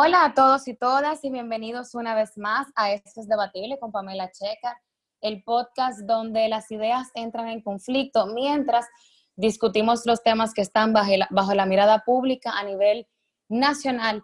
Hola 0.00 0.26
a 0.26 0.32
todos 0.32 0.68
y 0.68 0.76
todas 0.76 1.24
y 1.24 1.30
bienvenidos 1.30 1.96
una 1.96 2.14
vez 2.14 2.38
más 2.38 2.68
a 2.76 2.92
Esto 2.92 3.20
es 3.20 3.26
Debatible 3.26 3.80
con 3.80 3.90
Pamela 3.90 4.30
Checa, 4.30 4.80
el 5.20 5.42
podcast 5.42 6.02
donde 6.02 6.46
las 6.48 6.70
ideas 6.70 7.08
entran 7.16 7.48
en 7.48 7.62
conflicto 7.62 8.26
mientras 8.28 8.86
discutimos 9.34 10.06
los 10.06 10.22
temas 10.22 10.54
que 10.54 10.60
están 10.60 10.92
bajo 10.92 11.16
la, 11.16 11.26
bajo 11.32 11.52
la 11.52 11.66
mirada 11.66 12.04
pública 12.06 12.52
a 12.52 12.62
nivel 12.62 13.08
nacional 13.48 14.22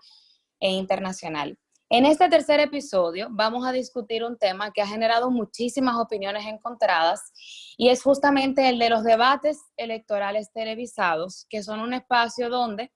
e 0.60 0.70
internacional. 0.70 1.58
En 1.90 2.06
este 2.06 2.28
tercer 2.28 2.60
episodio 2.60 3.26
vamos 3.32 3.66
a 3.66 3.72
discutir 3.72 4.22
un 4.22 4.38
tema 4.38 4.70
que 4.70 4.80
ha 4.80 4.86
generado 4.86 5.32
muchísimas 5.32 5.96
opiniones 5.96 6.46
encontradas 6.46 7.32
y 7.76 7.88
es 7.88 8.00
justamente 8.00 8.68
el 8.68 8.78
de 8.78 8.90
los 8.90 9.02
debates 9.02 9.58
electorales 9.76 10.52
televisados, 10.52 11.46
que 11.50 11.64
son 11.64 11.80
un 11.80 11.94
espacio 11.94 12.48
donde 12.48 12.92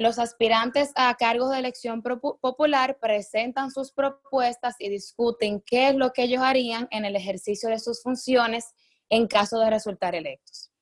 los 0.00 0.18
aspirantes 0.18 0.92
a 0.94 1.14
cargos 1.14 1.50
de 1.50 1.58
elección 1.58 2.02
popular 2.02 2.96
presentan 3.02 3.70
sus 3.70 3.92
propuestas 3.92 4.76
y 4.78 4.88
discuten 4.88 5.60
qué 5.60 5.90
es 5.90 5.94
lo 5.94 6.14
que 6.14 6.22
ellos 6.22 6.42
harían 6.42 6.88
en 6.90 7.04
el 7.04 7.16
ejercicio 7.16 7.68
de 7.68 7.78
sus 7.78 8.02
funciones 8.02 8.72
en 9.10 9.26
caso 9.26 9.58
de 9.58 9.68
resultar 9.68 10.14
electos. 10.14 10.72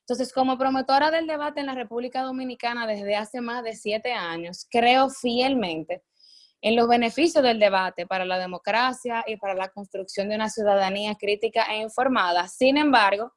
Entonces, 0.00 0.34
como 0.34 0.58
promotora 0.58 1.10
del 1.10 1.26
debate 1.26 1.60
en 1.60 1.66
la 1.66 1.74
República 1.74 2.20
Dominicana 2.20 2.86
desde 2.86 3.16
hace 3.16 3.40
más 3.40 3.64
de 3.64 3.72
siete 3.72 4.12
años, 4.12 4.66
creo 4.70 5.08
fielmente 5.08 6.02
en 6.60 6.76
los 6.76 6.88
beneficios 6.88 7.42
del 7.42 7.58
debate 7.58 8.06
para 8.06 8.26
la 8.26 8.38
democracia 8.38 9.24
y 9.26 9.38
para 9.38 9.54
la 9.54 9.70
construcción 9.70 10.28
de 10.28 10.34
una 10.34 10.50
ciudadanía 10.50 11.14
crítica 11.14 11.64
e 11.70 11.78
informada. 11.78 12.46
Sin 12.48 12.76
embargo, 12.76 13.32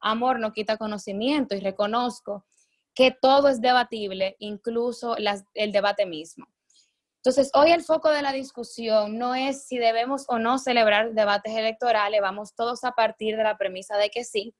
amor 0.00 0.40
no 0.40 0.52
quita 0.52 0.76
conocimiento 0.76 1.54
y 1.54 1.60
reconozco 1.60 2.46
que 2.94 3.10
todo 3.10 3.48
es 3.48 3.60
debatible, 3.60 4.36
incluso 4.38 5.16
el 5.16 5.72
debate 5.72 6.06
mismo. 6.06 6.46
Entonces, 7.24 7.50
hoy 7.54 7.70
el 7.70 7.84
foco 7.84 8.10
de 8.10 8.20
la 8.20 8.32
discusión 8.32 9.16
no 9.16 9.36
es 9.36 9.66
si 9.68 9.78
debemos 9.78 10.24
o 10.26 10.40
no 10.40 10.58
celebrar 10.58 11.12
debates 11.12 11.54
electorales, 11.54 12.20
vamos 12.20 12.54
todos 12.56 12.82
a 12.82 12.92
partir 12.92 13.36
de 13.36 13.44
la 13.44 13.56
premisa 13.56 13.96
de 13.96 14.10
que 14.10 14.24
sí, 14.24 14.56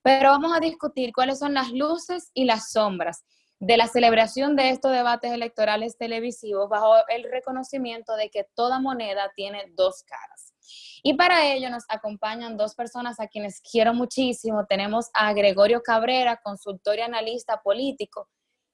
pero 0.00 0.30
vamos 0.30 0.56
a 0.56 0.60
discutir 0.60 1.12
cuáles 1.12 1.40
son 1.40 1.54
las 1.54 1.72
luces 1.72 2.30
y 2.32 2.44
las 2.44 2.70
sombras 2.70 3.24
de 3.58 3.76
la 3.76 3.88
celebración 3.88 4.54
de 4.54 4.70
estos 4.70 4.92
debates 4.92 5.32
electorales 5.32 5.96
televisivos 5.98 6.68
bajo 6.68 6.94
el 7.08 7.24
reconocimiento 7.24 8.14
de 8.14 8.30
que 8.30 8.46
toda 8.54 8.78
moneda 8.78 9.32
tiene 9.34 9.72
dos 9.74 10.04
caras. 10.04 10.53
Y 11.02 11.14
para 11.14 11.52
ello 11.52 11.70
nos 11.70 11.84
acompañan 11.88 12.56
dos 12.56 12.74
personas 12.74 13.20
a 13.20 13.26
quienes 13.26 13.60
quiero 13.60 13.94
muchísimo. 13.94 14.66
Tenemos 14.66 15.10
a 15.14 15.32
Gregorio 15.32 15.82
Cabrera, 15.82 16.40
consultor 16.42 16.98
y 16.98 17.02
analista 17.02 17.60
político, 17.62 18.28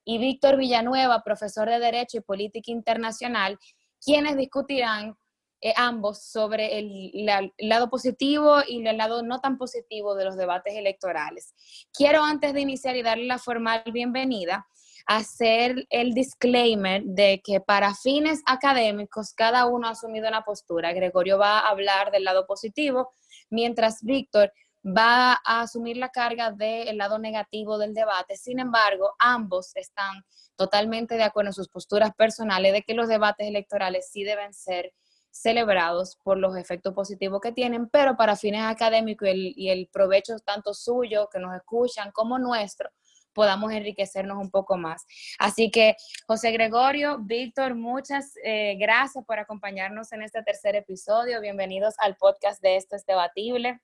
y 0.05 0.19
Víctor 0.19 0.56
Villanueva, 0.56 1.22
profesor 1.22 1.69
de 1.69 1.78
Derecho 1.78 2.19
y 2.19 2.22
Política 2.22 2.70
Internacional, 2.70 3.58
quienes 4.05 4.36
discutirán 4.36 5.16
eh, 5.62 5.74
ambos 5.77 6.22
sobre 6.24 6.78
el, 6.78 7.27
lado 7.58 7.91
positivo 7.91 8.60
y 8.66 8.86
el 8.86 8.97
lado 8.97 9.22
no 9.22 9.41
tan 9.41 9.58
positivo 9.58 10.14
de 10.14 10.25
los 10.25 10.36
debates 10.38 10.75
electorales. 10.75 11.54
Quiero 11.92 12.25
antes 12.25 12.54
de 12.54 12.62
iniciar 12.62 12.97
y 12.97 13.02
darle 13.02 13.27
la 13.27 13.38
formal 13.38 13.82
bienvenida, 13.92 14.66
hacer 15.06 15.87
el 15.91 16.12
disclaimer 16.12 17.03
de 17.05 17.41
que 17.45 17.61
para 17.61 17.95
fines 17.95 18.43
académicos 18.47 19.33
cada 19.34 19.67
uno 19.67 19.89
ha 19.89 19.93
asumido 19.93 20.29
una 20.29 20.43
postura. 20.43 20.93
Gregorio 20.93 21.39
va 21.39 21.61
a 21.61 21.69
hablar 21.69 22.11
del 22.11 22.25
lado 22.25 22.47
positivo, 22.47 23.12
mientras 23.51 24.03
Víctor 24.03 24.53
va 24.84 25.33
a 25.45 25.62
asumir 25.62 25.97
la 25.97 26.09
carga 26.09 26.53
del 26.53 26.97
lado 26.97 27.19
negativo 27.19 27.78
del 27.78 27.95
debate. 27.95 28.37
Sin 28.37 28.59
embargo, 28.61 29.15
ambos 29.19 29.73
están 29.77 30.25
totalmente 30.56 31.17
de 31.17 31.23
acuerdo 31.23 31.51
en 31.51 31.55
sus 31.55 31.69
posturas 31.69 32.15
personales 32.15 32.73
de 32.73 32.83
que 32.83 32.95
los 32.95 33.09
debates 33.09 33.47
electorales 33.47 34.09
sí 34.10 34.25
deben 34.25 34.53
ser 34.55 34.93
celebrados 35.31 36.19
por 36.22 36.39
los 36.39 36.56
efectos 36.56 36.93
positivos 36.93 37.41
que 37.41 37.53
tienen, 37.53 37.89
pero 37.89 38.16
para 38.16 38.37
fines 38.37 38.62
académicos 38.62 39.28
y 39.28 39.31
el, 39.31 39.55
y 39.56 39.71
el 39.71 39.89
provecho 39.93 40.39
tanto 40.41 40.75
suyo 40.75 41.28
que 41.33 41.39
nos 41.39 41.55
escuchan 41.55 42.10
como 42.12 42.39
nuestro, 42.39 42.91
podamos 43.32 43.72
enriquecernos 43.72 44.38
un 44.38 44.50
poco 44.50 44.76
más. 44.76 45.06
Así 45.38 45.70
que, 45.70 45.96
José 46.26 46.52
Gregorio, 46.52 47.18
Víctor, 47.20 47.74
muchas 47.74 48.34
eh, 48.44 48.76
gracias 48.78 49.24
por 49.24 49.38
acompañarnos 49.38 50.12
en 50.12 50.22
este 50.22 50.42
tercer 50.42 50.76
episodio. 50.76 51.41
Bienvenidos 51.41 51.94
al 51.98 52.16
podcast 52.16 52.62
de 52.62 52.76
Esto 52.76 52.96
es 52.96 53.06
Debatible. 53.06 53.80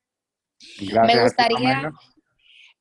Gracias, 0.81 1.17
Me 1.17 1.23
gustaría... 1.23 1.93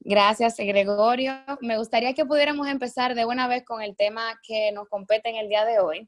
Gracias, 0.08 0.58
Gregorio. 0.58 1.34
Me 1.62 1.80
gustaría 1.80 2.14
que 2.14 2.26
pudiéramos 2.26 2.68
empezar 2.68 3.16
de 3.16 3.26
una 3.26 3.48
vez 3.48 3.66
con 3.66 3.82
el 3.82 3.96
tema 3.96 4.40
que 4.44 4.72
nos 4.72 4.88
compete 4.88 5.30
en 5.30 5.38
el 5.38 5.50
día 5.50 5.66
de 5.66 5.80
hoy. 5.80 6.08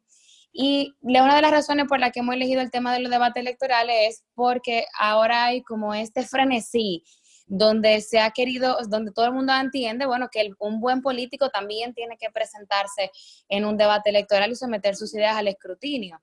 Y 0.51 0.95
una 1.01 1.35
de 1.35 1.41
las 1.41 1.51
razones 1.51 1.87
por 1.87 1.99
las 1.99 2.11
que 2.11 2.19
hemos 2.19 2.35
elegido 2.35 2.61
el 2.61 2.71
tema 2.71 2.93
de 2.93 2.99
los 2.99 3.11
debates 3.11 3.41
electorales 3.41 3.95
es 4.09 4.23
porque 4.33 4.85
ahora 4.99 5.45
hay 5.45 5.63
como 5.63 5.93
este 5.93 6.23
frenesí 6.23 7.03
donde 7.47 8.01
se 8.01 8.19
ha 8.19 8.31
querido, 8.31 8.77
donde 8.89 9.11
todo 9.11 9.25
el 9.25 9.33
mundo 9.33 9.53
entiende, 9.53 10.05
bueno, 10.05 10.27
que 10.31 10.51
un 10.59 10.79
buen 10.79 11.01
político 11.01 11.49
también 11.49 11.93
tiene 11.93 12.17
que 12.17 12.29
presentarse 12.29 13.09
en 13.47 13.65
un 13.65 13.77
debate 13.77 14.09
electoral 14.09 14.51
y 14.51 14.55
someter 14.55 14.95
sus 14.95 15.13
ideas 15.15 15.35
al 15.35 15.47
escrutinio. 15.47 16.21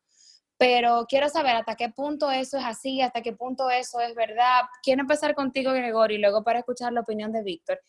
Pero 0.57 1.07
quiero 1.09 1.29
saber 1.29 1.57
hasta 1.57 1.75
qué 1.75 1.89
punto 1.89 2.31
eso 2.31 2.59
es 2.59 2.65
así, 2.65 3.01
hasta 3.01 3.23
qué 3.23 3.33
punto 3.33 3.71
eso 3.71 4.01
es 4.01 4.15
verdad. 4.15 4.63
Quiero 4.83 5.01
empezar 5.01 5.35
contigo, 5.35 5.73
Gregorio, 5.73 6.17
y 6.17 6.21
luego 6.21 6.45
para 6.45 6.61
escuchar 6.61 6.93
la 6.93 7.01
opinión 7.01 7.33
de 7.33 7.43
Víctor. 7.43 7.81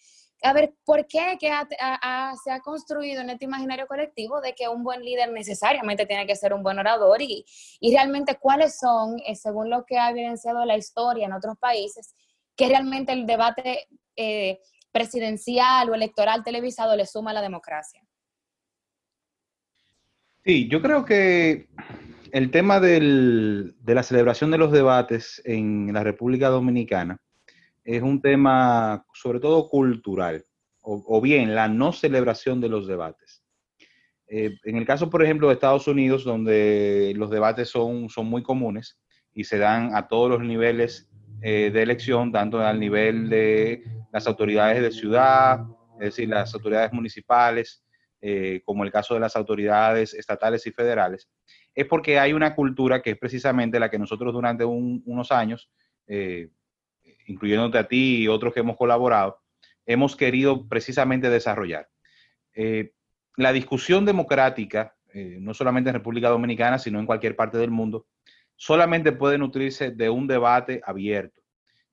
A 0.42 0.54
ver, 0.54 0.74
¿por 0.84 1.08
qué 1.08 1.38
se 1.40 2.52
ha 2.52 2.60
construido 2.62 3.22
en 3.22 3.30
este 3.30 3.46
imaginario 3.46 3.88
colectivo 3.88 4.42
de 4.42 4.54
que 4.54 4.68
un 4.68 4.84
buen 4.84 5.04
líder 5.04 5.32
necesariamente 5.32 6.06
tiene 6.06 6.28
que 6.28 6.36
ser 6.36 6.54
un 6.54 6.64
buen 6.64 6.78
orador? 6.80 7.22
Y, 7.22 7.46
y 7.80 7.94
realmente, 7.94 8.38
¿cuáles 8.40 8.78
son, 8.78 9.20
eh, 9.26 9.36
según 9.36 9.70
lo 9.70 9.86
que 9.86 9.98
ha 9.98 10.10
evidenciado 10.10 10.66
la 10.66 10.78
historia 10.78 11.26
en 11.26 11.34
otros 11.34 11.58
países, 11.58 12.14
que 12.56 12.68
realmente 12.68 13.14
el 13.14 13.26
debate 13.26 13.88
eh, 14.16 14.60
presidencial 14.92 15.90
o 15.90 15.96
electoral 15.96 16.44
televisado 16.44 16.96
le 16.96 17.06
suma 17.06 17.32
a 17.32 17.36
la 17.36 17.42
democracia. 17.42 18.02
Sí, 20.46 20.70
yo 20.70 20.82
creo 20.82 21.04
que 21.06 21.68
el 22.32 22.52
tema 22.52 22.80
de 22.80 23.74
la 23.86 24.04
celebración 24.04 24.52
de 24.52 24.58
los 24.58 24.72
debates 24.72 25.42
en 25.44 25.92
la 25.92 26.04
República 26.04 26.50
Dominicana 26.50 27.18
es 27.84 28.02
un 28.02 28.22
tema 28.22 29.06
sobre 29.14 29.40
todo 29.40 29.70
cultural, 29.70 30.46
o, 30.82 31.20
bien 31.20 31.56
la 31.56 31.68
no 31.68 31.92
celebración 31.92 32.62
de 32.62 32.70
los 32.70 32.88
debates. 32.88 33.44
Eh, 34.28 34.56
en 34.64 34.76
el 34.76 34.86
caso, 34.86 35.10
por 35.10 35.24
ejemplo, 35.24 35.48
de 35.48 35.56
Estados 35.56 35.88
Unidos, 35.88 36.24
donde 36.24 37.14
los 37.16 37.30
debates 37.30 37.70
son, 37.70 38.10
son 38.10 38.28
muy 38.28 38.44
comunes 38.44 39.00
y 39.34 39.44
se 39.44 39.58
dan 39.58 39.96
a 39.96 40.08
todos 40.08 40.30
los 40.30 40.42
niveles 40.42 41.10
eh, 41.48 41.70
de 41.70 41.84
elección, 41.84 42.32
tanto 42.32 42.60
al 42.60 42.80
nivel 42.80 43.30
de 43.30 43.84
las 44.12 44.26
autoridades 44.26 44.82
de 44.82 44.90
ciudad, 44.90 45.60
es 46.00 46.06
decir, 46.06 46.28
las 46.28 46.52
autoridades 46.56 46.92
municipales, 46.92 47.86
eh, 48.20 48.64
como 48.66 48.84
el 48.84 48.92
caso 48.92 49.14
de 49.14 49.20
las 49.20 49.36
autoridades 49.36 50.16
estatales 50.16 50.66
y 50.66 50.72
federales, 50.72 51.30
es 51.76 51.86
porque 51.86 52.18
hay 52.18 52.34
una 52.34 52.56
cultura 52.56 53.04
que 53.04 53.12
es 53.12 53.20
precisamente 53.20 53.80
la 53.80 53.92
que 53.92 54.00
nosotros 54.00 54.34
durante 54.34 54.66
unos 54.66 55.32
años, 55.32 55.70
eh, 56.08 56.50
incluyéndote 57.28 57.78
a 57.78 57.88
ti 57.88 58.24
y 58.24 58.28
otros 58.28 58.52
que 58.52 58.62
hemos 58.62 58.76
colaborado, 58.76 59.38
hemos 59.86 60.16
querido 60.16 60.68
precisamente 60.68 61.30
desarrollar. 61.30 61.88
la 63.38 63.54
discusión 63.54 64.04
democrática, 64.04 64.96
no 65.14 65.54
solamente 65.54 65.92
en 65.92 65.96
República 65.98 66.30
Dominicana, 66.30 66.80
sino 66.80 67.00
en 67.00 67.06
cualquier 67.06 67.36
parte 67.36 67.60
del 67.60 67.70
mundo, 67.70 68.08
solamente 68.56 69.12
puede 69.12 69.38
nutrirse 69.38 69.92
de 69.92 70.10
un 70.10 70.28
debate 70.28 70.82
abierto, 70.86 71.42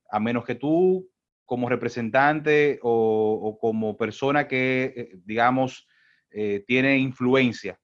a 0.09 0.19
menos 0.19 0.45
que 0.45 0.55
tú 0.55 1.09
como 1.45 1.69
representante 1.69 2.79
o, 2.81 3.57
como 3.59 3.97
persona 3.97 4.47
que, 4.47 4.93
eh, 4.95 5.09
digamos, 5.25 5.87
eh, 6.31 6.63
tiene 6.65 6.97
influencia, 6.97 7.79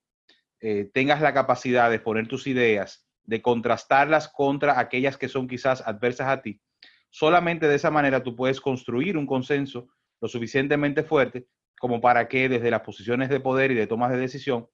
eh, 0.61 0.89
tengas 0.93 1.21
la 1.21 1.33
capacidad 1.33 1.91
de 1.91 1.99
poner 1.99 2.27
tus 2.27 2.47
ideas, 2.47 3.05
de 3.23 3.41
contrastarlas 3.41 4.27
contra 4.27 4.79
aquellas 4.79 5.17
que 5.17 5.27
son 5.27 5.47
quizás 5.47 5.83
adversas 5.85 6.29
a 6.29 6.41
ti, 6.41 6.61
solamente 7.09 7.67
de 7.67 7.75
esa 7.75 7.91
manera 7.91 8.23
tú 8.23 8.35
puedes 8.35 8.59
construir 8.61 9.17
un 9.17 9.27
consenso 9.27 9.89
lo 10.21 10.27
suficientemente 10.27 11.03
fuerte 11.03 11.47
como 11.79 12.01
para 12.01 12.27
que 12.27 12.49
desde 12.49 12.71
las 12.71 12.81
posiciones 12.81 13.29
de 13.29 13.39
poder 13.39 13.71
y 13.71 13.75
de 13.75 13.87
tomas 13.87 14.11
de 14.11 14.17
decisión 14.17 14.67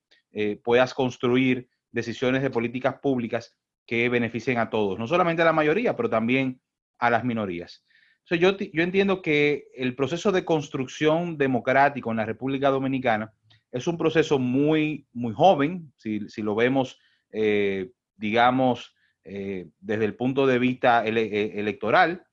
puedas 0.64 0.94
construir 0.94 1.70
decisiones 1.92 2.42
de 2.42 2.50
políticas 2.50 2.96
públicas 3.00 3.56
que 3.86 4.10
beneficien 4.10 4.58
a 4.58 4.70
todos, 4.70 5.00
no 5.00 5.08
solamente 5.08 5.42
a 5.42 5.46
la 5.46 5.54
mayoría, 5.54 5.96
pero 5.96 6.10
también 6.10 6.60
a 6.98 7.10
las 7.10 7.24
minorías. 7.24 7.86
yo, 8.30 8.56
entiendo 8.60 9.22
que 9.22 9.68
el 9.76 9.96
proceso 9.96 10.32
de 10.32 10.46
construcción 10.46 11.38
democrático 11.38 12.12
en 12.12 12.18
la 12.18 12.26
República 12.26 12.70
Dominicana 12.70 13.34
es 13.72 13.88
un 13.88 13.98
proceso 13.98 14.40
muy, 14.40 15.08
muy 15.14 15.34
joven, 15.34 15.92
si, 15.98 16.20
lo 16.42 16.56
vemos, 16.56 17.00
eh, 17.32 17.92
digamos, 18.16 18.96
eh, 19.24 19.70
desde 19.80 20.06
el 20.06 20.16
punto 20.16 20.48
de 20.48 20.60
vista 20.60 21.06
eh, 21.06 21.60
electoral. 21.60 22.26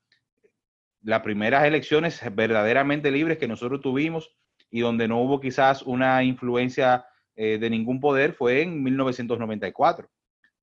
Las 1.03 1.23
primeras 1.23 1.65
elecciones 1.65 2.23
verdaderamente 2.33 3.11
libres 3.11 3.39
que 3.39 3.49
nosotros 3.49 3.81
tuvimos 3.81 4.31
y 4.71 4.81
donde 4.81 5.09
no 5.09 5.21
hubo 5.21 5.41
quizás 5.41 5.83
una 5.83 6.23
influencia 6.23 7.07
eh, 7.35 7.59
de 7.59 7.71
ningún 7.71 8.01
poder 8.01 8.35
fue 8.35 8.63
en 8.63 8.83
1994. 8.83 10.09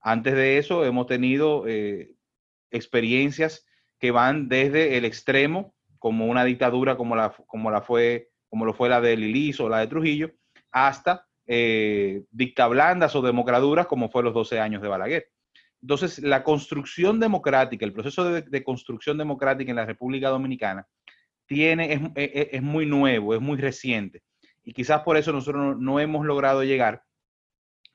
Antes 0.01 0.33
de 0.33 0.57
eso 0.57 0.85
hemos 0.85 1.07
tenido 1.07 1.65
experiencias 2.71 3.65
que 3.99 4.11
van 4.11 4.47
desde 4.47 4.97
el 4.97 5.05
extremo, 5.05 5.73
como 5.99 6.27
una 6.27 6.45
dictadura 6.45 6.95
como 6.95 7.15
la, 7.15 7.35
como 7.47 7.69
la 7.69 7.81
fue, 7.81 8.29
como 8.49 8.65
lo 8.65 8.73
fue 8.73 8.89
la 8.89 9.01
de 9.01 9.17
Lilis 9.17 9.59
o 9.59 9.67
la 9.67 9.79
de 9.79 9.87
Trujillo, 9.87 10.31
hasta 10.71 11.27
eh, 11.45 12.23
dictablandas 12.31 13.15
o 13.15 13.21
democraduras 13.21 13.87
como 13.87 14.09
fue 14.09 14.23
los 14.23 14.33
12 14.33 14.59
años 14.59 14.81
de 14.81 14.87
Balaguer. 14.87 15.31
Entonces, 15.81 16.19
la 16.19 16.43
construcción 16.43 17.19
democrática, 17.19 17.85
el 17.85 17.93
proceso 17.93 18.23
de, 18.25 18.63
construcción 18.63 19.17
democrática 19.17 19.71
en 19.71 19.77
la 19.77 19.85
República 19.85 20.29
Dominicana 20.29 20.87
tiene, 21.45 22.11
es, 22.15 22.61
muy 22.61 22.85
nuevo, 22.85 23.33
es 23.33 23.41
muy 23.41 23.57
reciente. 23.57 24.21
Y 24.63 24.73
quizás 24.73 25.01
por 25.01 25.17
eso 25.17 25.31
nosotros 25.31 25.77
no, 25.79 25.99
hemos 25.99 26.25
logrado 26.25 26.63
llegar 26.63 27.03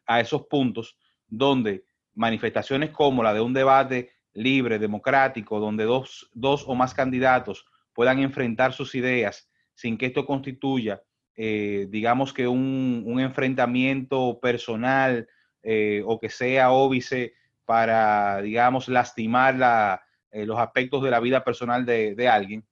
a 0.06 0.20
esos 0.20 0.46
puntos 0.46 0.98
donde 1.28 1.84
manifestaciones 2.14 2.90
como 2.90 3.22
la 3.22 3.34
de 3.34 3.40
un 3.40 3.52
debate 3.52 4.10
libre, 4.32 4.78
democrático, 4.78 5.60
donde 5.60 5.84
dos, 5.84 6.30
dos, 6.34 6.64
o 6.66 6.74
más 6.74 6.94
candidatos 6.94 7.66
puedan 7.92 8.18
enfrentar 8.18 8.72
sus 8.72 8.94
ideas 8.94 9.48
sin 9.74 9.96
que 9.96 10.06
esto 10.06 10.26
constituya 10.26 11.02
eh, 11.36 11.86
digamos 11.90 12.32
que 12.32 12.46
un, 12.46 13.18
enfrentamiento 13.18 14.38
personal 14.40 15.28
eh, 15.62 16.02
o 16.06 16.20
que 16.20 16.28
sea 16.28 16.70
óbice 16.70 17.34
para, 17.64 18.40
digamos, 18.42 18.88
lastimar 18.88 20.00
eh, 20.30 20.46
los 20.46 20.58
aspectos 20.58 21.02
de 21.02 21.10
la 21.10 21.20
vida 21.20 21.42
personal 21.42 21.84
de, 21.84 22.28
alguien, 22.28 22.64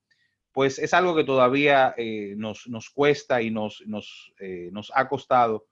pues 0.53 0.79
es 0.79 0.95
algo 0.95 1.17
que 1.17 1.25
todavía 1.25 1.95
nos, 2.37 2.91
cuesta 2.91 3.41
y 3.41 3.51
nos, 3.51 3.83
nos, 3.87 4.93
ha 4.95 5.09
costado 5.09 5.67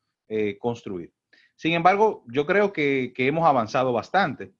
construir. 0.59 1.13
Sin 1.61 1.75
embargo, 1.75 2.25
yo 2.27 2.47
creo 2.47 2.73
que, 2.73 3.13
hemos 3.19 3.47
avanzado 3.47 3.93
bastante. 3.93 4.55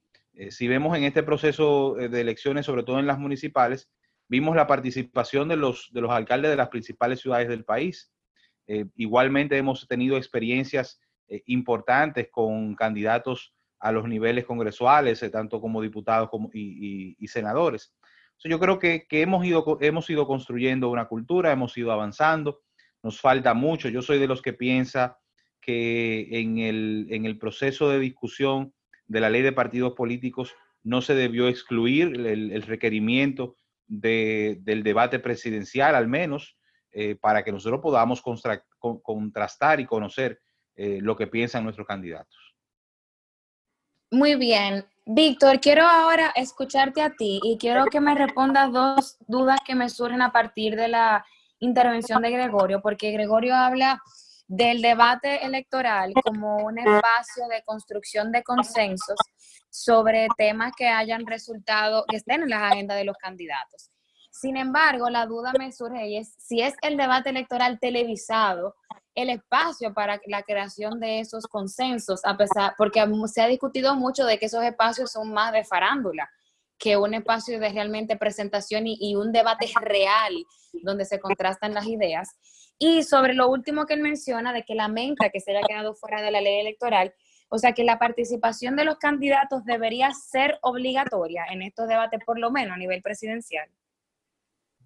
si 0.51 0.69
vemos 0.69 0.95
en 0.99 1.05
este 1.05 1.23
proceso 1.23 1.95
de 1.95 2.21
elecciones, 2.21 2.67
sobre 2.67 2.83
todo 2.83 2.99
en 2.99 3.07
las 3.07 3.19
municipales, 3.19 3.91
vimos 4.29 4.55
la 4.55 4.67
participación 4.67 5.49
de 5.49 5.57
los, 5.57 5.89
de 5.95 6.03
los 6.03 6.11
alcaldes 6.11 6.51
de 6.51 6.59
las 6.59 6.69
principales 6.69 7.21
ciudades 7.21 7.49
del 7.49 7.65
país. 7.65 8.13
Eh, 8.67 8.85
igualmente 8.97 9.57
hemos 9.57 9.89
tenido 9.89 10.19
experiencias 10.19 11.01
eh, 11.27 11.43
importantes 11.47 12.29
con 12.31 12.75
candidatos 12.75 13.55
a 13.79 13.93
los 13.93 14.07
niveles 14.07 14.45
congresuales, 14.45 15.23
eh, 15.23 15.31
tanto 15.31 15.59
como 15.59 15.81
diputados 15.81 16.29
como, 16.29 16.51
y, 16.53 17.17
senadores. 17.29 17.95
yo 18.45 18.61
creo 18.61 18.79
que, 18.79 19.07
hemos, 19.11 19.47
ido, 19.47 19.79
hemos 19.81 20.11
ido 20.11 20.27
construyendo 20.27 20.91
una 20.91 21.09
cultura, 21.09 21.51
hemos 21.51 21.79
ido 21.79 21.93
avanzando, 21.93 22.61
nos 23.03 23.19
falta 23.19 23.55
mucho. 23.55 23.89
Yo 23.89 24.03
soy 24.03 24.19
de 24.19 24.29
los 24.29 24.43
que 24.43 24.53
piensa 24.53 25.19
que 25.61 26.29
en 26.31 26.59
el, 26.59 27.07
en 27.11 27.27
el 27.27 27.39
proceso 27.39 27.89
de 27.91 27.99
discusión 27.99 28.73
de 29.07 29.21
la 29.21 29.31
ley 29.31 29.43
de 29.43 29.53
partidos 29.53 29.95
políticos 29.95 30.55
no 30.83 31.03
se 31.03 31.15
debió 31.15 31.49
excluir 31.49 32.15
el, 32.27 32.63
requerimiento 32.63 33.57
del 33.87 34.83
debate 34.83 35.19
presidencial, 35.19 35.95
al 35.95 36.09
menos, 36.09 36.57
eh, 36.93 37.17
para 37.17 37.45
que 37.45 37.53
nosotros 37.53 37.81
podamos 37.81 38.23
contrastar 38.81 39.81
y 39.81 39.87
conocer 39.87 40.41
eh, 40.77 40.99
lo 41.03 41.17
que 41.17 41.27
piensan 41.27 41.65
nuestros 41.65 41.87
candidatos. 41.87 42.37
Muy 44.11 44.37
bien. 44.37 44.85
Víctor, 45.07 45.61
quiero 45.61 45.83
ahora 45.83 46.33
escucharte 46.35 47.03
a 47.03 47.11
ti 47.11 47.41
y 47.43 47.59
quiero 47.59 47.85
que 47.87 48.01
me 48.01 48.15
respondas 48.15 48.73
dos 48.73 49.19
dudas 49.27 49.59
que 49.67 49.75
me 49.75 49.89
surgen 49.89 50.23
a 50.23 50.33
partir 50.33 50.77
de 50.77 50.89
la 50.89 51.25
intervención 51.59 52.23
de 52.23 52.31
Gregorio, 52.31 52.81
porque 52.81 53.11
Gregorio 53.13 53.55
habla 53.55 54.01
del 54.51 54.83
debate 54.83 55.45
electoral 55.45 56.13
como 56.25 56.57
un 56.57 56.77
espacio 56.77 57.47
de 57.49 57.63
construcción 57.65 58.33
de 58.33 58.43
consensos 58.43 59.17
sobre 59.71 60.27
temas 60.37 60.73
que 60.77 60.89
hayan 60.89 61.25
resultado, 61.25 62.05
que 62.09 62.17
estén 62.17 62.43
en 62.43 62.51
las 62.51 62.73
agendas 62.73 62.97
de 62.97 63.05
los 63.05 63.17
candidatos. 63.17 63.93
Sin 64.33 64.57
embargo, 64.57 65.09
la 65.09 65.27
duda 65.27 65.53
me 65.57 65.71
surge 65.71 66.09
y 66.09 66.17
es 66.17 66.35
si 66.37 66.63
es 66.63 66.75
el 66.83 66.97
debate 66.97 67.31
electoral 67.31 67.79
televisado 67.79 68.75
el 69.15 69.31
espacio 69.31 69.95
para 69.95 70.21
la 70.27 70.43
creación 70.43 70.99
de 70.99 71.21
esos 71.21 71.47
consensos, 71.47 72.21
a 72.25 72.37
pesar, 72.37 72.75
porque 72.77 73.05
se 73.27 73.43
ha 73.43 73.47
discutido 73.47 73.95
mucho 73.95 74.25
de 74.25 74.37
que 74.41 74.47
esos 74.47 74.65
espacios 74.65 75.13
son 75.13 75.33
más 75.33 75.53
de 75.53 75.63
farándula 75.63 76.29
que 76.77 76.97
un 76.97 77.15
espacio 77.15 77.61
de 77.61 77.69
realmente 77.69 78.17
presentación 78.17 78.85
y, 78.87 79.15
un 79.15 79.31
debate 79.31 79.71
real 79.81 80.33
donde 80.83 81.05
se 81.05 81.21
contrastan 81.21 81.75
las 81.75 81.87
ideas. 81.87 82.31
Y 82.83 83.03
sobre 83.03 83.35
lo 83.35 83.51
último 83.51 83.85
que 83.85 83.93
él 83.93 84.01
menciona, 84.01 84.55
de 84.55 84.65
que 84.65 84.75
lamenta 84.75 85.29
que 85.29 85.39
se 85.39 85.51
haya 85.51 85.61
quedado 85.69 85.95
fuera 85.95 86.23
de 86.23 86.31
la 86.31 86.41
ley 86.41 86.61
electoral, 86.61 87.13
o 87.51 87.59
sea 87.59 87.75
que 87.75 87.85
la 87.85 87.99
participación 87.99 88.75
de 88.75 88.87
los 88.87 88.97
candidatos 88.97 89.67
debería 89.67 90.13
ser 90.15 90.59
obligatoria 90.63 91.45
en 91.53 91.61
estos 91.61 91.87
debates, 91.89 92.21
por 92.25 92.39
lo 92.39 92.51
menos 92.51 92.75
a 92.75 92.79
nivel 92.79 93.03
presidencial. 93.03 93.69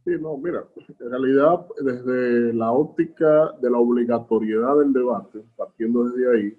Sí, 0.05 0.11
no, 0.20 0.37
mira, 0.37 0.64
en 0.99 1.11
realidad 1.11 1.67
desde 1.81 2.52
la 2.52 2.73
óptica 2.73 3.52
de 3.61 3.70
la 3.70 3.79
obligatoriedad 3.79 4.76
del 4.76 4.93
debate, 4.93 5.44
partiendo 5.56 6.02
desde 6.02 6.37
ahí, 6.37 6.58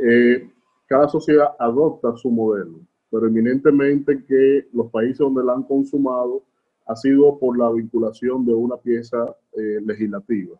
eh, 0.00 0.50
cada 0.86 1.08
sociedad 1.08 1.54
adopta 1.60 2.16
su 2.16 2.28
modelo, 2.28 2.80
pero 3.08 3.28
eminentemente 3.28 4.24
que 4.24 4.66
los 4.72 4.90
países 4.90 5.18
donde 5.18 5.44
la 5.44 5.52
han 5.52 5.62
consumado 5.62 6.42
ha 6.86 6.96
sido 6.96 7.38
por 7.38 7.56
la 7.56 7.70
vinculación 7.70 8.44
de 8.44 8.52
una 8.52 8.76
pieza 8.76 9.36
eh, 9.52 9.80
legislativa. 9.86 10.58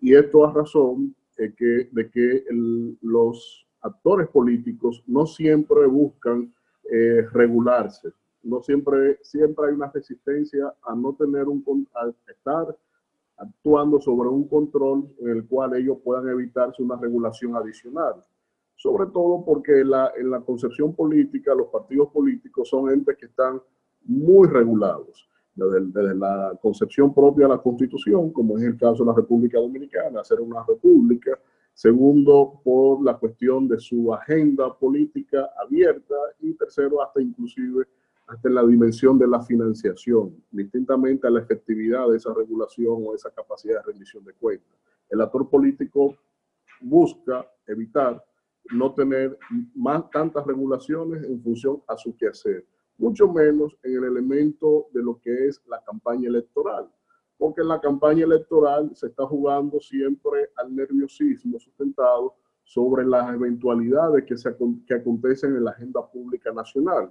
Y 0.00 0.14
esto 0.14 0.44
a 0.44 0.52
razón 0.52 1.14
eh, 1.36 1.52
que, 1.56 1.88
de 1.90 2.10
que 2.10 2.44
los 3.02 3.66
actores 3.80 4.28
políticos 4.28 5.02
no 5.06 5.26
siempre 5.26 5.86
buscan 5.86 6.52
regularse, 7.32 8.12
no 8.42 8.62
siempre, 8.62 9.18
siempre 9.22 9.68
hay 9.68 9.74
una 9.74 9.90
resistencia 9.90 10.72
a 10.82 10.94
no 10.94 11.14
tener 11.14 11.46
un, 11.48 11.86
a 11.94 12.10
estar 12.30 12.76
actuando 13.36 14.00
sobre 14.00 14.28
un 14.28 14.48
control 14.48 15.08
en 15.20 15.28
el 15.28 15.46
cual 15.46 15.76
ellos 15.76 15.98
puedan 16.02 16.28
evitarse 16.28 16.82
una 16.82 16.96
regulación 16.96 17.56
adicional. 17.56 18.14
Sobre 18.74 19.06
todo 19.06 19.44
porque 19.44 19.84
la, 19.84 20.12
en 20.16 20.30
la 20.30 20.40
concepción 20.40 20.94
política, 20.94 21.54
los 21.54 21.68
partidos 21.68 22.10
políticos 22.10 22.68
son 22.68 22.90
entes 22.90 23.16
que 23.16 23.26
están 23.26 23.60
muy 24.04 24.48
regulados, 24.48 25.28
desde, 25.66 26.14
la 26.14 26.56
concepción 26.60 27.12
propia 27.12 27.46
de 27.46 27.54
la 27.54 27.62
Constitución, 27.62 28.32
como 28.32 28.56
es 28.56 28.64
el 28.64 28.76
caso 28.76 29.04
de 29.04 29.10
la 29.10 29.16
República 29.16 29.58
Dominicana, 29.58 30.24
ser 30.24 30.40
una 30.40 30.64
república. 30.66 31.38
Segundo, 31.74 32.60
por 32.64 33.02
la 33.04 33.16
cuestión 33.16 33.68
de 33.68 33.78
su 33.78 34.12
agenda 34.12 34.76
política 34.76 35.50
abierta. 35.62 36.14
Y 36.40 36.54
tercero, 36.54 37.02
hasta 37.02 37.20
inclusive 37.20 37.86
hasta 38.28 38.48
en 38.48 38.54
la 38.54 38.66
dimensión 38.66 39.18
de 39.18 39.26
la 39.26 39.40
financiación, 39.40 40.36
distintamente 40.50 41.26
a 41.26 41.30
la 41.30 41.40
efectividad 41.40 42.08
de 42.08 42.18
esa 42.18 42.32
regulación 42.34 43.02
o 43.06 43.14
esa 43.14 43.30
capacidad 43.30 43.76
de 43.76 43.92
rendición 43.92 44.22
de 44.24 44.34
cuentas. 44.34 44.78
El 45.08 45.22
actor 45.22 45.48
político 45.48 46.14
busca 46.80 47.46
evitar 47.66 48.22
no 48.70 48.92
tener 48.92 49.38
más 49.74 50.10
tantas 50.10 50.46
regulaciones 50.46 51.24
en 51.24 51.40
función 51.42 51.82
a 51.88 51.96
su 51.96 52.14
quehacer, 52.14 52.66
mucho 52.98 53.32
menos 53.32 53.76
en 53.82 53.96
el 53.96 54.04
elemento 54.04 54.88
de 54.92 55.02
lo 55.02 55.18
que 55.20 55.46
es 55.46 55.62
la 55.66 55.80
campaña 55.84 56.28
electoral, 56.28 56.90
porque 57.38 57.62
en 57.62 57.68
la 57.68 57.80
campaña 57.80 58.24
electoral 58.24 58.90
se 58.94 59.06
está 59.06 59.24
jugando 59.26 59.80
siempre 59.80 60.50
al 60.56 60.74
nerviosismo 60.74 61.58
sustentado 61.58 62.34
sobre 62.64 63.06
las 63.06 63.32
eventualidades 63.32 64.24
que, 64.24 64.36
se, 64.36 64.54
que 64.86 64.94
acontecen 64.94 65.56
en 65.56 65.64
la 65.64 65.70
agenda 65.70 66.06
pública 66.06 66.52
nacional. 66.52 67.10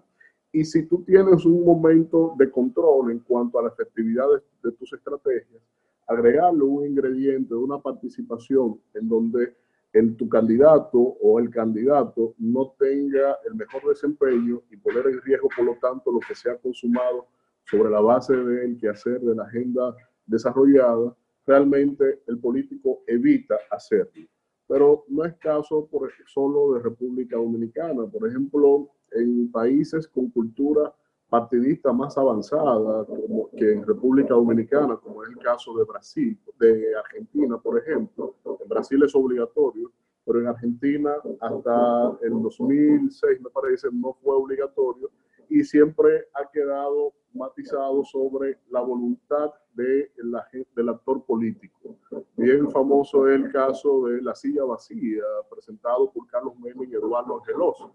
Y 0.51 0.63
si 0.63 0.85
tú 0.85 1.03
tienes 1.03 1.45
un 1.45 1.65
momento 1.65 2.35
de 2.37 2.49
control 2.51 3.11
en 3.11 3.19
cuanto 3.19 3.59
a 3.59 3.63
la 3.63 3.69
efectividad 3.69 4.25
de, 4.63 4.71
tus 4.73 4.93
estrategias, 4.93 5.61
agregarle 6.07 6.63
un 6.63 6.85
ingrediente 6.85 7.53
de 7.53 7.59
una 7.59 7.79
participación 7.79 8.79
en 8.93 9.09
donde 9.09 9.55
el, 9.93 10.15
tu 10.15 10.27
candidato 10.29 10.99
o 10.99 11.39
el 11.39 11.49
candidato 11.49 12.35
no 12.37 12.73
tenga 12.77 13.37
el 13.47 13.55
mejor 13.55 13.87
desempeño 13.87 14.61
y 14.69 14.77
poner 14.77 15.07
en 15.07 15.21
riesgo, 15.21 15.49
por 15.55 15.65
lo 15.65 15.75
tanto, 15.75 16.11
lo 16.11 16.19
que 16.19 16.35
se 16.35 16.49
ha 16.49 16.57
consumado 16.57 17.27
sobre 17.65 17.89
la 17.89 18.01
base 18.01 18.35
del 18.35 18.77
quehacer 18.77 19.19
de 19.21 19.35
la 19.35 19.43
agenda 19.43 19.95
desarrollada, 20.25 21.15
realmente 21.45 22.21
el 22.27 22.39
político 22.39 23.03
evita 23.07 23.57
hacerlo. 23.71 24.27
Pero 24.67 25.05
no 25.07 25.23
es 25.23 25.33
caso 25.35 25.89
solo 26.25 26.73
de 26.73 26.81
República 26.81 27.37
Dominicana. 27.37 28.05
Por 28.05 28.27
ejemplo, 28.27 28.89
en 29.11 29.49
países 29.51 30.07
con 30.07 30.29
cultura 30.29 30.93
partidista 31.29 31.91
más 31.91 32.17
avanzada 32.17 33.05
como 33.05 33.49
que 33.51 33.73
en 33.73 33.85
República 33.85 34.33
Dominicana, 34.33 34.95
como 34.97 35.23
es 35.23 35.29
el 35.29 35.37
caso 35.37 35.77
de 35.77 35.83
Brasil, 35.83 36.37
de 36.59 36.95
Argentina, 36.95 37.57
por 37.57 37.77
ejemplo. 37.79 38.35
En 38.45 38.69
Brasil 38.69 39.01
es 39.03 39.13
obligatorio, 39.13 39.91
pero 40.25 40.39
en 40.39 40.47
Argentina 40.47 41.15
hasta 41.41 42.17
el 42.21 42.41
2006, 42.41 43.41
me 43.41 43.49
parece, 43.49 43.89
no 43.91 44.13
fue 44.21 44.35
obligatorio 44.35 45.09
y 45.49 45.63
siempre 45.63 46.27
ha 46.33 46.49
quedado 46.49 47.13
matizado 47.33 48.03
sobre 48.03 48.59
la 48.69 48.81
voluntad 48.81 49.51
de 49.73 50.11
la, 50.17 50.45
del 50.75 50.89
actor 50.89 51.23
político. 51.23 51.95
Bien 52.35 52.69
famoso 52.71 53.27
es 53.27 53.35
el 53.35 53.51
caso 53.51 54.07
de 54.07 54.21
la 54.21 54.33
silla 54.33 54.63
vacía, 54.63 55.23
presentado 55.49 56.11
por 56.11 56.27
Carlos 56.27 56.59
Menem 56.59 56.89
y 56.89 56.95
Eduardo 56.95 57.39
Angeloso, 57.39 57.91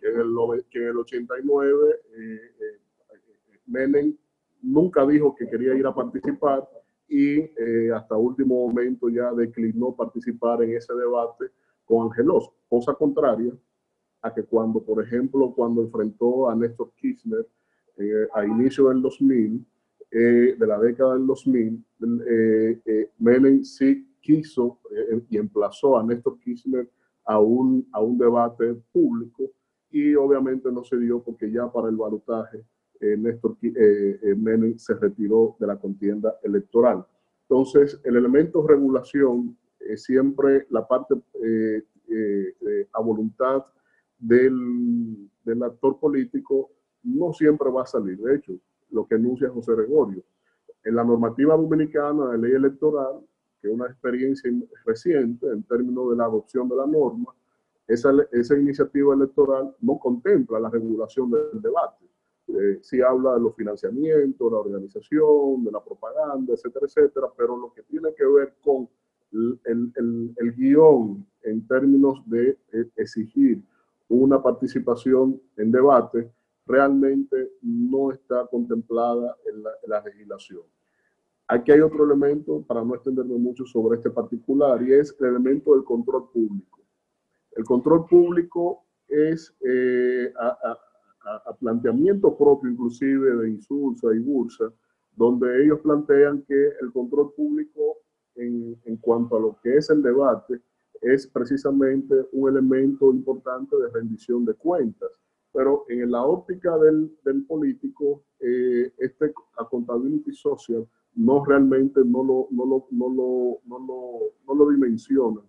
que 0.00 0.08
en 0.08 0.20
el, 0.20 0.64
que 0.70 0.78
en 0.78 0.88
el 0.88 0.98
89 0.98 2.00
eh, 2.16 2.43
Menem 3.86 4.16
nunca 4.62 5.06
dijo 5.06 5.34
que 5.34 5.48
quería 5.48 5.74
ir 5.74 5.86
a 5.86 5.94
participar 5.94 6.68
y 7.08 7.38
eh, 7.38 7.92
hasta 7.94 8.16
último 8.16 8.66
momento 8.66 9.08
ya 9.08 9.32
declinó 9.32 9.94
participar 9.94 10.62
en 10.62 10.76
ese 10.76 10.94
debate 10.94 11.46
con 11.84 12.06
Angeloso, 12.06 12.54
cosa 12.68 12.94
contraria 12.94 13.52
a 14.22 14.32
que 14.32 14.42
cuando, 14.42 14.82
por 14.82 15.02
ejemplo, 15.02 15.52
cuando 15.54 15.82
enfrentó 15.82 16.48
a 16.48 16.54
Néstor 16.54 16.92
Kirchner 16.96 17.46
a 18.34 18.44
inicio 18.44 18.88
del 18.88 19.02
2000, 19.02 19.64
de 20.10 20.66
la 20.66 20.78
década 20.78 21.14
del 21.14 21.26
2000, 21.26 21.84
eh, 22.26 23.10
Menem 23.18 23.62
sí 23.62 24.08
quiso 24.20 24.80
y 25.28 25.36
emplazó 25.36 25.98
a 25.98 26.02
Néstor 26.02 26.38
Kirchner 26.40 26.88
a 27.24 27.38
un, 27.38 27.86
a 27.92 28.00
un 28.00 28.18
debate 28.18 28.74
público 28.92 29.50
y 29.90 30.14
obviamente 30.14 30.72
no 30.72 30.82
se 30.84 30.98
dio 30.98 31.22
porque 31.22 31.50
ya 31.50 31.70
para 31.70 31.88
el 31.88 31.96
balotaje 31.96 32.64
eh, 33.00 33.16
Néstor 33.16 33.56
eh, 33.62 34.18
eh, 34.22 34.34
Menem 34.34 34.78
se 34.78 34.94
retiró 34.94 35.56
de 35.58 35.66
la 35.66 35.76
contienda 35.76 36.38
electoral. 36.42 37.04
Entonces, 37.42 38.00
el 38.04 38.16
elemento 38.16 38.66
regulación 38.66 39.56
es 39.80 40.04
siempre 40.04 40.66
la 40.70 40.86
parte 40.86 41.14
a 42.92 43.00
voluntad 43.00 43.64
del, 44.18 45.28
del, 45.44 45.62
actor 45.62 45.98
político 45.98 46.70
no 47.02 47.32
siempre 47.32 47.70
va 47.70 47.82
a 47.82 47.86
salir. 47.86 48.18
De 48.18 48.36
hecho, 48.36 48.52
lo 48.90 49.06
que 49.06 49.16
anuncia 49.16 49.50
José 49.50 49.74
Gregorio. 49.74 50.22
En 50.84 50.94
la 50.94 51.04
normativa 51.04 51.56
dominicana 51.56 52.30
de 52.30 52.38
ley 52.38 52.52
electoral, 52.52 53.20
que 53.60 53.68
es 53.68 53.74
una 53.74 53.86
experiencia 53.86 54.50
reciente 54.86 55.46
en 55.46 55.62
términos 55.64 56.10
de 56.10 56.16
la 56.16 56.24
adopción 56.24 56.68
de 56.68 56.76
la 56.76 56.86
norma, 56.86 57.34
esa, 57.86 58.10
esa 58.32 58.56
iniciativa 58.56 59.14
electoral 59.14 59.74
no 59.80 59.98
contempla 59.98 60.58
la 60.58 60.70
regulación 60.70 61.30
del 61.30 61.60
debate 61.60 62.06
eh, 62.48 62.78
sí 62.82 63.00
habla 63.00 63.34
de 63.34 63.40
los 63.40 63.56
financiamientos, 63.56 64.52
la 64.52 64.58
organización, 64.58 65.64
de 65.64 65.72
la 65.72 65.82
propaganda, 65.82 66.52
etcétera, 66.52 66.86
etcétera, 66.86 67.28
pero 67.36 67.56
lo 67.56 67.72
que 67.72 67.82
tiene 67.82 68.14
que 68.14 68.26
ver 68.26 68.54
con 68.62 68.88
el, 69.32 69.92
el, 69.96 70.34
el 70.36 70.52
guion 70.52 71.26
en 71.42 71.66
términos 71.66 72.22
de 72.26 72.58
eh, 72.72 72.90
exigir 72.96 73.62
una 74.08 74.42
participación 74.42 75.40
en 75.56 75.72
debate, 75.72 76.30
realmente 76.66 77.52
no 77.62 78.12
está 78.12 78.46
contemplada 78.46 79.36
en 79.46 79.62
la, 79.62 79.70
en 79.82 79.90
la, 79.90 80.02
legislación. 80.02 80.62
Aquí 81.48 81.72
hay 81.72 81.80
otro 81.80 82.04
elemento, 82.04 82.62
para 82.62 82.82
no 82.84 82.94
extenderme 82.94 83.36
mucho 83.36 83.64
sobre 83.66 83.96
este 83.96 84.10
particular, 84.10 84.82
y 84.82 84.92
es 84.92 85.14
el 85.20 85.26
elemento 85.26 85.74
del 85.74 85.84
control 85.84 86.30
público. 86.30 86.80
El 87.52 87.64
control 87.64 88.06
público 88.06 88.84
es 89.08 89.54
eh, 89.60 90.32
a, 90.38 90.78
a, 91.24 91.54
planteamiento 91.56 92.36
propio 92.36 92.70
inclusive 92.70 93.36
de 93.36 93.50
Insulsa 93.50 94.14
y 94.14 94.18
Bursa, 94.18 94.72
donde 95.16 95.64
ellos 95.64 95.80
plantean 95.80 96.42
que 96.42 96.68
el 96.80 96.92
control 96.92 97.32
público 97.34 97.98
en, 98.36 98.76
en, 98.84 98.96
cuanto 98.96 99.36
a 99.36 99.40
lo 99.40 99.58
que 99.62 99.76
es 99.76 99.90
el 99.90 100.02
debate 100.02 100.60
es 101.00 101.26
precisamente 101.26 102.14
un 102.32 102.48
elemento 102.48 103.12
importante 103.12 103.76
de 103.76 103.90
rendición 103.90 104.44
de 104.44 104.54
cuentas. 104.54 105.10
Pero 105.52 105.84
en 105.88 106.10
la 106.10 106.24
óptica 106.24 106.76
del, 106.78 107.16
del 107.24 107.44
político, 107.44 108.24
eh, 108.40 108.92
este 108.98 109.32
accountability 109.56 110.32
social 110.32 110.86
no 111.14 111.44
realmente 111.44 112.00
no 112.04 112.24
lo, 112.24 112.48
no 112.50 112.66
lo, 112.66 112.86
no 112.90 113.08
lo, 113.08 113.60
no 113.66 113.78
lo, 113.78 114.18
no 114.46 114.54
lo 114.54 114.70
dimensionan 114.70 115.44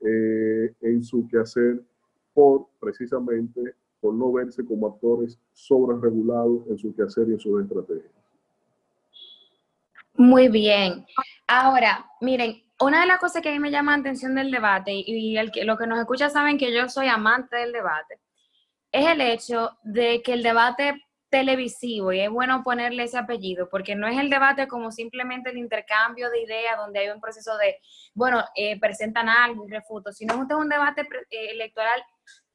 eh, 0.00 0.74
en 0.80 1.02
su 1.02 1.28
quehacer 1.28 1.84
por 2.32 2.66
precisamente 2.80 3.74
por 4.02 4.12
no 4.14 4.32
verse 4.32 4.66
como 4.66 4.88
actores 4.88 5.38
sobre 5.52 5.96
regulados 5.96 6.66
en 6.68 6.76
su 6.76 6.92
quehacer 6.94 7.28
y 7.28 7.34
en 7.34 7.40
sus 7.40 7.62
estrategias. 7.62 8.12
Muy 10.14 10.48
bien. 10.48 11.06
Ahora, 11.46 12.04
miren, 12.20 12.60
una 12.80 13.00
de 13.00 13.06
las 13.06 13.20
cosas 13.20 13.42
que 13.42 13.50
a 13.50 13.52
mí 13.52 13.60
me 13.60 13.70
llama 13.70 13.92
la 13.92 14.00
atención 14.00 14.34
del 14.34 14.50
debate, 14.50 14.92
y 14.92 15.36
el 15.38 15.52
que, 15.52 15.64
lo 15.64 15.78
que 15.78 15.86
nos 15.86 16.00
escucha 16.00 16.28
saben 16.28 16.58
que 16.58 16.74
yo 16.74 16.88
soy 16.88 17.06
amante 17.06 17.56
del 17.56 17.72
debate, 17.72 18.18
es 18.90 19.06
el 19.06 19.20
hecho 19.20 19.70
de 19.84 20.20
que 20.20 20.32
el 20.32 20.42
debate 20.42 21.00
televisivo, 21.30 22.12
y 22.12 22.20
es 22.20 22.28
bueno 22.28 22.62
ponerle 22.64 23.04
ese 23.04 23.18
apellido, 23.18 23.68
porque 23.68 23.94
no 23.94 24.08
es 24.08 24.18
el 24.18 24.30
debate 24.30 24.66
como 24.66 24.90
simplemente 24.90 25.50
el 25.50 25.58
intercambio 25.58 26.28
de 26.28 26.42
ideas 26.42 26.76
donde 26.76 26.98
hay 26.98 27.08
un 27.08 27.20
proceso 27.20 27.56
de, 27.56 27.76
bueno, 28.14 28.44
eh, 28.56 28.78
presentan 28.80 29.28
algo 29.28 29.64
y 29.66 29.70
refuto, 29.70 30.12
sino 30.12 30.34
es 30.34 30.54
un 30.56 30.68
debate 30.68 31.02
eh, 31.30 31.50
electoral 31.52 32.02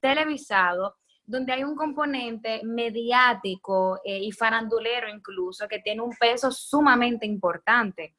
televisado 0.02 0.98
donde 1.28 1.52
hay 1.54 1.64
un 1.64 1.76
componente 1.76 2.62
mediático 2.64 4.00
eh, 4.04 4.18
y 4.18 4.32
farandulero 4.32 5.10
incluso 5.10 5.68
que 5.68 5.80
tiene 5.80 6.02
un 6.02 6.16
peso 6.18 6.52
sumamente 6.52 7.26
importante. 7.26 8.16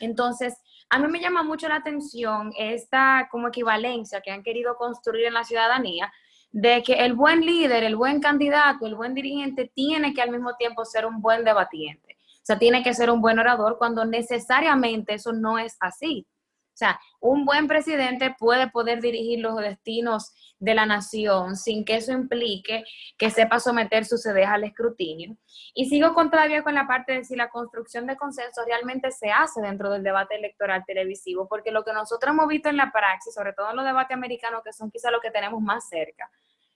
Entonces, 0.00 0.56
a 0.88 0.98
mí 0.98 1.08
me 1.08 1.20
llama 1.20 1.42
mucho 1.42 1.68
la 1.68 1.76
atención 1.76 2.52
esta 2.56 3.28
como 3.30 3.48
equivalencia 3.48 4.20
que 4.20 4.30
han 4.30 4.42
querido 4.42 4.76
construir 4.76 5.26
en 5.26 5.34
la 5.34 5.44
ciudadanía 5.44 6.12
de 6.52 6.82
que 6.82 6.94
el 6.94 7.14
buen 7.14 7.44
líder, 7.44 7.82
el 7.82 7.96
buen 7.96 8.20
candidato, 8.20 8.86
el 8.86 8.94
buen 8.94 9.14
dirigente 9.14 9.70
tiene 9.74 10.14
que 10.14 10.22
al 10.22 10.30
mismo 10.30 10.54
tiempo 10.56 10.84
ser 10.84 11.04
un 11.04 11.20
buen 11.20 11.44
debatiente. 11.44 12.16
O 12.36 12.44
sea, 12.44 12.58
tiene 12.58 12.82
que 12.82 12.94
ser 12.94 13.10
un 13.10 13.20
buen 13.20 13.38
orador 13.38 13.76
cuando 13.78 14.04
necesariamente 14.04 15.14
eso 15.14 15.32
no 15.32 15.58
es 15.58 15.76
así. 15.80 16.26
O 16.72 16.76
sea, 16.76 16.98
un 17.20 17.44
buen 17.44 17.68
presidente 17.68 18.34
puede 18.38 18.70
poder 18.70 19.02
dirigir 19.02 19.40
los 19.40 19.56
destinos 19.58 20.32
de 20.58 20.74
la 20.74 20.86
nación 20.86 21.56
sin 21.56 21.84
que 21.84 21.96
eso 21.96 22.12
implique 22.12 22.84
que 23.18 23.30
sepa 23.30 23.60
someter 23.60 24.06
sus 24.06 24.24
ideas 24.24 24.52
al 24.52 24.64
escrutinio. 24.64 25.36
Y 25.74 25.90
sigo 25.90 26.14
todavía 26.14 26.62
con 26.62 26.74
la 26.74 26.86
parte 26.86 27.12
de 27.12 27.24
si 27.24 27.36
la 27.36 27.50
construcción 27.50 28.06
de 28.06 28.16
consenso 28.16 28.62
realmente 28.64 29.10
se 29.10 29.30
hace 29.30 29.60
dentro 29.60 29.90
del 29.90 30.02
debate 30.02 30.36
electoral 30.36 30.82
televisivo, 30.86 31.46
porque 31.46 31.72
lo 31.72 31.84
que 31.84 31.92
nosotros 31.92 32.32
hemos 32.32 32.48
visto 32.48 32.70
en 32.70 32.78
la 32.78 32.90
praxis, 32.90 33.34
sobre 33.34 33.52
todo 33.52 33.70
en 33.70 33.76
los 33.76 33.84
debates 33.84 34.16
americanos, 34.16 34.62
que 34.64 34.72
son 34.72 34.90
quizá 34.90 35.10
los 35.10 35.20
que 35.20 35.30
tenemos 35.30 35.60
más 35.60 35.88
cerca, 35.88 36.30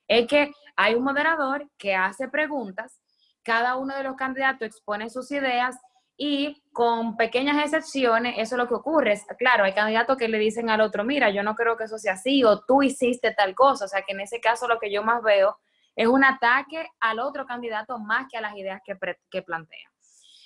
es 0.09 0.27
que 0.27 0.53
hay 0.77 0.95
un 0.95 1.05
moderador 1.05 1.69
que 1.79 1.95
hace 1.95 2.29
preguntas, 2.29 3.01
cada 3.43 3.77
uno 3.77 3.97
de 3.97 4.03
los 4.03 4.17
candidatos 4.17 4.67
expone 4.67 5.09
sus 5.09 5.31
ideas 5.31 5.77
y 6.17 6.63
con 6.73 7.17
pequeñas 7.17 7.63
excepciones, 7.63 8.35
eso 8.39 8.55
es 8.55 8.59
lo 8.59 8.69
que 8.69 8.75
ocurre. 8.75 9.21
Claro, 9.39 9.65
hay 9.65 9.75
candidatos 9.75 10.17
que 10.17 10.29
le 10.29 10.39
dicen 10.39 10.71
al 10.71 10.81
otro, 10.81 11.05
mira, 11.05 11.31
yo 11.31 11.43
no 11.43 11.55
creo 11.55 11.77
que 11.77 11.85
eso 11.85 11.99
sea 11.99 12.15
así, 12.15 12.43
o 12.45 12.61
tú 12.61 12.83
hiciste 12.83 13.33
tal 13.33 13.55
cosa. 13.55 13.85
O 13.85 13.89
sea, 13.89 14.03
que 14.03 14.13
en 14.13 14.21
ese 14.21 14.41
caso 14.41 14.67
lo 14.67 14.79
que 14.79 14.91
yo 14.91 15.03
más 15.03 15.23
veo 15.23 15.59
es 15.95 16.07
un 16.07 16.25
ataque 16.25 16.89
al 17.01 17.19
otro 17.21 17.47
candidato 17.47 17.99
más 17.99 18.27
que 18.31 18.39
a 18.39 18.41
las 18.41 18.57
ideas 18.57 18.81
que, 18.85 18.97
que 19.31 19.43
plantea. 19.43 19.91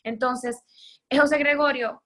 Entonces, 0.03 0.63
José 1.11 1.39
Gregorio, 1.39 2.03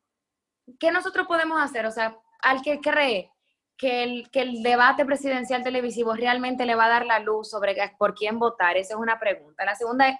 ¿qué 0.78 0.90
nosotros 0.90 1.26
podemos 1.26 1.60
hacer? 1.62 1.86
O 1.86 1.90
sea, 1.90 2.18
al 2.42 2.62
que 2.62 2.80
cree 2.80 3.30
que 3.76 4.02
el, 4.02 4.30
que 4.30 4.42
el 4.42 4.62
debate 4.62 5.04
presidencial 5.04 5.62
televisivo 5.62 6.14
realmente 6.14 6.66
le 6.66 6.74
va 6.74 6.86
a 6.86 6.90
dar 6.90 7.06
la 7.06 7.18
luz 7.18 7.50
sobre 7.50 7.76
por 7.98 8.14
quién 8.14 8.38
votar, 8.38 8.76
esa 8.76 8.94
es 8.94 9.00
una 9.00 9.18
pregunta. 9.18 9.64
La 9.64 9.74
segunda 9.74 10.08
es, 10.08 10.16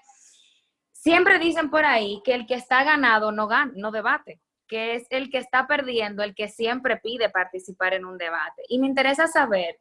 Siempre 1.05 1.37
dicen 1.37 1.69
por 1.69 1.85
ahí 1.85 2.19
que 2.25 2.33
el 2.33 2.47
que 2.47 2.55
está 2.55 2.83
ganado 2.83 3.31
no, 3.31 3.47
gana, 3.47 3.71
no 3.75 3.91
debate, 3.91 4.41
que 4.67 4.95
es 4.95 5.05
el 5.11 5.29
que 5.29 5.37
está 5.37 5.67
perdiendo, 5.67 6.23
el 6.23 6.33
que 6.33 6.47
siempre 6.47 6.97
pide 6.97 7.29
participar 7.29 7.93
en 7.93 8.05
un 8.05 8.17
debate. 8.17 8.63
Y 8.69 8.79
me 8.79 8.87
interesa 8.87 9.27
saber 9.27 9.77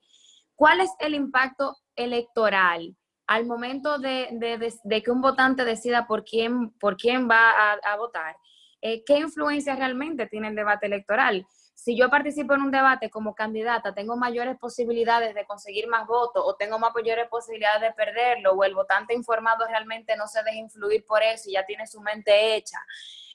cuál 0.54 0.82
es 0.82 0.90
el 0.98 1.14
impacto 1.14 1.78
electoral 1.96 2.94
al 3.26 3.46
momento 3.46 3.98
de, 3.98 5.00
que 5.02 5.10
un 5.10 5.22
votante 5.22 5.64
decida 5.64 6.06
por 6.06 6.24
quién, 6.24 6.72
por 6.72 6.98
quién 6.98 7.26
va 7.26 7.72
a, 7.72 7.96
votar. 7.96 8.36
Eh, 8.82 9.02
¿Qué 9.06 9.16
influencia 9.16 9.76
realmente 9.76 10.26
tiene 10.26 10.48
el 10.48 10.54
debate 10.54 10.84
electoral? 10.84 11.46
Si 11.74 11.96
yo 11.96 12.08
participo 12.08 12.54
en 12.54 12.62
un 12.62 12.70
debate 12.70 13.10
como 13.10 13.34
candidata, 13.34 13.92
tengo 13.94 14.16
mayores 14.16 14.56
posibilidades 14.58 15.34
de 15.34 15.44
conseguir 15.44 15.88
más 15.88 16.06
votos 16.06 16.42
o 16.46 16.54
tengo 16.54 16.78
mayores 16.78 17.28
posibilidades 17.28 17.82
de 17.82 17.92
perderlo 17.92 18.52
o 18.52 18.64
el 18.64 18.74
votante 18.74 19.12
informado 19.12 19.66
realmente 19.66 20.16
no 20.16 20.28
se 20.28 20.42
deja 20.44 20.56
influir 20.56 21.04
por 21.04 21.22
eso 21.22 21.50
y 21.50 21.54
ya 21.54 21.66
tiene 21.66 21.86
su 21.86 22.00
mente 22.00 22.54
hecha. 22.54 22.78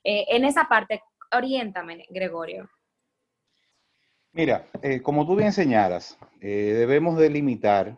Eh, 0.03 0.25
en 0.29 0.46
esa 0.46 0.67
parte, 0.67 1.03
oriéntame, 1.31 2.05
Gregorio. 2.10 2.69
Mira, 4.31 4.67
eh, 4.81 5.01
como 5.01 5.27
tú 5.27 5.36
bien 5.36 5.51
señalas, 5.51 6.17
eh, 6.39 6.75
debemos 6.77 7.17
delimitar 7.17 7.98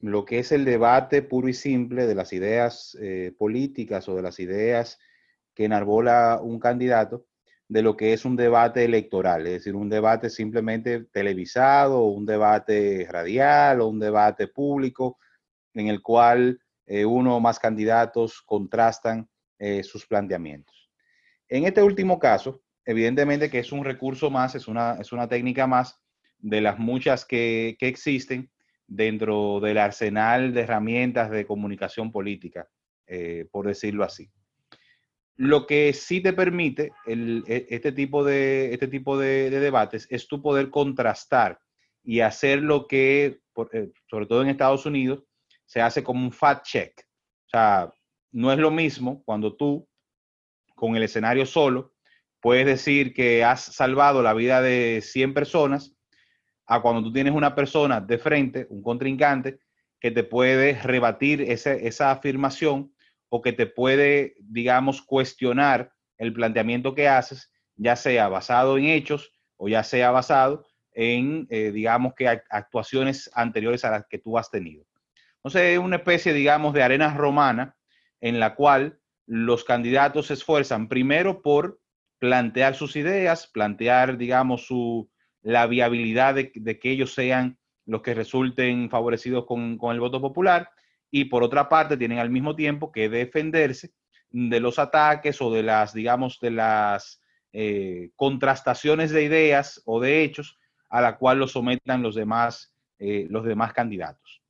lo 0.00 0.24
que 0.24 0.40
es 0.40 0.50
el 0.52 0.64
debate 0.64 1.22
puro 1.22 1.48
y 1.48 1.54
simple 1.54 2.06
de 2.06 2.14
las 2.14 2.32
ideas 2.32 2.98
políticas 3.38 4.08
o 4.08 4.14
de 4.14 4.22
las 4.22 4.38
ideas 4.40 4.98
que 5.54 5.64
enarbola 5.64 6.38
un 6.42 6.58
candidato 6.60 7.24
de 7.68 7.82
lo 7.82 7.96
que 7.96 8.12
es 8.12 8.24
un 8.24 8.36
debate 8.36 8.84
electoral, 8.84 9.46
es 9.46 9.54
decir, 9.54 9.74
un 9.74 9.88
debate 9.88 10.30
simplemente 10.30 11.04
televisado, 11.12 12.04
un 12.04 12.24
debate 12.24 13.06
radial, 13.10 13.80
o 13.80 13.88
un 13.88 13.98
debate 13.98 14.46
público, 14.46 15.18
en 15.74 15.88
el 15.88 16.00
cual 16.00 16.60
eh, 16.86 17.04
uno 17.04 17.36
o 17.36 17.40
más 17.40 17.58
candidatos 17.58 18.40
contrastan 18.42 19.28
eh, 19.58 19.82
sus 19.82 20.06
planteamientos. 20.06 20.90
En 21.48 21.64
este 21.64 21.82
último 21.82 22.18
caso, 22.18 22.62
evidentemente 22.84 23.50
que 23.50 23.58
es 23.58 23.72
un 23.72 23.84
recurso 23.84 24.30
más, 24.30 24.54
es 24.54 24.68
una, 24.68 24.94
es 25.00 25.12
una 25.12 25.28
técnica 25.28 25.66
más 25.66 26.00
de 26.38 26.60
las 26.60 26.78
muchas 26.78 27.24
que, 27.24 27.76
que 27.78 27.88
existen 27.88 28.50
dentro 28.86 29.58
del 29.60 29.78
arsenal 29.78 30.54
de 30.54 30.60
herramientas 30.60 31.30
de 31.30 31.46
comunicación 31.46 32.12
política, 32.12 32.68
eh, 33.06 33.48
por 33.50 33.66
decirlo 33.66 34.04
así. 34.04 34.30
Lo 35.36 35.66
que 35.66 35.92
sí 35.92 36.22
te 36.22 36.32
permite 36.32 36.92
e, 37.06 37.66
este 37.68 37.92
tipo, 37.92 38.24
de, 38.24 38.72
este 38.72 38.88
tipo 38.88 39.18
de, 39.18 39.50
debates 39.50 40.06
es 40.10 40.26
tu 40.28 40.40
poder 40.40 40.70
contrastar 40.70 41.60
y 42.02 42.20
hacer 42.20 42.62
lo 42.62 42.86
que, 42.86 43.40
eh, 43.72 43.90
sobre 44.08 44.26
todo 44.26 44.42
en 44.42 44.48
Estados 44.48 44.86
Unidos, 44.86 45.24
se 45.66 45.80
hace 45.80 46.02
como 46.02 46.24
un 46.24 46.32
fact 46.32 46.64
check. 46.64 47.00
O 47.46 47.50
sea, 47.50 47.92
no 48.32 48.52
es 48.52 48.58
lo 48.58 48.70
mismo 48.70 49.22
cuando 49.24 49.54
tú, 49.56 49.86
con 50.74 50.96
el 50.96 51.02
escenario 51.02 51.44
solo, 51.44 51.92
puedes 52.40 52.64
decir 52.64 53.12
que 53.12 53.44
has 53.44 53.62
salvado 53.62 54.22
la 54.22 54.32
vida 54.32 54.62
de 54.62 55.00
100 55.02 55.34
personas, 55.34 55.94
a 56.66 56.80
cuando 56.80 57.02
tú 57.02 57.12
tienes 57.12 57.34
una 57.34 57.54
persona 57.54 58.00
de 58.00 58.18
frente, 58.18 58.66
un 58.70 58.82
contrincante, 58.82 59.58
que 60.00 60.10
te 60.10 60.24
puede 60.24 60.80
rebatir 60.82 61.42
esa 61.42 62.10
afirmación 62.10 62.92
o 63.28 63.42
que 63.42 63.52
te 63.52 63.66
puede, 63.66 64.34
digamos, 64.38 65.02
cuestionar 65.02 65.92
el 66.18 66.32
planteamiento 66.32 66.94
que 66.94 67.08
haces, 67.08 67.52
ya 67.76 67.96
sea 67.96 68.28
basado 68.28 68.78
en 68.78 68.86
hechos 68.86 69.32
o 69.56 69.68
ya 69.68 69.82
sea 69.82 70.10
basado 70.10 70.66
en, 70.92 71.46
eh, 71.50 71.72
digamos, 71.72 72.14
que 72.14 72.26
actuaciones 72.28 73.30
anteriores 73.34 73.84
a 73.84 73.90
las 73.90 74.06
que 74.08 74.18
tú 74.18 74.38
has 74.38 74.50
tenido. 74.50 74.84
Entonces, 75.36 75.74
es 75.74 75.78
una 75.78 75.96
especie, 75.96 76.32
digamos, 76.32 76.72
de 76.72 76.82
arena 76.82 77.14
romana 77.14 77.76
en 78.20 78.40
la 78.40 78.54
cual 78.54 78.98
los 79.26 79.64
candidatos 79.64 80.28
se 80.28 80.34
esfuerzan 80.34 80.88
primero 80.88 81.42
por 81.42 81.80
plantear 82.18 82.74
sus 82.74 82.96
ideas, 82.96 83.46
plantear, 83.46 84.16
digamos, 84.16 84.66
su, 84.66 85.10
la 85.42 85.66
viabilidad 85.66 86.34
de, 86.34 86.50
que 86.50 86.90
ellos 86.90 87.12
sean 87.12 87.58
los 87.84 88.02
que 88.02 88.14
resulten 88.14 88.88
favorecidos 88.88 89.44
con, 89.46 89.76
con 89.76 89.92
el 89.94 90.00
voto 90.00 90.20
popular 90.20 90.70
y 91.10 91.26
por 91.26 91.42
otra 91.42 91.68
parte 91.68 91.96
tienen 91.96 92.18
al 92.18 92.30
mismo 92.30 92.56
tiempo 92.56 92.92
que 92.92 93.08
defenderse 93.08 93.92
de 94.30 94.60
los 94.60 94.78
ataques 94.78 95.40
o 95.40 95.52
de 95.52 95.62
las, 95.62 95.92
digamos, 95.92 96.38
de 96.40 96.50
las 96.50 97.22
eh, 97.52 98.10
contrastaciones 98.16 99.10
de 99.10 99.22
ideas 99.22 99.80
o 99.86 100.00
de 100.00 100.22
hechos 100.22 100.58
a 100.90 101.00
la 101.00 101.16
cual 101.16 101.38
los 101.38 101.52
sometan 101.52 102.02
los 102.02 102.14
demás, 102.14 102.74
eh, 102.98 103.26
los 103.30 103.44
demás 103.44 103.72
candidatos. 103.72 104.42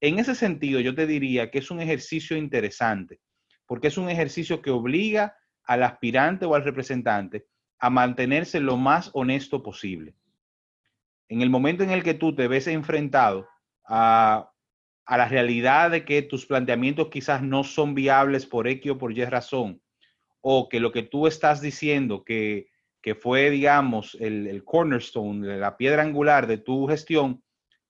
En 0.00 0.18
ese 0.18 0.34
sentido, 0.34 0.80
yo 0.80 0.94
te 0.94 1.06
diría 1.06 1.50
que 1.50 1.58
es 1.58 1.70
un 1.70 1.80
ejercicio 1.80 2.36
interesante, 2.36 3.20
porque 3.66 3.88
es 3.88 3.98
un 3.98 4.08
ejercicio 4.08 4.62
que 4.62 4.70
obliga 4.70 5.36
al 5.64 5.82
aspirante 5.82 6.46
o 6.46 6.54
al 6.54 6.64
representante 6.64 7.46
a 7.78 7.90
mantenerse 7.90 8.60
lo 8.60 8.76
más 8.76 9.10
honesto 9.12 9.62
posible. 9.62 10.14
En 11.28 11.42
el 11.42 11.50
momento 11.50 11.82
en 11.82 11.90
el 11.90 12.02
que 12.02 12.14
tú 12.14 12.34
te 12.34 12.48
ves 12.48 12.68
enfrentado 12.68 13.48
a 13.84 14.50
a 15.06 15.16
la 15.16 15.28
realidad 15.28 15.92
de 15.92 16.04
que 16.04 16.22
tus 16.22 16.46
planteamientos 16.46 17.08
quizás 17.08 17.40
no 17.40 17.64
son 17.64 17.94
viables 17.94 18.44
por 18.44 18.66
X 18.66 18.92
o 18.92 18.98
por 18.98 19.16
Y 19.16 19.24
razón, 19.24 19.80
o 20.40 20.68
que 20.68 20.80
lo 20.80 20.92
que 20.92 21.04
tú 21.04 21.26
estás 21.26 21.60
diciendo 21.60 22.24
que, 22.24 22.68
fue, 23.20 23.50
digamos, 23.50 24.16
el, 24.20 24.48
el, 24.48 24.64
cornerstone, 24.64 25.58
la 25.58 25.76
piedra 25.76 26.02
angular 26.02 26.48
de 26.48 26.58
tu 26.58 26.88
gestión, 26.88 27.40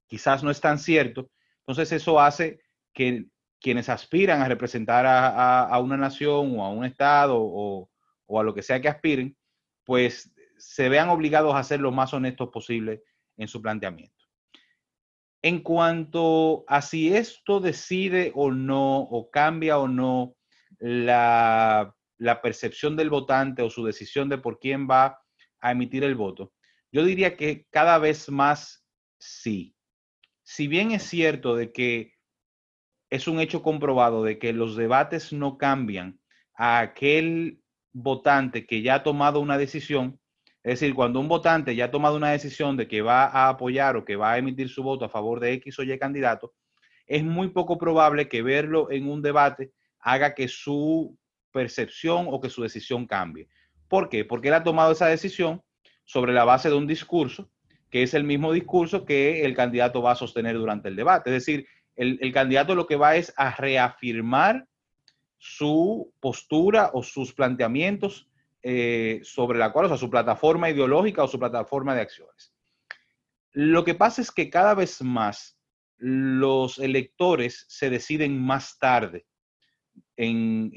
quizás 0.06 0.44
no 0.44 0.50
es 0.50 0.60
tan 0.60 0.78
cierto, 0.78 1.30
entonces 1.60 1.90
eso 1.92 2.20
hace 2.20 2.60
que 2.92 3.26
quienes 3.60 3.88
aspiran 3.88 4.42
a 4.42 4.48
representar 4.48 5.06
a, 5.08 5.78
una 5.80 5.96
nación 5.96 6.58
o 6.58 6.64
a 6.64 6.70
un 6.70 6.84
estado 6.84 7.38
o, 7.38 7.90
o, 8.26 8.40
a 8.40 8.44
lo 8.44 8.54
que 8.54 8.62
sea 8.62 8.80
que 8.80 8.88
aspiren, 8.88 9.36
pues 9.84 10.32
se 10.58 10.88
vean 10.88 11.08
obligados 11.08 11.54
a 11.54 11.64
ser 11.64 11.80
lo 11.80 11.92
más 11.92 12.12
honestos 12.12 12.50
posible 12.50 13.02
en 13.36 13.48
su 13.48 13.60
planteamiento. 13.60 14.15
En 15.46 15.60
cuanto 15.60 16.64
a 16.66 16.82
si 16.82 17.14
esto 17.14 17.60
decide 17.60 18.32
o 18.34 18.50
no, 18.50 18.98
o 18.98 19.30
cambia 19.30 19.78
o 19.78 19.86
no 19.86 20.34
la, 20.80 21.94
percepción 22.42 22.96
del 22.96 23.10
votante 23.10 23.62
o 23.62 23.70
su 23.70 23.84
decisión 23.84 24.28
de 24.28 24.38
por 24.38 24.58
quién 24.58 24.88
va 24.90 25.20
a 25.60 25.70
emitir 25.70 26.02
el 26.02 26.16
voto, 26.16 26.52
yo 26.90 27.04
diría 27.04 27.36
que 27.36 27.64
cada 27.70 27.98
vez 27.98 28.28
más 28.28 28.84
sí. 29.20 29.76
Si 30.42 30.66
bien 30.66 30.90
es 30.90 31.04
cierto 31.04 31.54
de 31.54 31.70
que 31.70 32.14
es 33.08 33.28
un 33.28 33.38
hecho 33.38 33.62
comprobado 33.62 34.24
de 34.24 34.40
que 34.40 34.52
los 34.52 34.74
debates 34.74 35.32
no 35.32 35.58
cambian 35.58 36.18
a 36.56 36.80
aquel 36.80 37.62
votante 37.92 38.66
que 38.66 38.82
ya 38.82 38.96
ha 38.96 39.02
tomado 39.04 39.38
una 39.38 39.58
decisión, 39.58 40.18
es 40.66 40.80
decir, 40.80 40.96
cuando 40.96 41.20
un 41.20 41.28
votante 41.28 41.76
ya 41.76 41.84
ha 41.84 41.90
tomado 41.92 42.16
una 42.16 42.32
decisión 42.32 42.76
de 42.76 42.88
que 42.88 43.00
va 43.00 43.26
a 43.26 43.48
apoyar 43.48 43.96
o 43.96 44.04
que 44.04 44.16
va 44.16 44.32
a 44.32 44.38
emitir 44.38 44.68
su 44.68 44.82
voto 44.82 45.04
a 45.04 45.08
favor 45.08 45.38
de 45.38 45.52
X 45.52 45.78
o 45.78 45.84
Y 45.84 45.96
candidato, 45.96 46.54
es 47.06 47.22
muy 47.22 47.50
poco 47.50 47.78
probable 47.78 48.28
que 48.28 48.42
verlo 48.42 48.90
en 48.90 49.08
un 49.08 49.22
debate 49.22 49.70
haga 50.00 50.34
que 50.34 50.48
su 50.48 51.16
percepción 51.52 52.26
o 52.28 52.40
que 52.40 52.50
su 52.50 52.62
decisión 52.62 53.06
cambie. 53.06 53.46
¿Por 53.86 54.08
qué? 54.08 54.24
Porque 54.24 54.48
él 54.48 54.54
ha 54.54 54.64
tomado 54.64 54.90
esa 54.90 55.06
decisión 55.06 55.62
sobre 56.04 56.32
la 56.32 56.42
base 56.42 56.68
de 56.68 56.74
un 56.74 56.88
discurso, 56.88 57.48
que 57.88 58.02
es 58.02 58.12
el 58.12 58.24
mismo 58.24 58.52
discurso 58.52 59.04
que 59.04 59.44
el 59.44 59.54
candidato 59.54 60.02
va 60.02 60.10
a 60.10 60.16
sostener 60.16 60.56
durante 60.56 60.88
el 60.88 60.96
debate. 60.96 61.30
Es 61.30 61.46
decir, 61.46 61.68
el, 61.94 62.32
candidato 62.32 62.74
lo 62.74 62.88
que 62.88 62.96
va 62.96 63.14
es 63.14 63.32
a 63.36 63.54
reafirmar 63.54 64.66
su 65.38 66.12
postura 66.18 66.90
o 66.92 67.04
sus 67.04 67.32
planteamientos 67.32 68.28
eh, 68.68 69.20
sobre 69.22 69.60
la 69.60 69.70
cual, 69.70 69.86
o 69.86 69.88
sea, 69.90 69.96
su 69.96 70.10
plataforma 70.10 70.68
ideológica 70.68 71.22
o 71.22 71.28
su 71.28 71.38
plataforma 71.38 71.94
de 71.94 72.00
acciones. 72.00 72.52
Lo 73.52 73.84
que 73.84 73.94
pasa 73.94 74.20
es 74.20 74.32
que 74.32 74.50
cada 74.50 74.74
vez 74.74 75.00
más 75.02 75.56
los 75.98 76.80
electores 76.80 77.64
se 77.68 77.90
deciden 77.90 78.42
más 78.42 78.76
tarde 78.80 79.24
en, 80.16 80.72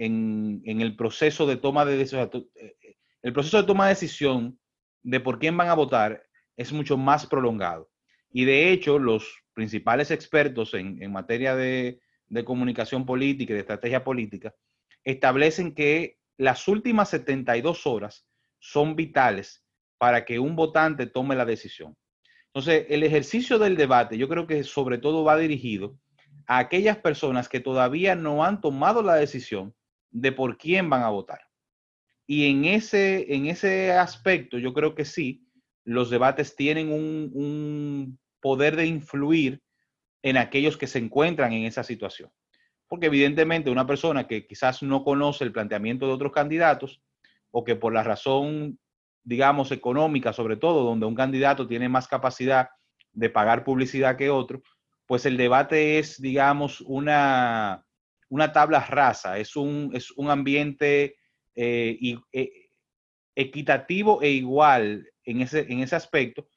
el 0.63 0.95
proceso 0.95 1.47
de 1.47 1.57
toma 1.57 1.83
de 1.83 1.97
decisión. 1.97 2.29
Eh, 2.53 2.75
el 3.23 3.33
proceso 3.33 3.57
de 3.57 3.63
toma 3.63 3.85
de 3.85 3.95
decisión 3.95 4.59
de 5.01 5.19
por 5.19 5.39
quién 5.39 5.57
van 5.57 5.69
a 5.69 5.73
votar 5.73 6.21
es 6.57 6.71
mucho 6.71 6.95
más 6.95 7.25
prolongado. 7.25 7.89
Y 8.29 8.45
de 8.45 8.71
hecho, 8.71 8.99
los 8.99 9.35
principales 9.53 10.11
expertos 10.11 10.75
en, 10.75 11.11
materia 11.11 11.55
de, 11.55 11.99
de 12.27 12.45
comunicación 12.45 13.03
política 13.07 13.53
y 13.53 13.55
de 13.55 13.61
estrategia 13.61 14.03
política 14.03 14.53
establecen 15.03 15.73
que 15.73 16.18
las 16.39 16.69
últimas 16.69 17.09
72 17.09 17.85
horas 17.85 18.25
son 18.59 18.95
vitales 18.95 19.65
para 19.97 20.23
que 20.23 20.39
un 20.39 20.55
votante 20.55 21.05
tome 21.05 21.35
la 21.35 21.43
decisión. 21.43 21.97
Entonces, 22.47 22.85
el 22.89 23.03
ejercicio 23.03 23.59
del 23.59 23.75
debate 23.75 24.17
yo 24.17 24.29
creo 24.29 24.47
que 24.47 24.63
sobre 24.63 24.97
todo 24.97 25.25
va 25.25 25.37
dirigido 25.37 25.99
a 26.47 26.59
aquellas 26.59 26.97
personas 26.97 27.49
que 27.49 27.59
todavía 27.59 28.15
no 28.15 28.45
han 28.45 28.61
tomado 28.61 29.03
la 29.03 29.15
decisión 29.15 29.75
de 30.11 30.31
por 30.31 30.57
quién 30.57 30.89
van 30.89 31.03
a 31.03 31.09
votar. 31.09 31.41
Y 32.25 32.49
en 32.49 32.63
ese, 32.63 33.35
en 33.35 33.47
ese 33.47 33.91
aspecto 33.91 34.57
yo 34.57 34.73
creo 34.73 34.95
que 34.95 35.03
sí, 35.03 35.45
los 35.83 36.09
debates 36.09 36.55
tienen 36.55 36.89
un, 36.89 37.31
un 37.33 38.19
poder 38.39 38.77
de 38.77 38.85
influir 38.85 39.61
en 40.23 40.37
aquellos 40.37 40.77
que 40.77 40.87
se 40.87 40.99
encuentran 40.99 41.51
en 41.51 41.65
esa 41.65 41.83
situación 41.83 42.31
porque 42.89 43.05
evidentemente 43.05 43.69
una 43.69 43.87
persona 43.87 44.27
que 44.27 44.45
quizás 44.45 44.83
no 44.83 45.03
conoce 45.03 45.45
el 45.45 45.53
planteamiento 45.53 46.07
de 46.07 46.13
otros 46.13 46.33
candidatos 46.33 47.01
o 47.51 47.63
que 47.63 47.75
por 47.75 47.93
la 47.93 48.03
razón, 48.03 48.79
digamos, 49.23 49.71
económica 49.71 50.33
sobre 50.33 50.57
todo, 50.57 50.83
donde 50.83 51.05
un 51.05 51.15
candidato 51.15 51.67
tiene 51.67 51.87
más 51.87 52.07
capacidad 52.07 52.69
de 53.13 53.29
pagar 53.29 53.63
publicidad 53.63 54.17
que 54.17 54.29
otro, 54.29 54.61
pues 55.05 55.25
el 55.25 55.37
debate 55.37 55.99
es, 55.99 56.21
digamos, 56.21 56.81
una, 56.81 57.85
una 58.27 58.51
tabla 58.51 58.81
rasa, 58.81 59.37
es 59.37 59.55
un, 59.55 59.91
es 59.93 60.11
un 60.11 60.29
ambiente 60.31 61.15
eh, 61.55 61.97
eh, 62.31 62.69
equitativo 63.35 64.21
e 64.21 64.29
igual 64.29 65.07
en 65.23 65.41
ese, 65.41 65.65
en 65.71 65.79
ese 65.79 65.95
aspecto 65.95 66.47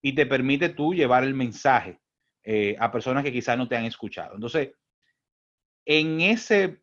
y 0.00 0.14
te 0.14 0.26
permite 0.26 0.68
tú 0.68 0.94
llevar 0.94 1.24
el 1.24 1.34
mensaje 1.34 2.00
eh, 2.44 2.76
a 2.78 2.90
personas 2.90 3.22
que 3.24 3.32
quizás 3.32 3.56
no 3.56 3.68
te 3.68 3.76
han 3.76 3.84
escuchado. 3.84 4.34
Entonces, 4.34 4.72
en 5.84 6.20
ese 6.20 6.82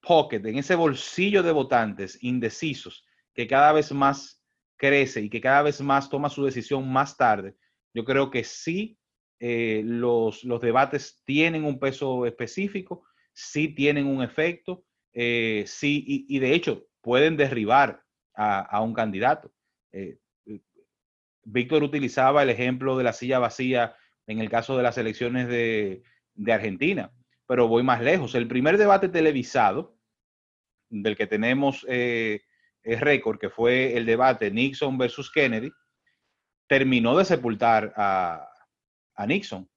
pocket, 0.00 0.44
en 0.44 0.58
ese 0.58 0.74
bolsillo 0.74 1.42
de 1.42 1.52
votantes 1.52 2.22
indecisos 2.22 3.04
que 3.34 3.46
cada 3.46 3.72
vez 3.72 3.92
más 3.92 4.42
crece 4.76 5.22
y 5.22 5.30
que 5.30 5.40
cada 5.40 5.62
vez 5.62 5.80
más 5.80 6.08
toma 6.08 6.28
su 6.28 6.44
decisión 6.44 6.90
más 6.90 7.16
tarde, 7.16 7.56
yo 7.94 8.04
creo 8.04 8.30
que 8.30 8.44
sí 8.44 8.98
eh, 9.40 9.82
los, 9.84 10.42
debates 10.60 11.22
tienen 11.24 11.64
un 11.64 11.78
peso 11.78 12.26
específico, 12.26 13.04
sí 13.32 13.68
tienen 13.68 14.06
un 14.06 14.22
efecto, 14.22 14.84
eh, 15.12 15.64
sí, 15.66 16.26
y, 16.28 16.38
de 16.38 16.54
hecho 16.54 16.86
pueden 17.00 17.36
derribar 17.36 18.02
a, 18.34 18.80
un 18.82 18.94
candidato. 18.94 19.52
Eh, 19.92 20.18
Víctor 21.44 21.82
utilizaba 21.82 22.42
el 22.42 22.50
ejemplo 22.50 22.96
de 22.98 23.04
la 23.04 23.12
silla 23.12 23.38
vacía 23.38 23.96
en 24.26 24.38
el 24.40 24.50
caso 24.50 24.76
de 24.76 24.82
las 24.82 24.98
elecciones 24.98 25.48
de 25.48 26.52
Argentina 26.52 27.10
pero 27.48 27.66
voy 27.66 27.82
más 27.82 28.00
lejos. 28.02 28.34
El 28.34 28.46
primer 28.46 28.76
debate 28.78 29.08
televisado 29.08 29.96
del 30.90 31.16
que 31.16 31.26
tenemos 31.26 31.84
eh, 31.88 32.42
récord, 32.84 33.38
que 33.38 33.50
fue 33.50 33.96
el 33.96 34.06
debate 34.06 34.50
Nixon 34.50 34.96
versus 34.98 35.30
Kennedy, 35.32 35.72
terminó 36.68 37.16
de 37.16 37.24
sepultar 37.24 37.92
a, 37.96 38.44
Nixon, 39.26 39.68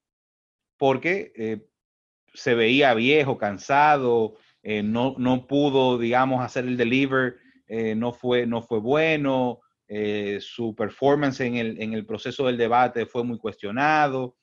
porque 0.77 1.33
eh, 1.35 1.65
se 2.33 2.53
veía 2.53 2.93
viejo, 2.93 3.39
cansado, 3.39 4.35
eh, 4.61 4.83
no, 4.83 5.15
no, 5.17 5.47
pudo, 5.47 5.97
digamos, 5.97 6.45
hacer 6.45 6.65
el 6.65 6.77
deliver, 6.77 7.37
eh, 7.67 7.95
no, 7.95 8.13
fue, 8.13 8.45
no 8.45 8.61
fue 8.61 8.79
bueno, 8.79 9.61
su 10.39 10.73
performance 10.73 11.41
en 11.41 11.55
el, 11.55 11.81
en 11.81 11.91
el 11.91 12.05
proceso 12.05 12.45
del 12.45 12.55
debate 12.55 13.05
fue 13.05 13.25
muy 13.25 13.37
cuestionado. 13.37 14.37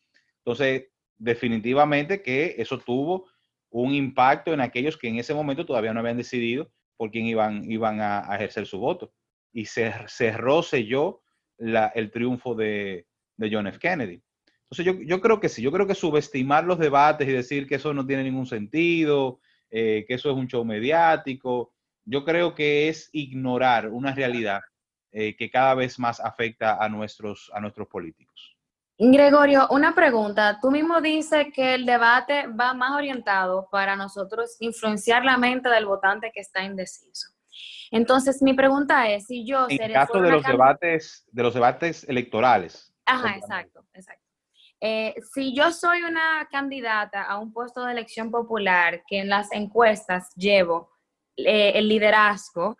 Entonces, 0.44 0.88
definitivamente 1.18 2.22
que 2.22 2.54
eso 2.58 2.78
tuvo 2.78 3.26
un 3.70 3.92
impacto 3.94 4.52
en 4.52 4.60
aquellos 4.60 4.96
que 4.96 5.08
en 5.08 5.18
ese 5.18 5.34
momento 5.34 5.66
todavía 5.66 5.92
no 5.92 6.00
habían 6.00 6.16
decidido 6.16 6.70
por 6.96 7.10
quién 7.10 7.26
iban, 7.26 7.70
iban 7.70 8.00
a, 8.00 8.34
ejercer 8.34 8.66
su 8.66 8.78
voto. 8.78 9.12
Y 9.52 9.66
se 9.66 9.92
cerró, 10.06 10.62
selló 10.62 11.22
la, 11.56 11.88
el 11.94 12.10
triunfo 12.10 12.54
de, 12.54 13.06
de, 13.36 13.50
John 13.52 13.66
F. 13.66 13.78
Kennedy. 13.78 14.22
Entonces 14.70 14.84
yo, 14.84 15.02
yo, 15.02 15.20
creo 15.20 15.40
que 15.40 15.48
sí, 15.48 15.62
yo 15.62 15.72
creo 15.72 15.86
que 15.86 15.94
subestimar 15.94 16.64
los 16.64 16.78
debates 16.78 17.26
y 17.26 17.32
decir 17.32 17.66
que 17.66 17.76
eso 17.76 17.94
no 17.94 18.06
tiene 18.06 18.24
ningún 18.24 18.46
sentido, 18.46 19.40
eh, 19.70 20.04
que 20.06 20.14
eso 20.14 20.30
es 20.30 20.36
un 20.36 20.48
show 20.48 20.64
mediático, 20.64 21.72
yo 22.04 22.24
creo 22.24 22.54
que 22.54 22.88
es 22.88 23.10
ignorar 23.12 23.88
una 23.88 24.14
realidad 24.14 24.60
eh, 25.12 25.36
que 25.36 25.50
cada 25.50 25.74
vez 25.74 25.98
más 25.98 26.20
afecta 26.20 26.82
a 26.82 26.88
nuestros, 26.88 27.50
a 27.54 27.60
nuestros 27.60 27.88
políticos. 27.88 28.57
Gregorio, 29.00 29.68
una 29.70 29.94
pregunta. 29.94 30.58
Tú 30.60 30.72
mismo 30.72 31.00
dices 31.00 31.46
que 31.54 31.74
el 31.74 31.86
debate 31.86 32.48
va 32.48 32.74
más 32.74 32.92
orientado 32.92 33.68
para 33.70 33.94
nosotros 33.94 34.56
influenciar 34.58 35.24
la 35.24 35.38
mente 35.38 35.68
del 35.68 35.86
votante 35.86 36.32
que 36.34 36.40
está 36.40 36.64
indeciso. 36.64 37.28
Entonces, 37.92 38.42
mi 38.42 38.54
pregunta 38.54 39.08
es, 39.08 39.26
si 39.26 39.46
yo... 39.46 39.66
En 39.68 39.92
caso 39.92 40.20
de 40.20 40.32
los, 40.32 40.42
debates, 40.42 41.24
de 41.30 41.42
los 41.44 41.54
debates 41.54 42.08
electorales. 42.08 42.92
Ajá, 43.06 43.36
exacto, 43.36 43.86
exacto. 43.94 44.24
Eh, 44.80 45.14
si 45.32 45.54
yo 45.54 45.70
soy 45.70 46.02
una 46.02 46.48
candidata 46.50 47.22
a 47.22 47.38
un 47.38 47.52
puesto 47.52 47.84
de 47.84 47.92
elección 47.92 48.32
popular 48.32 49.02
que 49.06 49.20
en 49.20 49.28
las 49.28 49.50
encuestas 49.52 50.32
llevo 50.34 50.90
eh, 51.36 51.72
el 51.76 51.88
liderazgo, 51.88 52.76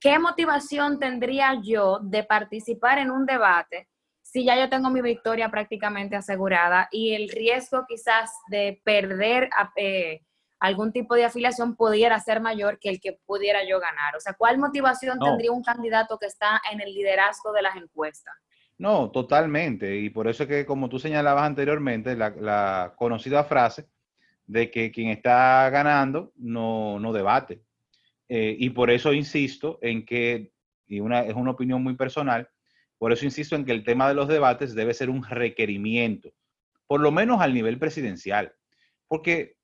¿qué 0.00 0.18
motivación 0.18 0.98
tendría 0.98 1.60
yo 1.62 2.00
de 2.02 2.24
participar 2.24 2.98
en 2.98 3.12
un 3.12 3.26
debate 3.26 3.88
si 4.32 4.44
ya 4.44 4.58
yo 4.58 4.70
tengo 4.70 4.88
mi 4.88 5.02
victoria 5.02 5.50
prácticamente 5.50 6.16
asegurada 6.16 6.88
y 6.90 7.12
el 7.12 7.28
riesgo 7.28 7.84
quizás 7.86 8.30
de 8.48 8.80
perder 8.82 9.50
eh, 9.76 10.22
algún 10.58 10.90
tipo 10.90 11.14
de 11.14 11.26
afiliación 11.26 11.76
pudiera 11.76 12.18
ser 12.18 12.40
mayor 12.40 12.78
que 12.78 12.88
el 12.88 12.98
que 12.98 13.18
pudiera 13.26 13.68
yo 13.68 13.78
ganar. 13.78 14.16
O 14.16 14.20
sea, 14.20 14.32
¿cuál 14.32 14.56
motivación 14.56 15.18
tendría 15.18 15.52
un 15.52 15.62
candidato 15.62 16.18
que 16.18 16.24
está 16.24 16.62
en 16.72 16.80
el 16.80 16.94
liderazgo 16.94 17.52
de 17.52 17.60
las 17.60 17.76
encuestas? 17.76 18.34
No, 18.78 19.10
totalmente. 19.10 19.98
Y 19.98 20.08
por 20.08 20.26
eso 20.28 20.44
es 20.44 20.48
que, 20.48 20.64
como 20.64 20.88
tú 20.88 20.98
señalabas 20.98 21.44
anteriormente, 21.44 22.16
la, 22.16 22.94
conocida 22.96 23.44
frase 23.44 23.86
de 24.46 24.70
que 24.70 24.90
quien 24.90 25.10
está 25.10 25.68
ganando 25.68 26.32
no, 26.36 26.98
no 26.98 27.12
debate. 27.12 27.60
Eh, 28.30 28.56
y 28.58 28.70
por 28.70 28.90
eso 28.90 29.12
insisto 29.12 29.78
en 29.82 30.06
que, 30.06 30.52
y 30.86 31.00
una, 31.00 31.20
es 31.20 31.34
una 31.34 31.50
opinión 31.50 31.82
muy 31.82 31.96
personal, 31.96 32.48
por 33.02 33.12
eso 33.12 33.24
insisto 33.24 33.56
en 33.56 33.64
que 33.64 33.72
el 33.72 33.82
tema 33.82 34.06
de 34.06 34.14
los 34.14 34.28
debates 34.28 34.76
debe 34.76 34.94
ser 34.94 35.10
un 35.10 35.24
requerimiento, 35.24 36.32
por 36.86 37.00
lo 37.00 37.10
menos 37.10 37.40
al 37.40 37.52
nivel 37.52 37.76
presidencial. 37.76 38.54
Porque, 39.08 39.56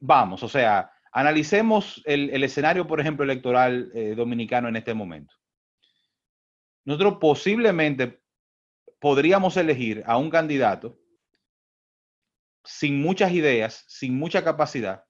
vamos, 0.00 0.42
o 0.42 0.48
sea, 0.48 0.90
analicemos 1.12 2.02
el, 2.04 2.42
escenario, 2.42 2.88
por 2.88 3.00
ejemplo, 3.00 3.22
electoral 3.22 3.92
eh, 3.94 4.14
dominicano 4.16 4.66
en 4.66 4.74
este 4.74 4.92
momento. 4.92 5.32
Nosotros 6.84 7.18
posiblemente 7.20 8.22
podríamos 8.98 9.56
elegir 9.56 10.02
a 10.04 10.16
un 10.16 10.28
candidato 10.28 10.98
sin 12.64 13.00
muchas 13.00 13.30
ideas, 13.30 13.84
sin 13.86 14.18
mucha 14.18 14.42
capacidad, 14.42 15.04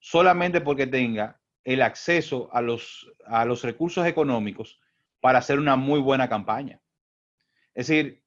solamente 0.00 0.60
porque 0.60 0.86
tenga 0.86 1.40
el 1.64 1.80
acceso 1.80 2.50
a 2.52 2.60
los, 2.60 3.10
a 3.24 3.46
los 3.46 3.64
recursos 3.64 4.06
económicos 4.06 4.78
para 5.18 5.38
hacer 5.38 5.58
una 5.58 5.76
muy 5.76 5.98
buena 5.98 6.28
campaña. 6.28 6.81
Es 7.74 7.88
decir, 7.88 8.22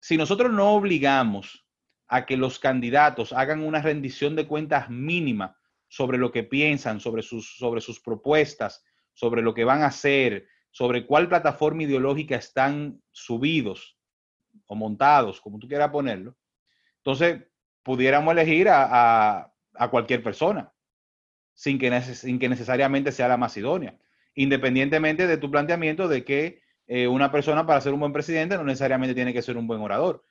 si 0.00 0.16
nosotros 0.16 0.52
no 0.52 0.72
obligamos 0.74 1.64
a 2.08 2.26
que 2.26 2.36
los 2.36 2.58
candidatos 2.58 3.32
hagan 3.32 3.62
una 3.62 3.80
rendición 3.80 4.36
de 4.36 4.46
cuentas 4.46 4.90
mínima 4.90 5.56
sobre 5.88 6.18
lo 6.18 6.32
que 6.32 6.42
piensan, 6.42 7.00
sobre 7.00 7.22
sus, 7.22 7.56
sobre 7.56 7.80
sus 7.80 8.00
propuestas, 8.00 8.84
sobre 9.14 9.42
lo 9.42 9.54
que 9.54 9.64
van 9.64 9.82
a 9.82 9.86
hacer, 9.86 10.46
sobre 10.70 11.06
cuál 11.06 11.28
plataforma 11.28 11.84
ideológica 11.84 12.36
están 12.36 13.02
subidos 13.10 13.98
o 14.66 14.74
montados, 14.74 15.40
como 15.40 15.58
tú 15.58 15.68
quieras 15.68 15.90
ponerlo, 15.90 16.36
entonces 16.98 17.42
pudiéramos 17.82 18.32
elegir 18.32 18.68
a, 18.70 19.52
cualquier 19.90 20.22
persona, 20.22 20.72
sin 21.54 21.78
que, 21.78 22.00
sin 22.02 22.38
que 22.38 22.48
necesariamente 22.48 23.12
sea 23.12 23.28
la 23.28 23.36
más 23.36 23.56
idónea, 23.56 23.98
independientemente 24.34 25.26
de 25.26 25.36
tu 25.36 25.50
planteamiento 25.50 26.08
de 26.08 26.24
que 26.24 26.61
eh, 26.86 27.06
una 27.06 27.30
persona 27.30 27.66
para 27.66 27.80
ser 27.80 27.92
un 27.92 28.00
buen 28.00 28.12
presidente 28.12 28.56
no 28.56 28.64
necesariamente 28.64 29.14
tiene 29.14 29.32
que 29.32 29.42
ser 29.42 29.56
un 29.56 29.66
buen 29.66 29.80
orador. 29.80 30.24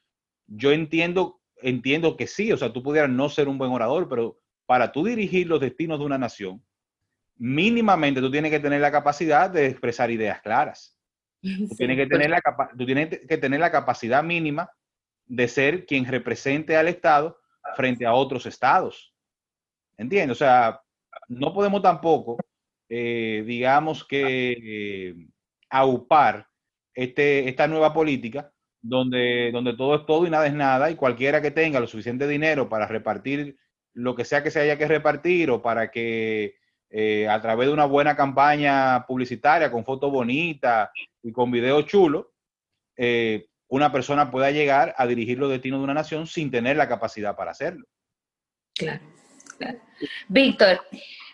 Yo 0.48 0.72
entiendo, 0.72 1.42
entiendo 1.58 2.18
que 2.18 2.28
sí, 2.28 2.52
o 2.52 2.58
sea, 2.58 2.74
tú 2.74 2.84
pudieras 2.84 3.10
no 3.10 3.30
ser 3.30 3.48
un 3.48 3.58
buen 3.58 3.72
orador, 3.72 4.08
pero 4.10 4.40
para 4.66 4.92
tú 4.92 5.06
dirigir 5.06 5.48
los 5.48 5.60
destinos 5.60 6.00
de 6.00 6.06
una 6.06 6.18
nación, 6.18 6.64
mínimamente 7.38 8.22
tú 8.22 8.30
tienes 8.30 8.52
que 8.52 8.60
tener 8.60 8.82
la 8.82 8.92
capacidad 8.92 9.50
de 9.50 9.68
expresar 9.68 10.12
ideas 10.12 10.42
claras. 10.42 10.98
Tú, 11.42 11.76
tienes 11.76 11.98
que 11.98 12.06
tener 12.06 12.30
la 12.30 12.40
tú 12.78 12.86
tienes 12.86 13.10
que 13.28 13.38
tener 13.40 13.60
la 13.60 13.72
capacidad 13.72 14.24
mínima 14.24 14.72
de 15.26 15.48
ser 15.48 15.88
quien 15.88 16.06
represente 16.06 16.78
al 16.78 16.88
Estado 16.88 17.40
frente 17.76 18.06
a 18.06 18.14
otros 18.14 18.46
estados. 18.46 19.12
¿Entiendes? 19.98 20.38
O 20.38 20.40
sea, 20.40 20.82
no 21.30 21.52
podemos 21.54 21.82
tampoco, 21.82 22.38
eh, 22.90 23.44
digamos 23.46 24.04
que, 24.04 24.52
eh, 24.52 25.16
aupar 25.72 26.48
este, 26.94 27.48
esta 27.50 27.68
nueva 27.68 27.94
política 27.94 28.52
donde, 28.82 29.52
donde 29.52 29.76
todo 29.76 29.96
es 29.96 30.06
todo 30.06 30.28
y 30.28 30.30
nada 30.30 30.46
es 30.48 30.54
nada 30.54 30.92
y 30.92 30.96
cualquiera 30.96 31.42
que 31.42 31.52
tenga 31.52 31.80
lo 31.80 31.88
suficiente 31.88 32.28
dinero 32.28 32.68
para 32.68 32.88
repartir 32.88 33.58
lo 33.94 34.16
que 34.16 34.26
sea 34.26 34.44
que 34.44 34.52
se 34.52 34.60
haya 34.60 34.78
que 34.78 34.88
repartir 34.88 35.50
o 35.50 35.62
para 35.62 35.92
que 35.92 36.56
eh, 36.90 37.28
a 37.28 37.42
través 37.42 37.68
de 37.68 37.74
una 37.74 37.86
buena 37.86 38.16
campaña 38.16 39.06
publicitaria 39.06 39.72
con 39.72 39.86
fotos 39.86 40.12
bonitas 40.12 40.90
y 41.24 41.32
con 41.32 41.50
videos 41.50 41.86
chulos, 41.86 42.28
eh, 42.98 43.48
una 43.70 43.92
persona 43.92 44.30
pueda 44.30 44.52
llegar 44.52 44.94
a 44.98 45.08
dirigir 45.08 45.40
los 45.40 45.50
destinos 45.50 45.80
de 45.80 45.86
una 45.86 45.94
nación 45.94 46.28
sin 46.28 46.52
tener 46.52 46.76
la 46.76 46.90
capacidad 46.90 47.36
para 47.36 47.52
hacerlo. 47.52 47.86
Claro, 48.76 49.02
claro. 49.58 49.80
Víctor, 50.28 50.82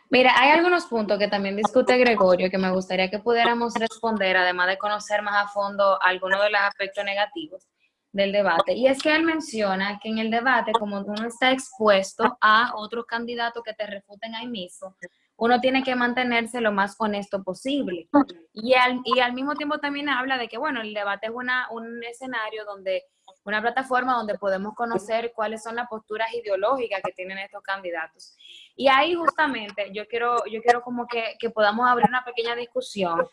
Mira, 0.10 0.34
hay 0.38 0.52
algunos 0.52 0.86
puntos 0.86 1.20
que 1.20 1.28
también 1.28 1.56
discute 1.56 1.98
Gregorio 1.98 2.50
que 2.50 2.58
me 2.58 2.72
gustaría 2.72 3.10
que 3.10 3.20
pudiéramos 3.20 3.74
responder, 3.76 4.38
además 4.38 4.68
de 4.68 4.78
conocer 4.78 5.22
más 5.22 5.46
a 5.46 5.48
fondo 5.50 6.02
algunos 6.02 6.42
de 6.42 6.50
los 6.50 6.62
aspectos 6.62 7.04
negativos 7.04 7.68
del 8.12 8.32
debate. 8.32 8.74
Y 8.74 8.88
es 8.88 9.02
que 9.02 9.14
él 9.16 9.24
menciona 9.24 10.00
que 10.02 10.10
en 10.10 10.18
el 10.18 10.32
debate, 10.32 10.72
como 10.72 11.00
uno 11.00 11.28
está 11.28 11.52
expuesto 11.52 12.38
a 12.42 12.74
otros 12.76 13.06
candidatos 13.06 13.64
que 13.64 13.74
te 13.74 13.86
refuten 13.86 14.34
ahí 14.34 14.48
mismo, 14.48 14.96
uno 15.36 15.60
tiene 15.60 15.84
que 15.84 15.96
mantenerse 15.96 16.62
lo 16.62 16.72
más 16.72 16.96
honesto 16.98 17.44
posible. 17.44 18.10
Y 18.54 18.74
al, 18.74 19.02
y 19.04 19.20
al 19.20 19.34
mismo 19.34 19.56
tiempo 19.56 19.78
también 19.80 20.10
habla 20.10 20.38
de 20.38 20.48
que, 20.48 20.58
bueno, 20.58 20.82
el 20.82 20.94
debate 20.94 21.28
es 21.28 21.34
una, 21.34 21.68
un 21.72 22.04
escenario 22.04 22.66
donde, 22.66 23.04
una 23.48 23.62
plataforma 23.62 24.14
donde 24.16 24.38
podemos 24.38 24.76
conocer 24.76 25.32
cuáles 25.34 25.64
son 25.64 25.76
las 25.76 25.88
posturas 25.88 26.34
ideológicas 26.34 27.02
que 27.04 27.14
tienen 27.14 27.38
estos 27.38 27.64
candidatos. 27.64 28.36
Y 28.76 28.90
ahí 28.90 29.14
justamente 29.16 29.90
yo 29.94 30.06
quiero, 30.08 30.44
yo 30.52 30.62
quiero 30.62 30.82
como 30.82 31.08
que, 31.08 31.36
que 31.40 31.50
podamos 31.50 31.88
abrir 31.88 32.08
una 32.10 32.26
pequeña 32.26 32.56
discusión, 32.56 33.26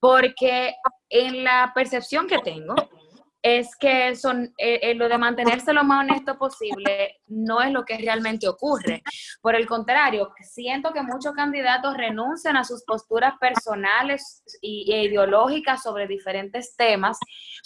porque 0.00 0.74
en 1.10 1.44
la 1.44 1.72
percepción 1.74 2.26
que 2.26 2.38
tengo, 2.38 2.74
es 3.44 3.76
que 3.76 4.16
son, 4.16 4.54
eh, 4.56 4.80
eh, 4.80 4.94
lo 4.94 5.06
de 5.06 5.18
mantenerse 5.18 5.74
lo 5.74 5.84
más 5.84 6.00
honesto 6.00 6.38
posible 6.38 7.20
no 7.26 7.60
es 7.60 7.70
lo 7.72 7.84
que 7.84 7.98
realmente 7.98 8.48
ocurre. 8.48 9.02
Por 9.42 9.54
el 9.54 9.66
contrario, 9.66 10.32
siento 10.40 10.94
que 10.94 11.02
muchos 11.02 11.34
candidatos 11.34 11.94
renuncian 11.94 12.56
a 12.56 12.64
sus 12.64 12.84
posturas 12.84 13.34
personales 13.38 14.42
y, 14.62 14.90
e 14.90 15.04
ideológicas 15.04 15.82
sobre 15.82 16.06
diferentes 16.06 16.74
temas 16.74 17.18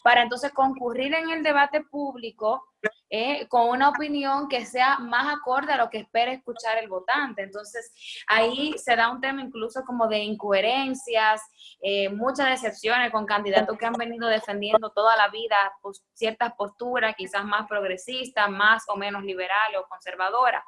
para 0.03 0.23
entonces 0.23 0.51
concurrir 0.51 1.15
en 1.15 1.31
el 1.31 1.45
debate 1.45 1.83
público 1.83 2.65
eh, 3.11 3.49
con 3.49 3.71
una 3.71 3.89
opinión 3.89 4.49
que 4.49 4.67
sea 4.67 4.99
más 4.99 5.35
acorde 5.35 5.73
a 5.73 5.79
lo 5.79 5.89
que 5.89 5.99
espera 5.99 6.33
escuchar 6.33 6.77
el 6.79 6.89
votante. 6.89 7.43
Entonces, 7.43 7.93
ahí 8.27 8.75
se 8.77 8.97
da 8.97 9.11
un 9.11 9.21
tema 9.21 9.41
incluso 9.41 9.83
como 9.87 10.09
de 10.09 10.19
incoherencias, 10.19 11.41
eh, 11.81 12.11
muchas 12.11 12.49
decepciones 12.49 13.11
con 13.11 13.25
candidatos 13.25 13.79
que 13.79 13.87
han 13.87 13.95
venido 13.95 14.29
defendiendo 14.29 14.91
toda 14.91 15.17
la 15.17 15.29
vida 15.29 15.57
pues, 15.81 16.05
ciertas 16.13 16.53
posturas, 16.55 17.15
quizás 17.17 17.45
más 17.45 17.67
progresistas, 17.67 18.51
más 18.51 18.85
o 18.89 18.97
menos 18.97 19.25
liberales 19.25 19.79
o 19.79 19.89
conservadoras. 19.89 20.63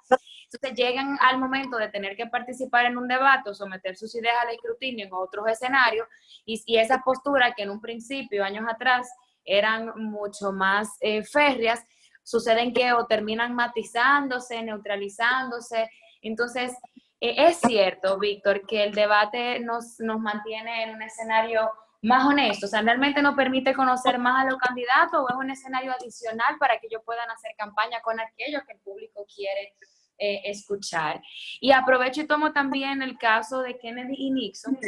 Entonces 0.45 0.75
llegan 0.75 1.19
al 1.21 1.39
momento 1.39 1.77
de 1.77 1.89
tener 1.89 2.17
que 2.17 2.27
participar 2.27 2.87
en 2.87 2.97
un 2.97 3.07
debate 3.07 3.51
o 3.51 3.55
someter 3.55 3.97
sus 3.97 4.15
ideas 4.15 4.37
al 4.43 4.55
escrutinio 4.55 5.07
en 5.07 5.13
otros 5.13 5.47
escenarios 5.47 6.09
y, 6.45 6.63
y 6.65 6.79
esas 6.79 7.03
posturas 7.03 7.53
que 7.55 7.65
en 7.65 7.71
un 7.71 7.81
principio, 7.81 8.43
años 8.43 8.65
atrás, 8.69 9.09
eran 9.45 9.93
mucho 9.97 10.53
más 10.53 10.97
eh, 11.01 11.25
férreas, 11.25 11.85
suceden 12.31 12.73
que 12.73 12.93
o 12.93 13.07
terminan 13.07 13.55
matizándose, 13.55 14.63
neutralizándose. 14.63 15.91
Entonces, 16.23 16.73
eh, 17.21 17.35
es 17.49 17.59
cierto, 17.59 18.19
Víctor, 18.19 18.67
que 18.67 18.85
el 18.85 18.95
debate 18.95 19.59
nos, 19.61 19.99
nos 19.99 20.21
mantiene 20.21 20.85
en 20.85 20.95
un 20.95 21.03
escenario 21.03 21.71
más 22.03 22.25
honesto, 22.25 22.65
o 22.65 22.69
sea, 22.69 22.81
realmente 22.81 23.21
nos 23.21 23.35
permite 23.35 23.75
conocer 23.75 24.19
más 24.19 24.43
a 24.43 24.51
los 24.51 24.59
candidatos 24.59 25.21
o 25.21 25.29
es 25.29 25.35
un 25.35 25.51
escenario 25.51 25.93
adicional 25.93 26.57
para 26.59 26.79
que 26.79 26.87
ellos 26.87 27.03
puedan 27.05 27.31
hacer 27.31 27.51
campaña 27.59 28.01
con 28.01 28.19
aquellos 28.19 28.63
que 28.67 28.73
el 28.73 28.79
público 28.79 29.27
quiere 29.35 29.75
eh, 30.17 30.41
escuchar. 30.45 31.21
Y 31.61 31.73
aprovecho 31.73 32.23
y 32.23 32.27
tomo 32.27 32.53
también 32.55 33.03
el 33.03 33.19
caso 33.19 33.61
de 33.61 33.77
Kennedy 33.77 34.15
y 34.17 34.31
Nixon, 34.31 34.79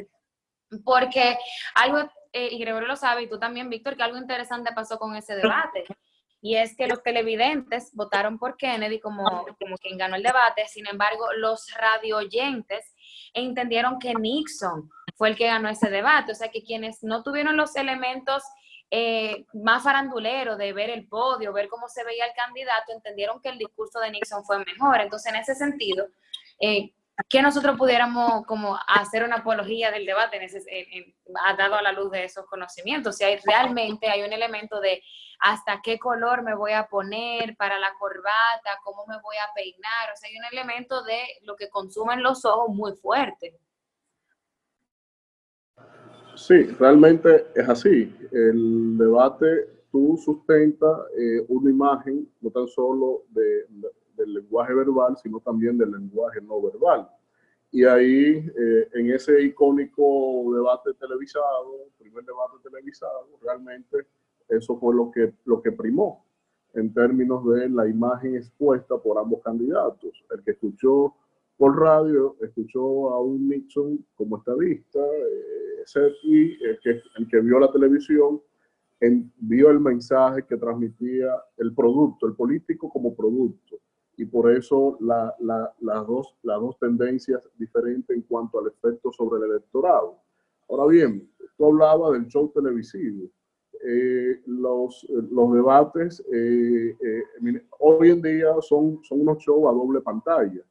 porque 0.84 1.36
algo, 1.74 1.98
eh, 2.32 2.48
y 2.50 2.58
Gregorio 2.58 2.88
lo 2.88 2.96
sabe, 2.96 3.24
y 3.24 3.28
tú 3.28 3.38
también, 3.38 3.68
Víctor, 3.68 3.94
que 3.94 4.04
algo 4.04 4.16
interesante 4.16 4.72
pasó 4.74 4.98
con 4.98 5.14
ese 5.14 5.36
debate 5.36 5.84
y 6.42 6.56
es 6.56 6.76
que 6.76 6.88
los 6.88 7.02
televidentes 7.04 7.94
votaron 7.94 8.36
por 8.36 8.56
Kennedy 8.56 8.98
como, 8.98 9.46
quien 9.80 9.96
ganó 9.96 10.16
el 10.16 10.24
debate, 10.24 10.66
sin 10.66 10.88
embargo, 10.88 11.32
los 11.36 11.72
radioyentes 11.72 12.94
entendieron 13.32 14.00
que 14.00 14.12
Nixon 14.12 14.90
fue 15.14 15.28
el 15.28 15.36
que 15.36 15.46
ganó 15.46 15.68
ese 15.68 15.88
debate, 15.88 16.32
o 16.32 16.34
sea 16.34 16.50
que 16.50 16.64
quienes 16.64 17.04
no 17.04 17.22
tuvieron 17.22 17.56
los 17.56 17.76
elementos 17.76 18.42
eh, 18.90 19.46
más 19.54 19.84
faranduleros 19.84 20.58
de 20.58 20.72
ver 20.72 20.90
el 20.90 21.06
podio, 21.06 21.52
ver 21.52 21.68
cómo 21.68 21.88
se 21.88 22.04
veía 22.04 22.26
el 22.26 22.34
candidato, 22.34 22.92
entendieron 22.92 23.40
que 23.40 23.48
el 23.48 23.58
discurso 23.58 24.00
de 24.00 24.10
Nixon 24.10 24.44
fue 24.44 24.58
mejor. 24.58 25.00
Entonces, 25.00 25.32
en 25.32 25.40
ese 25.40 25.54
sentido, 25.54 26.08
eh, 26.60 26.92
que 27.28 27.42
nosotros 27.42 27.76
pudiéramos 27.76 28.44
como 28.46 28.78
hacer 28.86 29.24
una 29.24 29.36
apología 29.36 29.90
del 29.90 30.06
debate 30.06 30.36
en 30.36 30.42
ese, 30.42 30.64
dado 31.58 31.74
a 31.74 31.82
la 31.82 31.92
luz 31.92 32.10
de 32.10 32.24
esos 32.24 32.46
conocimientos, 32.46 33.16
si 33.16 33.24
hay 33.24 33.38
realmente 33.44 34.08
hay 34.08 34.22
un 34.22 34.32
elemento 34.32 34.80
de 34.80 35.02
hasta 35.40 35.80
qué 35.82 35.98
color 35.98 36.42
me 36.42 36.54
voy 36.54 36.72
a 36.72 36.86
poner 36.86 37.56
para 37.56 37.78
la 37.78 37.92
corbata, 37.98 38.78
cómo 38.84 39.04
me 39.06 39.16
voy 39.20 39.36
a 39.36 39.52
peinar. 39.54 40.12
O 40.12 40.16
sea, 40.16 40.30
hay 40.30 40.36
un 40.36 40.44
elemento 40.52 41.02
de 41.02 41.20
lo 41.42 41.56
que 41.56 41.68
consumen 41.68 42.22
los 42.22 42.44
ojos 42.44 42.68
muy 42.68 42.92
fuerte. 42.92 43.58
Sí, 46.36 46.62
realmente 46.78 47.46
es 47.54 47.68
así. 47.68 48.14
El 48.30 48.96
debate 48.96 49.68
tú 49.90 50.18
sustentas 50.24 50.98
eh, 51.18 51.44
una 51.48 51.70
imagen 51.70 52.28
no 52.40 52.50
tan 52.50 52.66
solo 52.66 53.24
de, 53.28 53.66
del 54.16 54.34
lenguaje 54.34 54.74
verbal, 54.74 55.16
sino 55.16 55.40
también 55.40 55.78
del 55.78 55.92
lenguaje 55.92 56.40
no 56.40 56.60
verbal. 56.60 57.08
Y 57.70 57.84
ahí, 57.84 58.36
eh, 58.36 58.88
en 58.94 59.10
ese 59.10 59.42
icónico 59.42 60.52
debate 60.54 60.92
televisado, 60.94 61.88
primer 61.98 62.24
debate 62.24 62.56
televisado, 62.62 63.28
realmente 63.40 64.06
eso 64.48 64.76
fue 64.78 64.94
lo 64.94 65.10
que, 65.10 65.32
lo 65.44 65.62
que 65.62 65.72
primó 65.72 66.24
en 66.74 66.92
términos 66.92 67.46
de 67.46 67.68
la 67.68 67.88
imagen 67.88 68.36
expuesta 68.36 68.96
por 68.98 69.18
ambos 69.18 69.42
candidatos. 69.42 70.24
El 70.30 70.42
que 70.42 70.52
escuchó 70.52 71.14
por 71.56 71.78
radio, 71.78 72.36
escuchó 72.40 73.10
a 73.10 73.20
un 73.20 73.48
Nixon 73.48 74.04
como 74.16 74.38
estadista, 74.38 74.98
eh, 74.98 76.12
y 76.24 76.64
el 76.64 76.78
que, 76.80 77.02
el 77.18 77.28
que 77.28 77.40
vio 77.40 77.58
la 77.58 77.70
televisión 77.70 78.40
vio 79.38 79.70
el 79.70 79.80
mensaje 79.80 80.44
que 80.46 80.56
transmitía 80.56 81.34
el 81.56 81.74
producto, 81.74 82.26
el 82.26 82.34
político 82.34 82.88
como 82.88 83.14
producto. 83.14 83.78
Y 84.16 84.24
por 84.26 84.50
eso 84.50 84.96
la, 85.00 85.34
la, 85.40 85.72
las, 85.80 86.06
dos, 86.06 86.36
las 86.42 86.60
dos 86.60 86.78
tendencias 86.78 87.48
diferentes 87.58 88.14
en 88.14 88.22
cuanto 88.22 88.58
al 88.58 88.68
efecto 88.68 89.10
sobre 89.12 89.44
el 89.44 89.52
electorado. 89.52 90.18
Ahora 90.68 90.86
bien, 90.86 91.30
tú 91.56 91.66
hablabas 91.66 92.12
del 92.12 92.28
show 92.28 92.50
televisivo. 92.54 93.28
Eh, 93.84 94.40
los, 94.46 95.04
los, 95.08 95.52
debates 95.54 96.24
eh, 96.32 96.96
eh, 97.00 97.66
hoy 97.80 98.10
en 98.10 98.22
día 98.22 98.54
son, 98.60 99.00
son 99.02 99.22
unos 99.22 99.38
shows 99.38 99.66
a 99.68 99.72
doble 99.72 100.00
pantalla, 100.00 100.62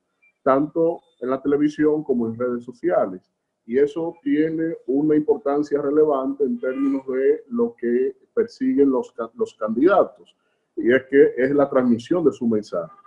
tanto 0.43 1.01
en 1.19 1.30
la 1.30 1.41
televisión 1.41 2.04
como 2.04 2.27
en 2.27 2.38
redes 2.38 2.63
sociales. 2.63 3.21
Y 3.65 3.77
eso 3.77 4.15
tiene 4.23 4.75
una 4.88 5.15
importancia 5.15 5.82
relevante 5.82 6.43
en 6.43 6.60
términos 6.60 7.06
de 7.08 7.43
lo 7.49 7.75
que 7.75 8.15
persiguen 8.34 8.89
los, 8.89 9.13
los 9.36 9.54
candidatos. 9.56 10.36
Y 10.75 10.91
es 10.91 11.04
que 11.10 11.34
es 11.38 11.51
la 11.51 11.69
transmisión 11.69 12.23
de 12.23 12.32
su 12.32 12.47
mensaje. 12.47 13.01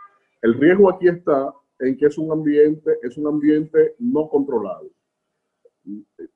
El 0.45 0.53
riesgo 0.53 0.91
aquí 0.91 1.09
está 1.09 1.55
en 1.79 1.97
que 1.97 2.05
es 2.05 2.19
un 2.19 2.31
ambiente, 2.31 2.99
es 3.03 3.17
un 3.17 3.29
ambiente 3.29 3.95
no 3.99 4.29
controlado. 4.29 4.91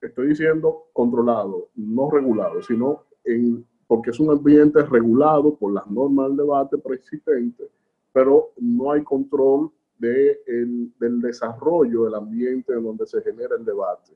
Estoy 0.01 0.29
diciendo 0.29 0.85
controlado, 0.93 1.69
no 1.75 2.09
regulado, 2.09 2.59
sino 2.63 3.03
porque 3.85 4.09
es 4.09 4.19
un 4.19 4.31
ambiente 4.31 4.81
regulado 4.81 5.55
por 5.55 5.73
las 5.73 5.85
normas 5.85 6.29
del 6.29 6.37
debate 6.37 6.79
preexistente, 6.79 7.69
pero 8.11 8.51
no 8.57 8.91
hay 8.91 9.03
control 9.03 9.69
de 9.99 10.39
del 10.99 11.21
desarrollo 11.21 12.05
del 12.05 12.15
ambiente 12.15 12.73
en 12.73 12.83
donde 12.83 13.05
se 13.05 13.21
genera 13.21 13.57
el 13.57 13.63
debate. 13.63 14.13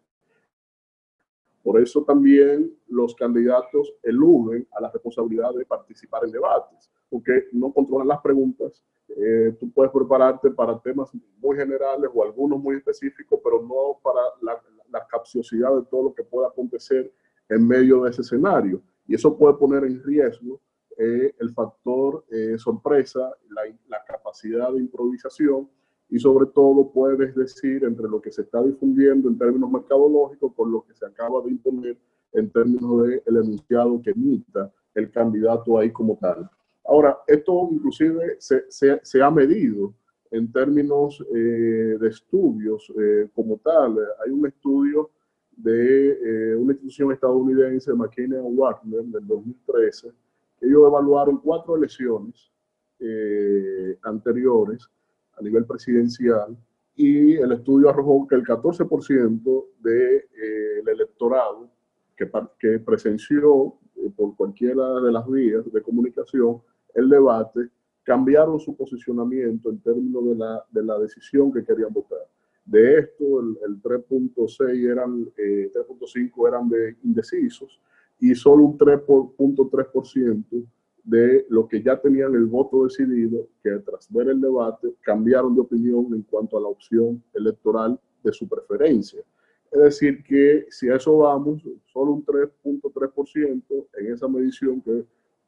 Por 1.61 1.79
eso 1.79 2.03
también 2.03 2.75
los 2.87 3.13
candidatos 3.13 3.93
eluden 4.01 4.67
a 4.71 4.81
la 4.81 4.89
responsabilidad 4.89 5.53
de 5.53 5.67
participar 5.67 6.25
en 6.25 6.31
debates, 6.31 6.89
porque 7.11 7.43
no 7.51 7.71
controlan 7.71 8.07
las 8.07 8.21
preguntas. 8.21 8.83
Eh, 9.09 9.55
tú 9.59 9.71
puedes 9.71 9.91
prepararte 9.91 10.49
para 10.51 10.79
temas 10.79 11.11
muy 11.39 11.55
generales 11.55 12.09
o 12.13 12.23
algunos 12.23 12.59
muy 12.59 12.77
específicos, 12.77 13.39
pero 13.43 13.61
no 13.61 13.99
para 14.01 14.21
la, 14.41 14.61
la 14.91 15.05
capciosidad 15.07 15.75
de 15.75 15.83
todo 15.89 16.03
lo 16.03 16.13
que 16.13 16.23
pueda 16.23 16.47
acontecer 16.47 17.11
en 17.49 17.67
medio 17.67 18.03
de 18.03 18.11
ese 18.11 18.21
escenario 18.21 18.81
y 19.07 19.15
eso 19.15 19.37
puede 19.37 19.55
poner 19.55 19.83
en 19.83 20.01
riesgo 20.03 20.61
eh, 20.97 21.33
el 21.39 21.51
factor 21.51 22.23
eh, 22.29 22.57
sorpresa, 22.57 23.31
la, 23.49 23.61
la, 23.87 24.03
capacidad 24.05 24.71
de 24.71 24.79
improvisación 24.79 25.67
y 26.09 26.19
sobre 26.19 26.45
todo 26.47 26.91
puedes 26.91 27.35
decir 27.35 27.83
entre 27.83 28.07
lo 28.07 28.21
que 28.21 28.31
se 28.31 28.43
está 28.43 28.61
difundiendo 28.61 29.27
en 29.27 29.37
términos 29.37 29.71
mercadológicos 29.71 30.53
con 30.55 30.71
lo 30.71 30.83
que 30.85 30.93
se 30.93 31.05
acaba 31.05 31.41
de 31.41 31.49
imponer 31.49 31.97
en 32.33 32.51
términos 32.51 33.03
del 33.03 33.23
el 33.25 33.37
enunciado 33.37 34.01
que 34.01 34.11
emita 34.11 34.71
el 34.93 35.09
candidato 35.11 35.79
ahí 35.79 35.91
como 35.91 36.17
tal. 36.21 36.49
Ahora, 36.85 37.19
esto 37.27 37.69
inclusive 37.71 38.37
se, 38.39 38.65
se, 38.69 38.99
se 39.03 39.21
ha 39.21 39.31
medido 39.31 39.93
en 40.31 40.51
términos 40.51 41.23
eh, 41.33 41.97
de 41.99 42.07
estudios 42.07 42.91
como 43.33 43.57
tal. 43.57 43.97
Hay 44.25 44.31
un 44.31 44.47
estudio 44.47 45.11
de 45.57 46.11
eh, 46.11 46.55
una 46.55 46.73
institución 46.73 47.11
estadounidense, 47.11 47.93
McKinney 47.93 48.39
Warner, 48.39 49.03
del 49.03 49.27
2013, 49.27 50.11
que 50.59 50.65
ellos 50.65 50.87
evaluaron 50.87 51.37
cuatro 51.37 51.75
elecciones 51.75 52.51
eh, 52.99 53.97
anteriores 54.03 54.89
a 55.37 55.41
nivel 55.41 55.65
presidencial 55.65 56.57
y 56.95 57.35
el 57.35 57.51
estudio 57.51 57.89
arrojó 57.89 58.27
que 58.27 58.35
el 58.35 58.43
14% 58.43 59.65
del 59.79 59.93
de, 59.93 60.15
eh, 60.17 60.83
electorado 60.85 61.69
que, 62.15 62.29
que 62.59 62.79
presenció 62.79 63.75
por 64.15 64.35
cualquiera 64.35 65.01
de 65.01 65.11
las 65.11 65.27
vías 65.27 65.71
de 65.71 65.81
comunicación 65.81 66.61
el 66.93 67.09
debate 67.09 67.69
cambiaron 68.03 68.59
su 68.59 68.75
posicionamiento 68.75 69.69
en 69.69 69.79
términos 69.79 70.25
de 70.25 70.35
la, 70.35 70.65
de 70.71 70.83
la 70.83 70.99
decisión 70.99 71.51
que 71.51 71.63
querían 71.63 71.93
votar. 71.93 72.19
De 72.65 72.99
esto, 72.99 73.41
el, 73.41 73.81
3.6 73.81 74.91
eran, 74.91 75.25
3.5 75.25 75.35
eh, 75.37 76.31
eran 76.47 76.69
de 76.69 76.95
indecisos 77.03 77.79
y 78.19 78.33
solo 78.35 78.63
un 78.63 78.77
3.3% 78.77 80.65
de 81.03 81.45
los 81.49 81.67
que 81.67 81.83
ya 81.83 81.99
tenían 81.99 82.33
el 82.33 82.45
voto 82.45 82.85
decidido, 82.85 83.47
que 83.61 83.71
tras 83.79 84.11
ver 84.11 84.29
el 84.29 84.39
debate 84.39 84.93
cambiaron 85.01 85.53
de 85.53 85.61
opinión 85.61 86.07
en 86.13 86.21
cuanto 86.21 86.57
a 86.57 86.61
la 86.61 86.67
opción 86.67 87.21
electoral 87.33 87.99
de 88.23 88.31
su 88.31 88.47
preferencia. 88.47 89.21
Es 89.69 89.81
decir, 89.81 90.23
que 90.23 90.65
si 90.69 90.87
a 90.89 90.95
eso 90.95 91.17
vamos, 91.17 91.61
solo 91.91 92.13
un 92.13 92.25
3.3% 92.25 93.87
en 93.97 94.13
esa 94.13 94.27
medición 94.27 94.79
que 94.81 95.03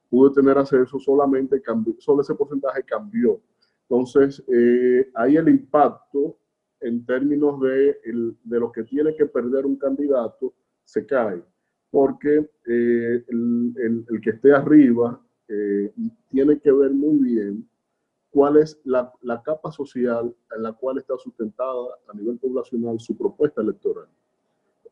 pude 0.09 0.33
tener 0.33 0.57
acceso, 0.57 0.99
solamente 0.99 1.61
cambió, 1.61 1.95
solo 1.99 2.21
ese 2.21 2.35
porcentaje 2.35 2.83
cambió. 2.83 3.39
Entonces, 3.89 4.43
eh, 4.47 5.09
ahí 5.13 5.37
el 5.37 5.49
impacto 5.49 6.37
en 6.81 7.05
términos 7.05 7.59
de, 7.61 7.97
de 8.43 8.59
lo 8.59 8.71
que 8.71 8.83
tiene 8.83 9.15
que 9.15 9.25
perder 9.25 9.65
un 9.65 9.77
candidato 9.77 10.53
se 10.83 11.05
cae, 11.05 11.41
porque 11.89 12.49
eh, 12.65 13.25
el, 13.27 14.05
el, 14.09 14.21
que 14.21 14.31
esté 14.31 14.53
arriba 14.53 15.19
eh, 15.47 15.93
tiene 16.29 16.59
que 16.59 16.71
ver 16.71 16.91
muy 16.91 17.17
bien 17.17 17.67
cuál 18.29 18.57
es 18.57 18.79
la, 18.83 19.11
la, 19.21 19.41
capa 19.41 19.71
social 19.71 20.35
en 20.55 20.63
la 20.63 20.73
cual 20.73 20.97
está 20.97 21.17
sustentada 21.17 21.97
a 22.07 22.13
nivel 22.13 22.37
poblacional 22.37 22.99
su 22.99 23.17
propuesta 23.17 23.61
electoral. 23.61 24.07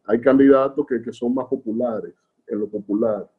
Hay 0.05 0.21
candidatos 0.21 0.85
que, 0.87 1.01
que 1.01 1.11
son 1.11 1.33
más 1.33 1.47
populares, 1.47 2.13
en 2.47 2.59
lo 2.59 2.67
popular. 2.67 3.29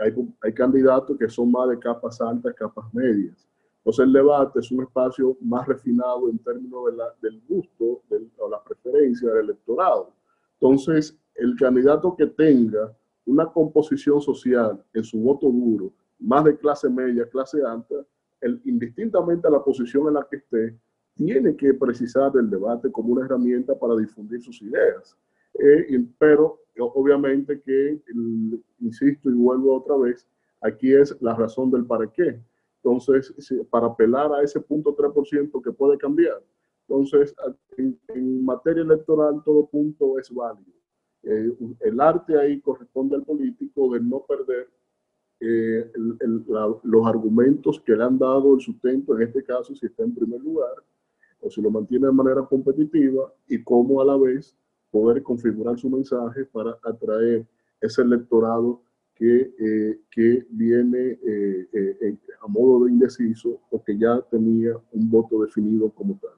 Hay, 0.00 0.14
hay, 0.42 0.52
candidatos 0.52 1.16
que 1.18 1.28
son 1.28 1.50
más 1.50 1.68
de 1.68 1.78
capas 1.78 2.20
altas, 2.20 2.54
capas 2.54 2.92
medias. 2.92 3.46
Entonces 3.78 4.04
el 4.04 4.12
debate 4.12 4.60
es 4.60 4.70
un 4.70 4.82
espacio 4.82 5.36
más 5.40 5.66
refinado 5.66 6.28
en 6.28 6.38
términos 6.38 6.84
del 7.22 7.40
gusto 7.48 8.02
o 8.38 8.48
la 8.48 8.62
preferencia 8.62 9.30
del 9.30 9.44
electorado. 9.44 10.12
Entonces, 10.60 11.18
el 11.34 11.56
candidato 11.56 12.14
que 12.14 12.26
tenga 12.26 12.94
una 13.24 13.46
composición 13.46 14.20
social 14.20 14.84
en 14.92 15.04
su 15.04 15.18
voto 15.18 15.48
duro, 15.48 15.92
más 16.18 16.44
de 16.44 16.56
clase 16.58 16.90
media, 16.90 17.28
clase 17.28 17.62
alta, 17.64 17.94
indistintamente 18.64 19.48
a 19.48 19.50
la 19.50 19.62
posición 19.62 20.08
en 20.08 20.14
la 20.14 20.26
que 20.28 20.36
esté, 20.36 20.78
tiene 21.14 21.56
que 21.56 21.74
precisar 21.74 22.32
el 22.34 22.50
debate 22.50 22.90
como 22.90 23.12
una 23.12 23.24
herramienta 23.24 23.78
para 23.78 23.96
difundir 23.96 24.42
sus 24.42 24.60
ideas. 24.62 25.16
Eh, 25.58 26.04
pero 26.18 26.60
obviamente 26.78 27.60
que, 27.60 28.00
insisto 28.80 29.30
y 29.30 29.34
vuelvo 29.34 29.76
otra 29.76 29.96
vez, 29.96 30.26
aquí 30.60 30.92
es 30.92 31.16
la 31.20 31.34
razón 31.34 31.70
del 31.70 31.84
para 31.84 32.06
qué. 32.06 32.40
Entonces, 32.82 33.34
para 33.68 33.88
apelar 33.88 34.32
a 34.32 34.42
ese 34.42 34.60
punto 34.60 34.96
3% 34.96 35.62
que 35.62 35.72
puede 35.72 35.98
cambiar. 35.98 36.42
Entonces, 36.88 37.34
en, 37.76 38.44
materia 38.44 38.82
electoral 38.82 39.42
todo 39.44 39.66
punto 39.66 40.18
es 40.18 40.32
válido. 40.32 40.72
Eh, 41.22 41.54
el 41.80 42.00
arte 42.00 42.38
ahí 42.38 42.60
corresponde 42.60 43.16
al 43.16 43.22
político 43.22 43.92
de 43.92 44.00
no 44.00 44.24
perder 44.26 44.68
eh, 45.40 45.90
los 46.82 47.06
argumentos 47.06 47.80
que 47.80 47.94
le 47.94 48.02
han 48.02 48.18
dado 48.18 48.54
el 48.54 48.60
sustento, 48.60 49.16
en 49.16 49.22
este 49.22 49.42
caso, 49.42 49.74
si 49.74 49.86
está 49.86 50.02
en 50.02 50.14
primer 50.14 50.40
lugar, 50.40 50.74
o 51.40 51.50
si 51.50 51.62
lo 51.62 51.70
mantiene 51.70 52.06
de 52.06 52.12
manera 52.12 52.44
competitiva, 52.44 53.32
y 53.48 53.62
cómo 53.62 54.00
a 54.00 54.04
la 54.04 54.16
vez 54.16 54.56
poder 54.90 55.22
configurar 55.22 55.78
su 55.78 55.88
mensaje 55.88 56.44
para 56.46 56.76
atraer 56.84 57.46
ese 57.80 58.02
electorado 58.02 58.82
que, 59.14 59.52
eh, 59.58 60.00
que 60.10 60.46
viene 60.50 61.18
eh, 61.26 62.16
a 62.42 62.46
modo 62.46 62.84
de 62.84 62.92
indeciso 62.92 63.60
o 63.70 63.82
que 63.82 63.96
ya 63.98 64.20
tenía 64.30 64.72
un 64.92 65.10
voto 65.10 65.42
definido 65.42 65.90
como 65.90 66.18
tal. 66.20 66.30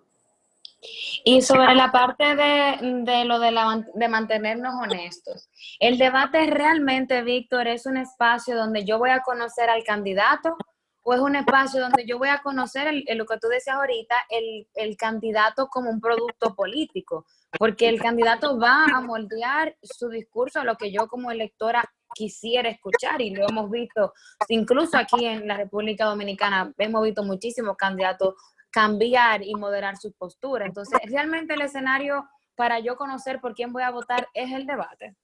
Y 1.25 1.43
sobre 1.43 1.75
la 1.77 1.93
parte 1.93 2.25
de, 2.35 3.03
de 3.05 3.25
lo 3.25 3.39
de, 3.39 3.53
la, 3.53 3.87
de, 3.95 4.09
mantenernos 4.09 4.75
honestos, 4.75 5.49
el 5.79 5.97
debate 5.97 6.45
realmente, 6.51 7.23
Víctor, 7.23 7.69
es 7.69 7.87
un 7.87 7.97
espacio 7.97 8.57
donde 8.57 8.85
yo 8.85 8.99
voy 8.99 9.11
a 9.11 9.21
conocer 9.21 9.71
al 9.71 9.85
candidato 9.85 10.57
o 11.03 11.15
es 11.15 11.21
un 11.21 11.37
espacio 11.37 11.81
donde 11.81 12.05
yo 12.07 12.19
voy 12.19 12.29
a 12.29 12.43
conocer 12.43 12.93
lo 13.15 13.27
que 13.27 13.39
tú 13.39 13.49
decías 13.49 13.77
ahorita, 13.77 14.15
el, 14.31 14.69
el, 14.75 14.97
candidato 14.97 15.69
como 15.69 15.91
un 15.91 16.01
producto 16.01 16.55
político, 16.55 17.27
porque 17.59 17.89
el 17.89 18.01
candidato 18.01 18.59
va 18.59 18.85
a 18.85 19.01
moldear 19.01 19.77
su 19.83 20.09
discurso 20.09 20.61
a 20.61 20.65
lo 20.65 20.77
que 20.77 20.93
yo 20.93 21.09
como 21.09 21.31
electora 21.31 21.83
quisiera 22.15 22.69
escuchar 22.69 23.21
y 23.21 23.35
lo 23.35 23.49
hemos 23.49 23.71
visto, 23.71 24.13
incluso 24.49 24.97
aquí 24.97 25.25
en 25.25 25.49
la 25.49 25.57
República 25.57 26.05
Dominicana, 26.05 26.73
hemos 26.79 27.03
visto 27.03 27.25
muchísimos 27.25 27.77
candidatos 27.77 28.35
cambiar 28.71 29.43
y 29.43 29.55
moderar 29.55 29.97
su 29.97 30.13
postura. 30.13 30.67
Entonces, 30.67 30.99
realmente 31.11 31.55
el 31.55 31.63
escenario 31.63 32.27
para 32.55 32.81
yo 32.81 32.97
conocer 32.97 33.41
por 33.41 33.55
quién 33.55 33.73
voy 33.73 33.83
a 33.83 33.91
votar 33.91 34.29
es 34.35 34.53
el 34.53 34.67
debate. 34.67 35.17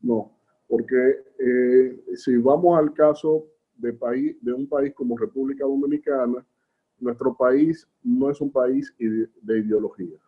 No, 0.00 0.38
porque 0.68 1.24
eh, 1.38 2.16
si 2.16 2.36
vamos 2.36 2.78
al 2.78 2.92
caso 2.92 3.46
de, 3.82 3.92
país, 3.92 4.36
de 4.40 4.52
un 4.52 4.66
país 4.68 4.94
como 4.94 5.18
República 5.18 5.64
Dominicana, 5.64 6.44
nuestro 7.00 7.34
país 7.34 7.86
no 8.02 8.30
es 8.30 8.40
un 8.40 8.50
país 8.50 8.94
de 8.98 9.58
ideología. 9.58 10.18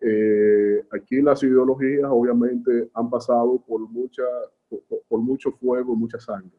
Eh, 0.00 0.84
aquí 0.92 1.20
las 1.20 1.42
ideologías 1.42 2.08
obviamente 2.08 2.90
han 2.94 3.10
pasado 3.10 3.58
por, 3.66 3.80
mucha, 3.88 4.22
por, 4.68 4.80
por 5.08 5.20
mucho 5.20 5.50
fuego, 5.52 5.96
mucha 5.96 6.20
sangre. 6.20 6.58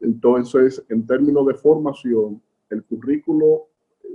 Entonces, 0.00 0.84
en 0.88 1.06
términos 1.06 1.46
de 1.46 1.54
formación, 1.54 2.40
el 2.68 2.84
currículo 2.84 3.68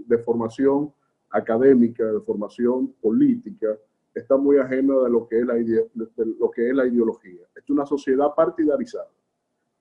de 0.05 0.17
formación 0.19 0.93
académica, 1.31 2.05
de 2.05 2.21
formación 2.21 2.93
política, 3.01 3.75
está 4.13 4.37
muy 4.37 4.57
ajena 4.57 4.95
de 5.03 5.09
lo 5.09 5.27
que 5.27 5.39
es 5.39 5.45
la, 5.45 5.55
lo 5.55 6.51
que 6.51 6.69
es 6.69 6.75
la 6.75 6.85
ideología. 6.85 7.41
Es 7.55 7.69
una 7.69 7.85
sociedad 7.85 8.35
partidarizada, 8.35 9.09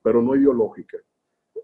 pero 0.02 0.22
no 0.22 0.34
ideológica. 0.34 0.98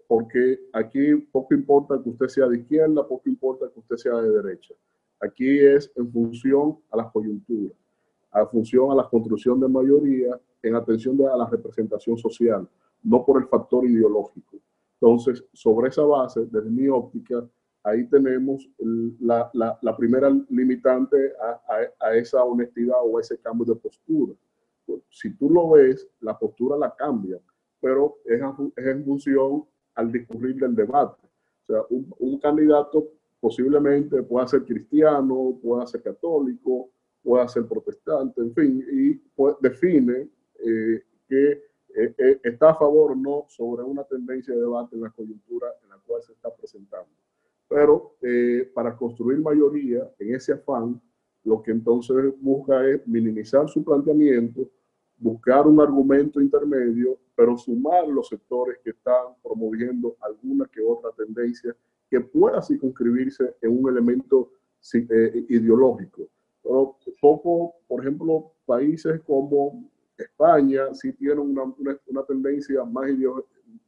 Porque 0.07 0.59
aquí 0.73 1.15
poco 1.31 1.53
importa 1.53 2.01
que 2.01 2.09
usted 2.09 2.27
sea 2.27 2.47
de 2.47 2.59
izquierda, 2.59 3.07
poco 3.07 3.29
importa 3.29 3.69
que 3.73 3.79
usted 3.79 3.97
sea 3.97 4.15
de 4.15 4.29
derecha. 4.41 4.73
Aquí 5.19 5.59
es 5.59 5.91
en 5.95 6.11
función 6.11 6.77
a 6.91 6.97
las 6.97 7.11
coyunturas, 7.11 7.75
a 8.31 8.45
función 8.45 8.91
a 8.91 8.95
la 8.95 9.09
construcción 9.09 9.59
de 9.59 9.67
mayoría, 9.67 10.39
en 10.63 10.75
atención 10.75 11.19
a 11.27 11.35
la 11.35 11.47
representación 11.47 12.17
social, 12.17 12.67
no 13.03 13.25
por 13.25 13.41
el 13.41 13.47
factor 13.47 13.85
ideológico. 13.85 14.57
Entonces, 14.99 15.43
sobre 15.53 15.89
esa 15.89 16.03
base, 16.03 16.45
desde 16.45 16.69
mi 16.69 16.87
óptica, 16.87 17.47
ahí 17.83 18.05
tenemos 18.07 18.69
la, 19.19 19.49
la, 19.53 19.77
la 19.81 19.95
primera 19.95 20.29
limitante 20.49 21.33
a, 21.41 22.05
a, 22.05 22.15
esa 22.15 22.43
honestidad 22.43 22.97
o 23.03 23.17
a 23.17 23.21
ese 23.21 23.37
cambio 23.39 23.65
de 23.65 23.79
postura. 23.79 24.33
Si 25.09 25.33
tú 25.35 25.49
lo 25.49 25.71
ves, 25.71 26.07
la 26.21 26.37
postura 26.37 26.77
la 26.77 26.93
cambia, 26.95 27.39
pero 27.79 28.17
es, 28.25 28.41
es 28.75 28.85
en 28.85 29.05
función 29.05 29.65
al 29.97 30.11
discurrir 30.11 30.55
del 30.55 30.75
debate. 30.75 31.21
O 31.63 31.65
sea, 31.65 31.81
un, 31.89 32.13
un, 32.19 32.39
candidato 32.39 33.11
posiblemente 33.39 34.23
pueda 34.23 34.47
ser 34.47 34.63
cristiano, 34.63 35.59
pueda 35.61 35.85
ser 35.85 36.01
católico, 36.01 36.89
pueda 37.21 37.47
ser 37.47 37.67
protestante, 37.67 38.41
en 38.41 38.53
fin, 38.53 38.85
y 38.91 39.13
pues, 39.35 39.55
define 39.61 40.29
eh, 40.65 41.03
que 41.27 41.67
eh, 41.97 42.13
eh, 42.17 42.39
está 42.43 42.69
a 42.69 42.75
favor 42.75 43.13
o 43.13 43.15
no 43.15 43.45
sobre 43.49 43.83
una 43.83 44.03
tendencia 44.03 44.53
de 44.53 44.61
debate 44.61 44.95
en 44.95 45.01
la 45.01 45.09
coyuntura 45.09 45.67
en 45.83 45.89
la 45.89 45.97
cual 46.05 46.21
se 46.21 46.33
está 46.33 46.53
presentando. 46.55 47.09
Pero 47.67 48.15
eh, 48.21 48.69
para 48.73 48.95
construir 48.95 49.39
mayoría 49.39 50.09
en 50.19 50.35
ese 50.35 50.53
afán, 50.53 51.01
lo 51.43 51.61
que 51.63 51.71
entonces 51.71 52.33
busca 52.39 52.87
es 52.87 53.05
minimizar 53.07 53.67
su 53.67 53.83
planteamiento, 53.83 54.69
buscar 55.17 55.65
un 55.65 55.79
argumento 55.79 56.39
intermedio, 56.39 57.17
pero 57.37 57.55
sumar 57.55 58.07
los 58.07 58.29
sectores 58.29 58.79
que 58.83 58.89
están 58.89 59.35
promoviendo 59.43 60.17
alguna 60.21 60.65
que 60.65 60.81
otra 60.81 61.11
tendencia 61.11 61.75
que 62.09 62.19
pueda 62.19 62.63
circunscribirse 62.63 63.53
en 63.61 63.77
un 63.77 63.89
elemento 63.91 64.51
eh, 64.91 65.45
ideológico. 65.47 66.23
Pero 66.63 66.97
poco, 67.21 67.75
por 67.87 68.01
ejemplo, 68.01 68.53
países 68.65 69.21
como 69.21 69.87
España 70.17 70.91
sí 70.95 71.13
tienen 71.13 71.39
una, 71.39 71.63
una, 71.63 71.99
una 72.07 72.23
tendencia 72.23 72.83
más 72.83 73.07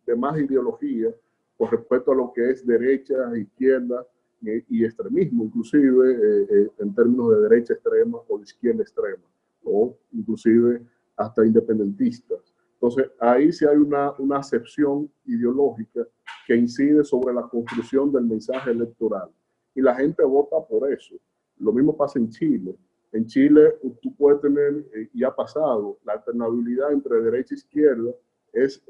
de 0.05 0.15
más 0.15 0.39
ideología, 0.39 1.09
con 1.57 1.71
respecto 1.71 2.11
a 2.11 2.15
lo 2.15 2.31
que 2.31 2.51
es 2.51 2.65
derecha, 2.65 3.15
izquierda 3.35 4.05
y, 4.41 4.85
extremismo, 4.85 5.45
inclusive 5.45 6.11
eh, 6.11 6.47
eh, 6.51 6.67
en 6.77 6.93
términos 6.93 7.31
de 7.31 7.49
derecha 7.49 7.73
extrema 7.73 8.19
o 8.27 8.37
de 8.37 8.43
izquierda 8.43 8.83
extrema, 8.83 9.23
o 9.63 9.97
inclusive 10.13 10.83
hasta 11.17 11.45
independentistas. 11.45 12.48
Entonces, 12.81 13.11
ahí 13.19 13.51
sí 13.51 13.65
hay 13.65 13.75
una, 13.75 14.13
una 14.19 14.37
acepción 14.37 15.11
ideológica 15.25 16.07
que 16.47 16.55
incide 16.55 17.03
sobre 17.03 17.33
la 17.33 17.41
construcción 17.41 18.09
del 18.11 18.23
mensaje 18.23 18.71
electoral. 18.71 19.29
Y 19.75 19.81
la 19.81 19.95
gente 19.95 20.23
vota 20.23 20.65
por 20.65 20.91
eso. 20.91 21.15
Lo 21.57 21.73
mismo 21.73 21.95
pasa 21.95 22.19
en 22.19 22.29
Chile. 22.29 22.73
En 23.11 23.25
Chile 23.25 23.75
tú 24.01 24.15
puedes 24.15 24.39
tener, 24.39 24.85
eh, 24.95 25.09
y 25.13 25.25
ha 25.25 25.35
pasado, 25.35 25.97
la 26.05 26.13
alternabilidad 26.13 26.93
entre 26.93 27.21
derecha 27.21 27.53
e 27.53 27.57
izquierda 27.57 28.11
es, 28.53 28.81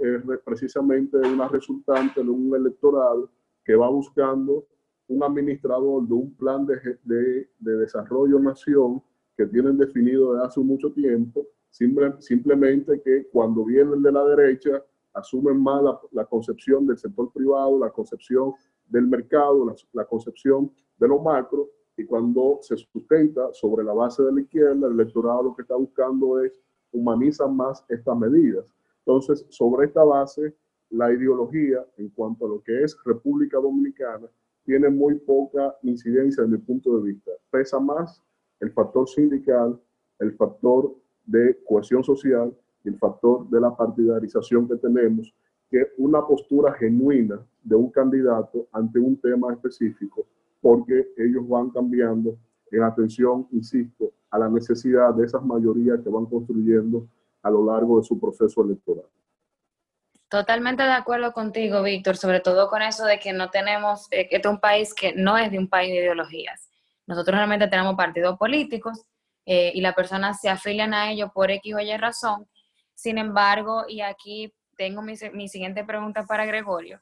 precisamente 0.45 1.17
una 1.17 1.47
resultante 1.47 2.23
de 2.23 2.29
un 2.29 2.55
electorado 2.55 3.29
que 3.65 3.75
va 3.75 3.89
buscando 3.89 4.67
un 5.07 5.23
administrador 5.23 6.07
de 6.07 6.13
un 6.13 6.33
plan 6.35 6.65
de, 6.65 6.75
de, 7.03 7.49
de 7.57 7.77
desarrollo 7.77 8.39
nación 8.39 9.01
que 9.35 9.47
tienen 9.47 9.77
definido 9.77 10.33
desde 10.33 10.45
hace 10.45 10.59
mucho 10.59 10.91
tiempo, 10.93 11.47
simplemente 11.69 13.01
que 13.01 13.27
cuando 13.31 13.65
vienen 13.65 14.01
de 14.01 14.11
la 14.11 14.25
derecha 14.25 14.83
asumen 15.13 15.61
más 15.61 15.83
la, 16.11 16.25
concepción 16.25 16.85
del 16.87 16.97
sector 16.97 17.31
privado, 17.31 17.79
la 17.79 17.91
concepción 17.91 18.53
del 18.87 19.07
mercado, 19.07 19.65
la, 19.65 19.75
la, 19.93 20.05
concepción 20.05 20.71
de 20.97 21.07
lo 21.07 21.19
macro, 21.19 21.69
y 21.97 22.05
cuando 22.05 22.59
se 22.61 22.77
sustenta 22.77 23.51
sobre 23.53 23.83
la 23.83 23.93
base 23.93 24.23
de 24.23 24.31
la 24.31 24.41
izquierda, 24.41 24.87
el 24.87 24.93
electorado 24.93 25.43
lo 25.43 25.55
que 25.55 25.63
está 25.63 25.75
buscando 25.75 26.41
es 26.41 26.59
humanizar 26.91 27.49
más 27.49 27.83
estas 27.89 28.17
medidas. 28.17 28.65
Entonces, 28.99 29.45
sobre 29.49 29.87
esta 29.87 30.03
base, 30.03 30.55
la 30.89 31.11
ideología 31.13 31.85
en 31.97 32.09
cuanto 32.09 32.45
a 32.45 32.49
lo 32.49 32.63
que 32.63 32.83
es 32.83 32.97
República 33.03 33.57
Dominicana 33.57 34.27
tiene 34.63 34.89
muy 34.89 35.15
poca 35.15 35.75
incidencia 35.83 36.43
desde 36.43 36.57
mi 36.57 36.63
punto 36.63 36.97
de 36.97 37.11
vista. 37.11 37.31
Pesa 37.51 37.79
más 37.79 38.23
el 38.59 38.71
factor 38.71 39.07
sindical, 39.07 39.79
el 40.19 40.33
factor 40.33 40.95
de 41.29 41.57
cohesión 41.67 42.03
social 42.03 42.51
y 42.83 42.89
el 42.89 42.97
factor 42.97 43.47
de 43.49 43.61
la 43.61 43.75
partidarización 43.75 44.67
que 44.67 44.75
tenemos, 44.77 45.33
que 45.69 45.91
una 45.97 46.25
postura 46.25 46.73
genuina 46.73 47.39
de 47.63 47.75
un 47.75 47.91
candidato 47.91 48.67
ante 48.71 48.99
un 48.99 49.15
tema 49.21 49.53
específico, 49.53 50.25
porque 50.61 51.13
ellos 51.17 51.47
van 51.47 51.69
cambiando 51.69 52.35
en 52.71 52.83
atención, 52.83 53.47
insisto, 53.51 54.11
a 54.31 54.39
la 54.39 54.49
necesidad 54.49 55.13
de 55.13 55.25
esas 55.25 55.43
mayorías 55.43 55.99
que 56.03 56.09
van 56.09 56.25
construyendo 56.25 57.07
a 57.43 57.49
lo 57.49 57.65
largo 57.65 57.99
de 57.99 58.05
su 58.05 58.19
proceso 58.19 58.63
electoral. 58.63 59.05
Totalmente 60.29 60.83
de 60.83 60.91
acuerdo 60.91 61.31
contigo, 61.31 61.81
Víctor, 61.81 62.15
sobre 62.17 62.39
todo 62.39 62.69
con 62.69 62.81
eso 62.81 63.05
de 63.05 63.19
que 63.19 63.33
no 63.33 63.49
tenemos, 63.49 64.07
eh, 64.11 64.27
este 64.29 64.47
es 64.47 64.53
un 64.53 64.59
país 64.59 64.93
que 64.93 65.13
no 65.15 65.37
es 65.37 65.51
de 65.51 65.57
un 65.57 65.67
país 65.67 65.91
de 65.91 66.01
ideologías. 66.01 66.69
Nosotros 67.07 67.35
realmente 67.35 67.67
tenemos 67.67 67.95
partidos 67.95 68.37
políticos 68.37 69.05
eh, 69.51 69.71
y 69.73 69.81
las 69.81 69.95
personas 69.95 70.39
se 70.39 70.47
afilian 70.47 70.93
a 70.93 71.09
ellos 71.11 71.31
por 71.33 71.49
X 71.49 71.73
o 71.73 71.79
Y 71.79 71.97
razón. 71.97 72.47
Sin 72.93 73.17
embargo, 73.17 73.85
y 73.87 74.01
aquí 74.01 74.53
tengo 74.77 75.01
mi, 75.01 75.15
mi 75.33 75.49
siguiente 75.49 75.83
pregunta 75.83 76.23
para 76.27 76.45
Gregorio, 76.45 77.01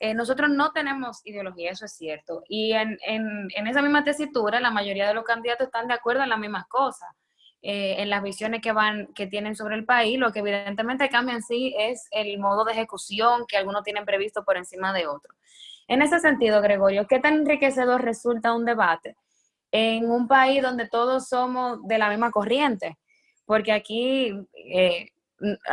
eh, 0.00 0.12
nosotros 0.12 0.50
no 0.50 0.72
tenemos 0.72 1.20
ideología, 1.24 1.70
eso 1.70 1.84
es 1.84 1.92
cierto. 1.92 2.42
Y 2.48 2.72
en, 2.72 2.98
en, 3.06 3.46
en, 3.54 3.66
esa 3.68 3.80
misma 3.80 4.02
tesitura, 4.02 4.58
la 4.58 4.72
mayoría 4.72 5.06
de 5.06 5.14
los 5.14 5.22
candidatos 5.22 5.68
están 5.68 5.86
de 5.86 5.94
acuerdo 5.94 6.24
en 6.24 6.30
las 6.30 6.38
mismas 6.40 6.66
cosas, 6.66 7.08
eh, 7.62 7.94
en 7.98 8.10
las 8.10 8.24
visiones 8.24 8.60
que, 8.60 8.72
van, 8.72 9.06
que 9.14 9.28
tienen 9.28 9.54
sobre 9.54 9.76
el 9.76 9.84
país. 9.84 10.18
Lo 10.18 10.32
que 10.32 10.40
evidentemente 10.40 11.08
cambia 11.08 11.36
en 11.36 11.42
sí 11.42 11.76
es 11.78 12.08
el 12.10 12.40
modo 12.40 12.64
de 12.64 12.72
ejecución 12.72 13.44
que 13.46 13.56
algunos 13.56 13.84
tienen 13.84 14.04
previsto 14.04 14.44
por 14.44 14.56
encima 14.56 14.92
de 14.92 15.06
otros. 15.06 15.36
En 15.86 16.02
ese 16.02 16.18
sentido, 16.18 16.60
Gregorio, 16.60 17.06
¿qué 17.06 17.20
tan 17.20 17.34
enriquecedor 17.34 18.02
resulta 18.02 18.52
un 18.52 18.64
debate 18.64 19.16
en 19.76 20.08
un 20.08 20.28
país 20.28 20.62
donde 20.62 20.88
todos 20.88 21.28
somos 21.28 21.80
de 21.82 21.98
la 21.98 22.08
misma 22.08 22.30
corriente? 22.30 22.96
Porque 23.44 23.72
aquí 23.72 24.32
eh, 24.54 25.08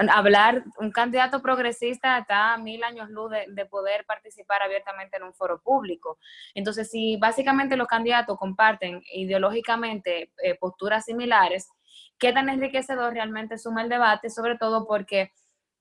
hablar, 0.09 0.63
un 0.79 0.91
candidato 0.91 1.39
progresista 1.43 2.17
está 2.17 2.55
a 2.55 2.57
mil 2.57 2.83
años 2.83 3.11
luz 3.11 3.31
de, 3.47 3.65
poder 3.67 4.03
participar 4.05 4.63
abiertamente 4.63 5.17
en 5.17 5.23
un 5.23 5.35
foro 5.35 5.61
público. 5.61 6.17
Entonces, 6.55 6.89
si 6.89 7.17
básicamente 7.17 7.77
los 7.77 7.87
candidatos 7.87 8.39
comparten 8.39 9.03
ideológicamente 9.13 10.31
eh, 10.43 10.55
posturas 10.59 11.05
similares, 11.05 11.69
¿qué 12.17 12.33
tan 12.33 12.49
enriquecedor 12.49 13.13
realmente 13.13 13.59
suma 13.59 13.83
el 13.83 13.89
debate? 13.89 14.31
Sobre 14.31 14.57
todo 14.57 14.87
porque 14.87 15.31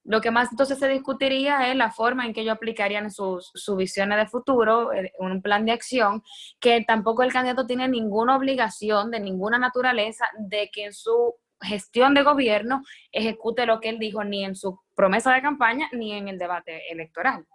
lo 0.05 0.21
que 0.21 0.31
más 0.31 0.51
entonces 0.51 0.79
se 0.79 0.89
discutiría 0.89 1.71
es 1.71 1.77
la 1.77 1.91
forma 1.91 2.25
en 2.25 2.33
que 2.33 2.41
ellos 2.41 2.55
aplicarían 2.55 3.11
sus, 3.11 3.51
sus 3.55 3.77
visiones 3.77 4.19
de 4.19 4.27
futuro, 4.27 4.93
eh, 4.93 5.13
un 5.19 5.43
plan 5.43 5.65
de 5.65 5.73
acción, 5.73 6.23
que 6.59 6.83
tampoco 6.87 7.23
el 7.23 7.33
candidato 7.33 7.67
tiene 7.67 7.89
ninguna 7.89 8.37
obligación 8.37 9.11
de 9.11 9.21
ninguna 9.21 9.59
naturaleza 9.59 10.27
de 10.39 10.71
que 10.73 10.87
en 10.87 10.93
su 10.93 11.35
gestión 11.61 12.15
de 12.15 12.23
gobierno 12.23 12.83
ejecute 13.13 13.67
lo 13.67 13.81
que 13.81 13.91
él 13.91 13.99
dijo 13.99 14.25
ni 14.25 14.45
en 14.45 14.57
su 14.57 14.81
promesa 14.95 15.35
de 15.35 15.43
campaña 15.43 15.89
ni 15.93 16.13
en 16.13 16.29
el 16.29 16.39
debate 16.39 16.91
electoral. 16.91 17.47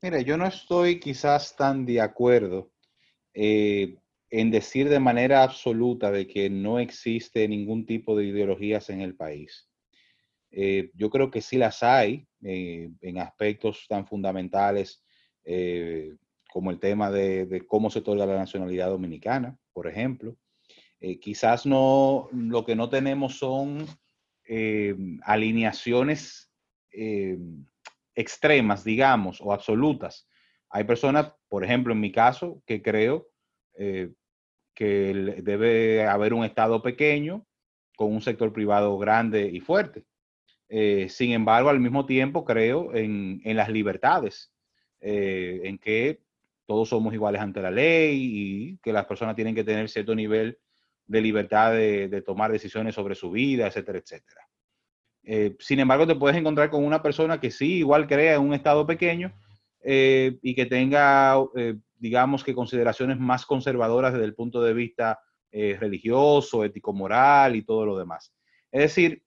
Mire, 0.00 0.24
yo 0.24 0.36
no 0.36 0.46
estoy 0.46 1.00
quizás 1.00 1.56
tan 1.56 1.84
de 1.84 2.00
acuerdo 2.00 2.70
eh, 3.34 3.96
en 4.30 4.50
decir 4.50 4.88
de 4.88 5.00
manera 5.00 5.42
absoluta 5.42 6.10
de 6.10 6.26
que 6.26 6.48
no 6.48 6.78
existe 6.78 7.46
ningún 7.48 7.84
tipo 7.84 8.16
de 8.16 8.26
ideologías 8.26 8.90
en 8.90 9.00
el 9.00 9.16
país. 9.16 9.67
Eh, 10.60 10.90
yo 10.94 11.08
creo 11.08 11.30
que 11.30 11.40
sí 11.40 11.56
las 11.56 11.84
hay 11.84 12.26
eh, 12.42 12.90
en 13.00 13.18
aspectos 13.18 13.86
tan 13.88 14.06
fundamentales 14.06 15.04
como 16.50 16.70
el 16.70 16.80
tema 16.80 17.10
de, 17.10 17.64
cómo 17.68 17.90
se 17.90 18.00
otorga 18.00 18.26
la 18.26 18.36
nacionalidad 18.36 18.88
dominicana, 18.88 19.56
por 19.72 19.86
ejemplo, 19.86 20.36
eh, 21.00 21.20
quizás 21.20 21.64
no, 21.64 22.28
lo 22.32 22.64
que 22.64 22.74
no 22.74 22.88
tenemos 22.88 23.38
son 23.38 23.86
eh, 24.44 24.96
alineaciones 25.22 26.50
eh, 26.90 27.38
extremas, 28.14 28.82
digamos, 28.82 29.40
o 29.40 29.52
absolutas. 29.52 30.28
Hay 30.70 30.84
personas, 30.84 31.32
por 31.48 31.64
ejemplo, 31.64 31.92
en 31.92 32.00
mi 32.00 32.10
caso, 32.10 32.62
que 32.66 32.82
creo 32.82 33.28
que 34.74 35.14
debe 35.44 36.04
haber 36.04 36.34
un 36.34 36.44
Estado 36.44 36.82
pequeño 36.82 37.46
con 37.96 38.12
un 38.12 38.20
sector 38.20 38.52
privado 38.52 38.98
grande 38.98 39.48
y 39.52 39.60
fuerte. 39.60 40.04
Sin 40.68 41.32
embargo, 41.32 41.70
al 41.70 41.80
mismo 41.80 42.04
tiempo 42.04 42.44
creo 42.44 42.94
en, 42.94 43.40
en 43.44 43.56
las 43.56 43.70
libertades, 43.70 44.52
en 45.00 45.78
que 45.78 46.20
todos 46.66 46.90
somos 46.90 47.14
iguales 47.14 47.40
ante 47.40 47.62
la 47.62 47.70
ley 47.70 48.18
y 48.20 48.78
que 48.78 48.92
las 48.92 49.06
personas 49.06 49.34
tienen 49.34 49.54
que 49.54 49.64
tener 49.64 49.88
cierto 49.88 50.14
nivel 50.14 50.58
de 51.08 51.22
libertad 51.22 51.72
de, 51.72 52.22
tomar 52.24 52.52
decisiones 52.52 52.94
sobre 52.94 53.14
su 53.14 53.30
vida, 53.30 53.66
etcétera, 53.66 53.98
etcétera. 53.98 54.46
Eh, 55.24 55.56
sin 55.58 55.80
embargo, 55.80 56.06
te 56.06 56.14
puedes 56.14 56.36
encontrar 56.36 56.70
con 56.70 56.84
una 56.84 57.02
persona 57.02 57.40
que 57.40 57.50
sí, 57.50 57.78
igual 57.78 58.06
crea 58.06 58.34
en 58.34 58.42
un 58.42 58.52
estado 58.52 58.86
pequeño 58.86 59.32
eh, 59.82 60.38
y 60.42 60.54
que 60.54 60.66
tenga, 60.66 61.36
eh, 61.56 61.76
digamos 61.96 62.44
que 62.44 62.54
consideraciones 62.54 63.18
más 63.18 63.46
conservadoras 63.46 64.12
desde 64.12 64.26
el 64.26 64.34
punto 64.34 64.62
de 64.62 64.74
vista 64.74 65.18
religioso, 65.50 66.62
ético-moral 66.62 67.56
y 67.56 67.62
todo 67.62 67.86
lo 67.86 67.96
demás. 67.96 68.34
Es 68.70 68.82
decir, 68.82 69.22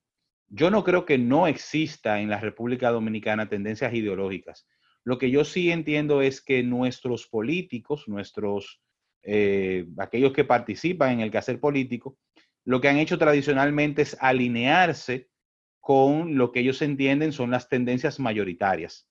yo 0.54 0.70
no 0.70 0.84
creo 0.84 1.06
que 1.06 1.18
no 1.18 1.48
exista 1.48 2.20
en 2.20 2.30
la 2.30 2.40
República 2.40 2.92
Dominicana 2.92 3.48
tendencias 3.48 3.94
ideológicas. 3.94 4.68
Lo 5.06 5.18
que 5.18 5.32
yo 5.32 5.46
sí 5.46 5.72
entiendo 5.72 6.22
es 6.22 6.42
que 6.42 6.62
nuestros 6.62 7.26
políticos, 7.28 8.04
nuestros 8.08 8.82
eh, 9.24 9.88
aquellos 9.98 10.34
que 10.34 10.44
participan 10.44 11.14
en 11.14 11.20
el 11.22 11.32
quehacer 11.32 11.60
político, 11.60 12.18
lo 12.66 12.82
que 12.82 12.90
han 12.90 12.98
hecho 12.98 13.18
tradicionalmente 13.18 14.02
es 14.02 14.18
alinearse 14.20 15.30
con 15.80 16.38
lo 16.38 16.52
que 16.52 16.60
ellos 16.60 16.82
entienden 16.82 17.32
son 17.32 17.50
las 17.50 17.70
tendencias 17.70 18.20
mayoritarias. 18.20 19.08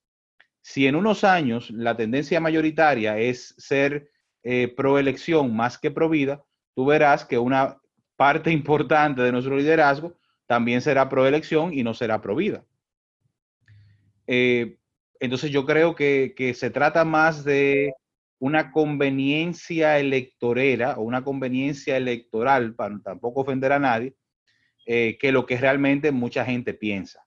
Si 0.62 0.86
en 0.86 0.94
unos 0.94 1.24
años 1.24 1.70
la 1.70 1.96
tendencia 1.96 2.38
mayoritaria 2.38 3.18
es 3.18 3.54
ser 3.56 4.10
eh, 4.42 4.72
pro 4.76 4.98
elección 4.98 5.56
más 5.56 5.78
que 5.78 5.90
pro 5.90 6.10
vida, 6.10 6.44
tú 6.74 6.84
verás 6.84 7.24
que 7.24 7.38
una 7.38 7.78
parte 8.16 8.50
importante 8.50 9.22
de 9.22 9.32
nuestro 9.32 9.56
liderazgo 9.56 10.19
también 10.50 10.80
será 10.80 11.08
pro 11.08 11.28
elección 11.28 11.72
y 11.72 11.84
no 11.84 11.94
será 11.94 12.20
pro 12.20 12.34
vida. 12.34 12.64
Eh, 14.26 14.78
entonces 15.20 15.52
yo 15.52 15.64
creo 15.64 15.94
que, 15.94 16.34
que, 16.36 16.54
se 16.54 16.70
trata 16.70 17.04
más 17.04 17.44
de 17.44 17.92
una 18.40 18.72
conveniencia 18.72 20.00
electorera 20.00 20.94
o 20.98 21.02
una 21.02 21.22
conveniencia 21.22 21.96
electoral, 21.96 22.74
para 22.74 22.98
tampoco 22.98 23.42
ofender 23.42 23.70
a 23.70 23.78
nadie, 23.78 24.16
eh, 24.86 25.18
que 25.20 25.30
lo 25.30 25.46
que 25.46 25.56
realmente 25.56 26.10
mucha 26.10 26.44
gente 26.44 26.74
piensa. 26.74 27.22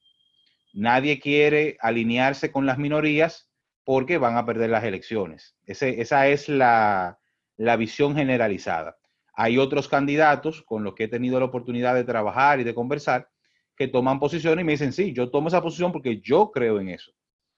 Nadie 0.73 1.21
quiere 1.21 1.77
alinearse 1.79 2.51
con 2.51 2.65
las 2.65 2.77
minorías 2.77 3.49
porque 3.85 4.17
van 4.17 4.35
a 4.35 4.45
perder 4.45 4.69
las 4.69 4.83
elecciones. 4.83 5.55
esa 5.65 6.27
es 6.27 6.49
la, 6.49 7.19
la 7.55 7.77
visión 7.77 8.17
generalizada. 8.17 8.97
Hay 9.33 9.57
otros 9.57 9.87
candidatos 9.87 10.61
con 10.61 10.83
los 10.83 10.93
que 10.93 11.05
he 11.05 11.07
tenido 11.07 11.39
la 11.39 11.45
oportunidad 11.45 11.95
de 11.95 12.03
trabajar 12.03 12.59
y 12.59 12.63
de 12.63 12.75
conversar 12.75 13.29
que 13.75 13.87
toman 13.87 14.19
posición 14.19 14.59
y 14.59 14.63
me 14.63 14.73
dicen, 14.73 14.93
sí, 14.93 15.13
yo 15.13 15.31
tomo 15.31 15.47
esa 15.47 15.61
posición 15.61 15.91
porque 15.91 16.21
yo 16.21 16.51
creo 16.51 16.79
en 16.79 16.89
eso, 16.89 17.11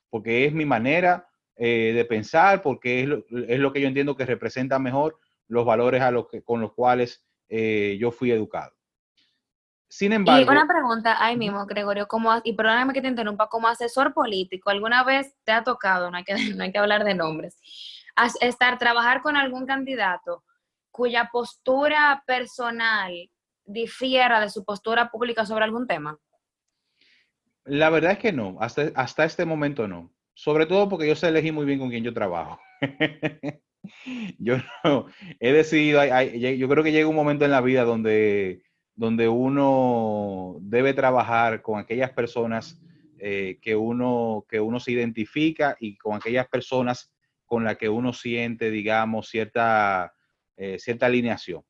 porque 0.09 0.45
es 0.45 0.53
mi 0.53 0.65
manera 0.65 1.27
eh, 1.57 1.91
de 1.93 2.05
pensar, 2.05 2.61
porque 2.61 3.01
es 3.01 3.07
lo, 3.07 3.25
es 3.47 3.59
lo, 3.59 3.73
que 3.73 3.81
yo 3.81 3.87
entiendo 3.87 4.15
que 4.15 4.25
representa 4.25 4.79
mejor 4.79 5.19
los 5.47 5.65
valores 5.65 6.01
a 6.01 6.11
los 6.11 6.27
que, 6.29 6.41
con 6.41 6.61
los 6.61 6.73
cuales 6.73 7.25
eh, 7.49 7.97
yo 7.99 8.11
fui 8.11 8.31
educado. 8.31 8.73
Sin 9.87 10.13
embargo. 10.13 10.51
Y 10.51 10.55
una 10.55 10.67
pregunta 10.67 11.23
ahí 11.23 11.37
mismo, 11.37 11.65
Gregorio, 11.65 12.07
como, 12.07 12.31
y 12.43 12.53
perdóname 12.53 12.93
que 12.93 13.01
te 13.01 13.07
interrumpa, 13.07 13.47
como 13.47 13.67
asesor 13.67 14.13
político, 14.13 14.69
¿alguna 14.69 15.03
vez 15.03 15.35
te 15.43 15.51
ha 15.51 15.63
tocado, 15.63 16.09
no 16.09 16.17
hay 16.17 16.23
que, 16.23 16.33
no 16.55 16.63
hay 16.63 16.71
que 16.71 16.79
hablar 16.79 17.03
de 17.03 17.13
nombres, 17.13 17.57
estar, 18.39 18.77
trabajar 18.79 19.21
con 19.21 19.35
algún 19.35 19.65
candidato 19.65 20.43
cuya 20.95 21.29
postura 21.31 22.23
personal 22.25 23.11
difiera 23.65 24.39
de 24.39 24.49
su 24.49 24.63
postura 24.63 25.09
pública 25.09 25.45
sobre 25.45 25.65
algún 25.65 25.87
tema? 25.87 26.17
La 27.65 27.89
verdad 27.89 28.11
es 28.11 28.19
que 28.19 28.31
no, 28.31 28.57
hasta, 28.59 28.91
hasta 28.95 29.25
este 29.25 29.43
momento 29.45 29.87
no 29.87 30.15
sobre 30.35 30.65
todo 30.65 30.87
porque 30.87 31.07
yo 31.07 31.15
sé 31.15 31.29
elegir 31.29 31.53
muy 31.53 31.65
bien 31.65 31.79
con 31.79 31.89
quién 31.89 32.03
yo 32.03 32.13
trabajo. 32.13 32.59
yo 34.37 34.57
no, 34.83 35.07
he 35.39 35.53
decidido, 35.53 36.03
yo 36.05 36.69
creo 36.69 36.83
que 36.83 36.91
llega 36.91 37.07
un 37.07 37.15
momento 37.15 37.45
en 37.45 37.51
la 37.51 37.61
vida 37.61 37.83
donde, 37.85 38.61
donde 38.93 39.29
uno 39.29 40.57
debe 40.59 40.93
trabajar 40.93 41.61
con 41.61 41.79
aquellas 41.79 42.11
personas 42.11 42.81
eh, 43.17 43.59
que, 43.61 43.75
uno, 43.75 44.45
que 44.49 44.59
uno 44.59 44.79
se 44.79 44.91
identifica 44.91 45.77
y 45.79 45.97
con 45.97 46.15
aquellas 46.15 46.47
personas 46.47 47.11
con 47.45 47.63
las 47.63 47.77
que 47.77 47.87
uno 47.87 48.11
siente, 48.11 48.69
digamos, 48.71 49.29
cierta, 49.29 50.13
eh, 50.57 50.77
cierta 50.79 51.05
alineación. 51.05 51.63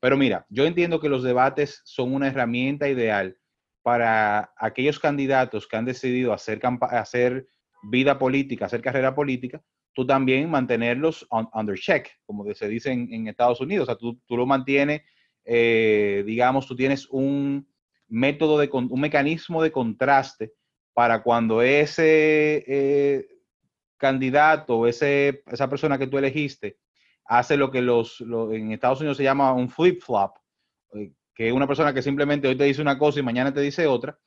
Pero 0.00 0.16
mira, 0.16 0.46
yo 0.48 0.66
entiendo 0.66 1.00
que 1.00 1.08
los 1.08 1.22
debates 1.22 1.80
son 1.84 2.12
una 2.12 2.26
herramienta 2.26 2.88
ideal 2.88 3.36
para 3.82 4.52
aquellos 4.56 4.98
candidatos 4.98 5.66
que 5.66 5.76
han 5.76 5.84
decidido 5.84 6.32
hacer, 6.32 7.46
vida 7.84 8.18
política, 8.18 8.66
hacer 8.66 8.80
carrera 8.80 9.14
política, 9.14 9.62
tú 9.92 10.06
también 10.06 10.50
mantenerlos 10.50 11.26
under 11.52 11.78
check, 11.78 12.08
como 12.24 12.52
se 12.54 12.68
dice 12.68 12.90
en, 12.92 13.28
Estados 13.28 13.60
Unidos. 13.60 13.84
O 13.84 13.86
sea, 13.86 13.96
tú, 13.96 14.20
lo 14.28 14.46
mantienes, 14.46 15.02
eh, 15.44 16.22
digamos, 16.26 16.66
tú 16.66 16.74
tienes 16.74 17.08
un 17.10 17.68
método 18.08 18.58
de, 18.58 18.68
un 18.72 19.00
mecanismo 19.00 19.62
de 19.62 19.72
contraste 19.72 20.52
para 20.94 21.22
cuando 21.22 21.62
ese 21.62 22.64
eh, 22.66 23.26
candidato, 23.96 24.86
ese, 24.86 25.42
esa 25.46 25.68
persona 25.68 25.98
que 25.98 26.06
tú 26.06 26.18
elegiste, 26.18 26.76
hace 27.38 27.56
lo 27.56 27.70
que 27.70 27.80
los, 27.80 28.20
en 28.20 28.72
Estados 28.72 29.00
Unidos 29.00 29.16
se 29.16 29.22
llama 29.22 29.54
un 29.54 29.70
flip-flop, 29.70 30.36
eh, 30.92 31.12
que 31.34 31.48
es 31.48 31.54
una 31.54 31.66
persona 31.66 31.94
que 31.94 32.02
simplemente 32.02 32.46
hoy 32.46 32.56
te 32.56 32.64
dice 32.64 32.82
una 32.82 32.98
cosa 32.98 33.20
y 33.20 33.22
mañana 33.22 33.54
te 33.54 33.62
dice 33.62 33.86
otra, 33.86 34.18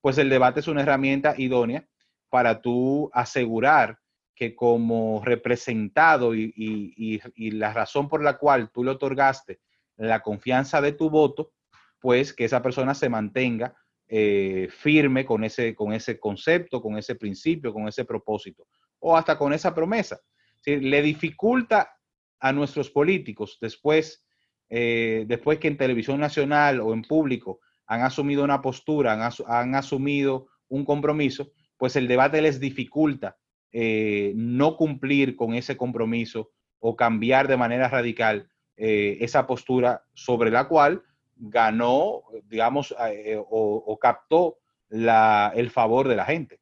pues 0.00 0.16
el 0.18 0.30
debate 0.30 0.60
es 0.60 0.68
una 0.68 0.82
herramienta 0.82 1.34
idónea 1.36 1.84
para 2.28 2.60
tú 2.60 3.10
asegurar 3.12 3.98
que 4.36 4.54
como 4.54 5.20
representado 5.24 6.36
y, 6.36 7.20
la 7.50 7.72
razón 7.72 8.08
por 8.08 8.22
la 8.22 8.38
cual 8.38 8.70
tú 8.70 8.84
le 8.84 8.92
otorgaste 8.92 9.60
la 9.96 10.20
confianza 10.20 10.80
de 10.80 10.92
tu 10.92 11.10
voto, 11.10 11.50
pues 11.98 12.32
que 12.32 12.44
esa 12.44 12.62
persona 12.62 12.94
se 12.94 13.08
mantenga 13.08 13.74
eh, 14.06 14.68
firme 14.70 15.24
con 15.24 15.42
ese, 15.42 15.74
con 15.74 15.92
ese 15.92 16.20
concepto, 16.20 16.80
con 16.80 16.96
ese 16.96 17.16
principio, 17.16 17.72
con 17.72 17.88
ese 17.88 18.04
propósito, 18.04 18.68
o 19.00 19.16
hasta 19.16 19.36
con 19.36 19.52
esa 19.52 19.74
promesa. 19.74 20.20
Le 20.64 21.02
dificulta 21.02 21.96
a 22.42 22.52
nuestros 22.52 22.90
políticos 22.90 23.56
después, 23.60 24.26
eh, 24.68 25.24
después 25.26 25.58
que 25.58 25.68
en 25.68 25.78
televisión 25.78 26.20
nacional 26.20 26.80
o 26.80 26.92
en 26.92 27.02
público 27.02 27.60
han 27.86 28.02
asumido 28.02 28.44
una 28.44 28.60
postura, 28.60 29.14
han, 29.14 29.32
han 29.46 29.74
asumido 29.74 30.48
un 30.68 30.84
compromiso, 30.84 31.52
pues 31.78 31.96
el 31.96 32.08
debate 32.08 32.42
les 32.42 32.60
dificulta 32.60 33.38
eh, 33.74 34.34
no 34.36 34.76
cumplir 34.76 35.34
con 35.34 35.54
ese 35.54 35.78
compromiso 35.78 36.50
o 36.78 36.94
cambiar 36.94 37.48
de 37.48 37.56
manera 37.56 37.88
radical 37.88 38.50
eh, 38.76 39.16
esa 39.20 39.46
postura 39.46 40.04
sobre 40.12 40.50
la 40.50 40.68
cual 40.68 41.02
ganó, 41.36 42.22
digamos, 42.44 42.94
eh, 43.08 43.38
o, 43.38 43.98
captó 43.98 44.58
el 44.90 45.70
favor 45.70 46.06
de 46.06 46.16
la 46.16 46.26
gente. 46.26 46.60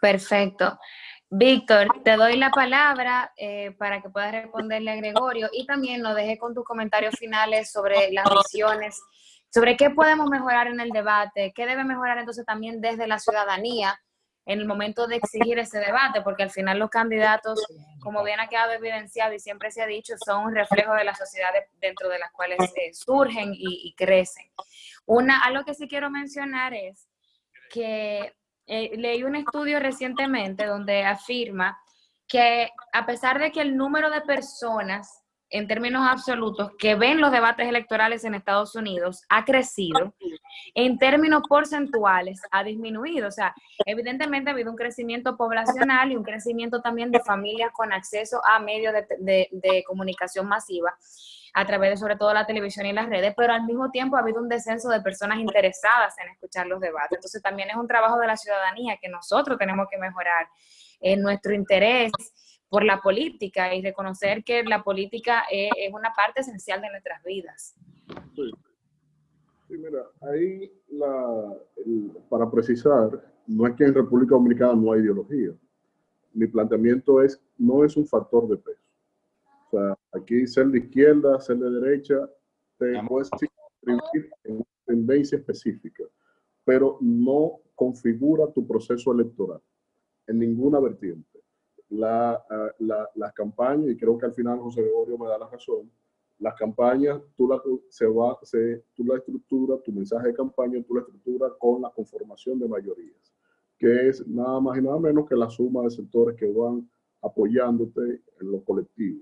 Perfecto. 0.00 0.76
Víctor, 1.30 1.88
te 2.04 2.16
doy 2.16 2.36
la 2.36 2.50
palabra 2.50 3.32
para 3.78 4.00
que 4.00 4.08
puedas 4.08 4.32
responderle 4.32 4.90
a 4.90 4.96
Gregorio 4.96 5.50
y 5.52 5.66
también 5.66 6.00
nos 6.00 6.16
deje 6.16 6.38
con 6.38 6.54
tus 6.54 6.64
comentarios 6.64 7.14
finales 7.16 7.70
sobre 7.70 8.10
las 8.12 8.24
visiones, 8.30 8.98
sobre 9.52 9.76
qué 9.76 9.90
podemos 9.90 10.30
mejorar 10.30 10.68
en 10.68 10.80
el 10.80 10.90
debate, 10.90 11.52
qué 11.54 11.66
debe 11.66 11.84
mejorar 11.84 12.18
entonces 12.18 12.46
también 12.46 12.80
desde 12.80 13.06
la 13.06 13.18
ciudadanía 13.18 14.00
en 14.48 14.60
el 14.60 14.66
momento 14.66 15.06
de 15.06 15.16
exigir 15.16 15.58
ese 15.58 15.78
debate, 15.78 16.22
porque 16.22 16.42
al 16.42 16.50
final 16.50 16.78
los 16.78 16.88
candidatos, 16.88 17.62
como 18.00 18.24
bien 18.24 18.40
ha 18.40 18.48
quedado 18.48 18.72
evidenciado 18.72 19.34
y 19.34 19.40
siempre 19.40 19.70
se 19.70 19.82
ha 19.82 19.86
dicho, 19.86 20.14
son 20.24 20.46
un 20.46 20.54
reflejo 20.54 20.94
de 20.94 21.04
la 21.04 21.14
sociedad 21.14 21.50
dentro 21.82 22.08
de 22.08 22.18
las 22.18 22.32
cuales 22.32 22.58
eh, 22.76 22.94
surgen 22.94 23.50
y, 23.52 23.94
crecen. 23.94 24.50
Una, 25.04 25.44
algo 25.44 25.64
que 25.64 25.74
sí 25.74 25.86
quiero 25.86 26.08
mencionar 26.08 26.72
es 26.72 27.06
que 27.70 28.34
eh, 28.68 28.96
leí 28.96 29.24
un 29.24 29.34
estudio 29.34 29.80
recientemente 29.80 30.66
donde 30.66 31.04
afirma 31.04 31.78
que 32.26 32.70
a 32.92 33.06
pesar 33.06 33.38
de 33.38 33.50
que 33.50 33.62
el 33.62 33.76
número 33.76 34.10
de 34.10 34.20
personas 34.20 35.24
en 35.50 35.66
términos 35.66 36.06
absolutos 36.06 36.72
que 36.78 36.94
ven 36.94 37.20
los 37.20 37.32
debates 37.32 37.66
electorales 37.66 38.24
en 38.24 38.34
Estados 38.34 38.74
Unidos 38.74 39.24
ha 39.28 39.44
crecido, 39.44 40.14
en 40.74 40.98
términos 40.98 41.42
porcentuales 41.48 42.40
ha 42.50 42.62
disminuido. 42.64 43.28
O 43.28 43.30
sea, 43.30 43.54
evidentemente 43.86 44.50
ha 44.50 44.52
habido 44.52 44.70
un 44.70 44.76
crecimiento 44.76 45.36
poblacional 45.36 46.12
y 46.12 46.16
un 46.16 46.22
crecimiento 46.22 46.80
también 46.80 47.10
de 47.10 47.20
familias 47.20 47.72
con 47.72 47.92
acceso 47.92 48.40
a 48.44 48.58
medios 48.58 48.94
de, 49.18 49.84
comunicación 49.86 50.46
masiva 50.46 50.94
a 51.54 51.66
través 51.66 51.90
de 51.90 51.96
sobre 51.96 52.16
todo 52.16 52.34
la 52.34 52.46
televisión 52.46 52.86
y 52.86 52.92
las 52.92 53.08
redes, 53.08 53.32
pero 53.36 53.52
al 53.52 53.64
mismo 53.64 53.90
tiempo 53.90 54.16
ha 54.16 54.20
habido 54.20 54.40
un 54.40 54.48
descenso 54.48 54.90
de 54.90 55.00
personas 55.00 55.38
interesadas 55.38 56.16
en 56.18 56.28
escuchar 56.28 56.66
los 56.66 56.80
debates. 56.80 57.16
Entonces 57.18 57.42
también 57.42 57.70
es 57.70 57.76
un 57.76 57.88
trabajo 57.88 58.18
de 58.18 58.26
la 58.26 58.36
ciudadanía 58.36 58.98
que 59.00 59.08
nosotros 59.08 59.58
tenemos 59.58 59.88
que 59.90 59.98
mejorar 59.98 60.46
en 61.00 61.22
nuestro 61.22 61.54
interés 61.54 62.12
por 62.68 62.84
la 62.84 63.00
política 63.00 63.74
y 63.74 63.82
reconocer 63.82 64.44
que 64.44 64.62
la 64.62 64.82
política 64.82 65.44
es, 65.50 65.70
una 65.92 66.12
parte 66.14 66.42
esencial 66.42 66.80
de 66.80 66.90
nuestras 66.90 67.22
vidas. 67.24 67.74
Sí, 68.34 69.76
mira, 69.76 70.02
ahí 70.20 70.72
para 72.28 72.50
precisar, 72.50 73.22
no 73.46 73.66
es 73.66 73.74
que 73.74 73.84
en 73.84 73.94
República 73.94 74.34
Dominicana 74.34 74.74
no 74.74 74.92
hay 74.92 75.00
ideología. 75.00 75.50
Mi 76.32 76.46
planteamiento 76.46 77.22
es, 77.22 77.40
no 77.56 77.84
es 77.84 77.96
un 77.96 78.06
factor 78.06 78.48
de 78.48 78.56
peso. 78.56 78.80
O 79.66 79.70
sea, 79.70 79.98
aquí 80.12 80.46
ser 80.46 80.68
de 80.68 80.78
izquierda, 80.78 81.40
ser 81.40 81.58
de 81.58 81.70
derecha, 81.70 82.16
te 82.78 82.92
puedes 83.06 83.28
inscribir 83.32 84.30
en 84.44 84.56
una 84.56 84.64
tendencia 84.86 85.36
específica, 85.36 86.04
pero 86.64 86.98
no 87.00 87.60
configura 87.74 88.50
tu 88.52 88.66
proceso 88.66 89.12
electoral 89.12 89.60
en 90.26 90.38
ninguna 90.38 90.78
vertiente 90.80 91.37
la, 91.90 92.44
la, 92.78 93.08
las 93.14 93.32
campañas, 93.32 93.90
y 93.90 93.96
creo 93.96 94.18
que 94.18 94.26
al 94.26 94.34
final 94.34 94.58
José 94.58 94.82
Gregorio 94.82 95.18
me 95.18 95.26
da 95.26 95.38
la 95.38 95.48
razón, 95.48 95.90
las 96.38 96.54
campañas, 96.54 97.20
tú 97.36 97.48
la, 97.48 97.60
se 97.88 98.06
va, 98.06 98.38
se, 98.42 98.84
tú 98.94 99.04
la 99.04 99.16
estructura, 99.16 99.78
tu 99.78 99.90
mensaje 99.92 100.28
de 100.28 100.34
campaña, 100.34 100.82
tú 100.82 100.94
la 100.94 101.00
estructura 101.00 101.50
con 101.58 101.82
la 101.82 101.90
conformación 101.90 102.58
de 102.58 102.68
mayorías, 102.68 103.34
que 103.76 104.08
es 104.08 104.26
nada 104.26 104.60
más 104.60 104.78
y 104.78 104.82
nada 104.82 104.98
menos 104.98 105.28
que 105.28 105.34
la 105.34 105.48
suma 105.50 105.82
de 105.82 105.90
sectores 105.90 106.36
que 106.36 106.46
van 106.46 106.88
apoyándote 107.22 108.22
en 108.40 108.52
lo 108.52 108.62
colectivo. 108.62 109.20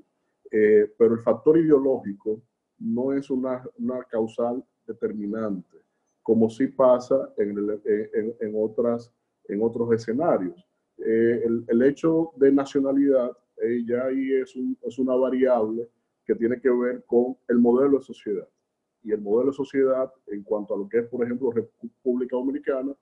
Eh, 0.51 0.93
pero 0.99 1.15
el 1.15 1.21
factor 1.21 1.59
ideológico 1.59 2.41
no 2.79 3.13
es 3.13 3.31
una, 3.31 3.65
una 3.79 4.03
causal 4.05 4.63
determinante, 4.87 5.79
como 6.23 6.51
sí 6.51 6.67
pasa 6.67 7.33
en, 7.39 7.57
en, 7.85 8.35
en, 8.41 8.53
otras, 8.57 9.13
en 9.49 9.63
otros 9.63 9.93
escenarios. 9.93 10.66
Eh, 10.99 11.45
el, 11.69 11.83
hecho 11.83 12.33
de 12.37 12.51
nacionalidad 12.51 13.31
eh, 13.63 13.85
ya 13.87 14.07
ahí 14.07 14.33
es, 14.33 14.55
es, 14.83 14.99
una 14.99 15.15
variable 15.15 15.89
que 16.25 16.35
tiene 16.35 16.59
que 16.59 16.71
ver 16.71 17.05
con 17.05 17.37
el 17.49 17.59
modelo 17.59 17.99
de 17.99 18.05
sociedad. 18.05 18.49
Y 19.03 19.13
el 19.13 19.21
modelo 19.21 19.51
de 19.51 19.57
sociedad, 19.57 20.13
en 20.27 20.43
cuanto 20.43 20.75
a 20.75 20.79
lo 20.79 20.89
que 20.89 20.99
es, 21.01 21.07
por 21.07 21.25
ejemplo, 21.25 21.53
República 21.53 22.37
Dominicana, 22.37 22.95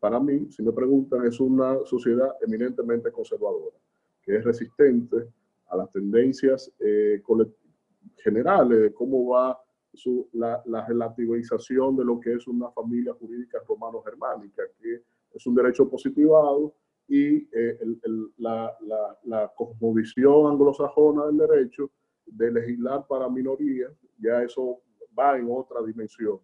para 0.00 0.20
mí, 0.20 0.50
si 0.50 0.62
me 0.62 0.72
preguntan, 0.72 1.24
es 1.26 1.40
una 1.40 1.78
sociedad 1.84 2.34
eminentemente 2.42 3.10
conservadora, 3.12 3.76
que 4.22 4.36
es 4.36 4.44
resistente 4.44 5.28
a 5.68 5.76
las 5.76 5.90
tendencias 5.92 6.70
eh, 6.80 7.22
generales 8.16 8.80
de 8.80 8.92
cómo 8.92 9.28
va 9.28 9.58
su, 9.94 10.28
la, 10.32 10.62
la, 10.66 10.86
relativización 10.86 11.96
de 11.96 12.04
lo 12.04 12.20
que 12.20 12.34
es 12.34 12.46
una 12.46 12.70
familia 12.70 13.14
jurídica 13.14 13.58
romano-germánica, 13.66 14.62
que 14.80 15.02
es 15.32 15.46
un 15.46 15.54
derecho 15.54 15.88
positivado 15.88 16.74
y 17.08 17.48
eh, 17.52 17.78
la, 18.36 18.76
la, 18.82 19.18
la, 19.24 19.52
cosmovisión 19.56 20.52
anglosajona 20.52 21.26
del 21.26 21.38
derecho 21.38 21.90
de 22.26 22.52
legislar 22.52 23.06
para 23.06 23.30
minorías, 23.30 23.90
ya 24.18 24.42
eso 24.42 24.82
va 25.18 25.38
en 25.38 25.48
otra 25.50 25.82
dimensión. 25.82 26.38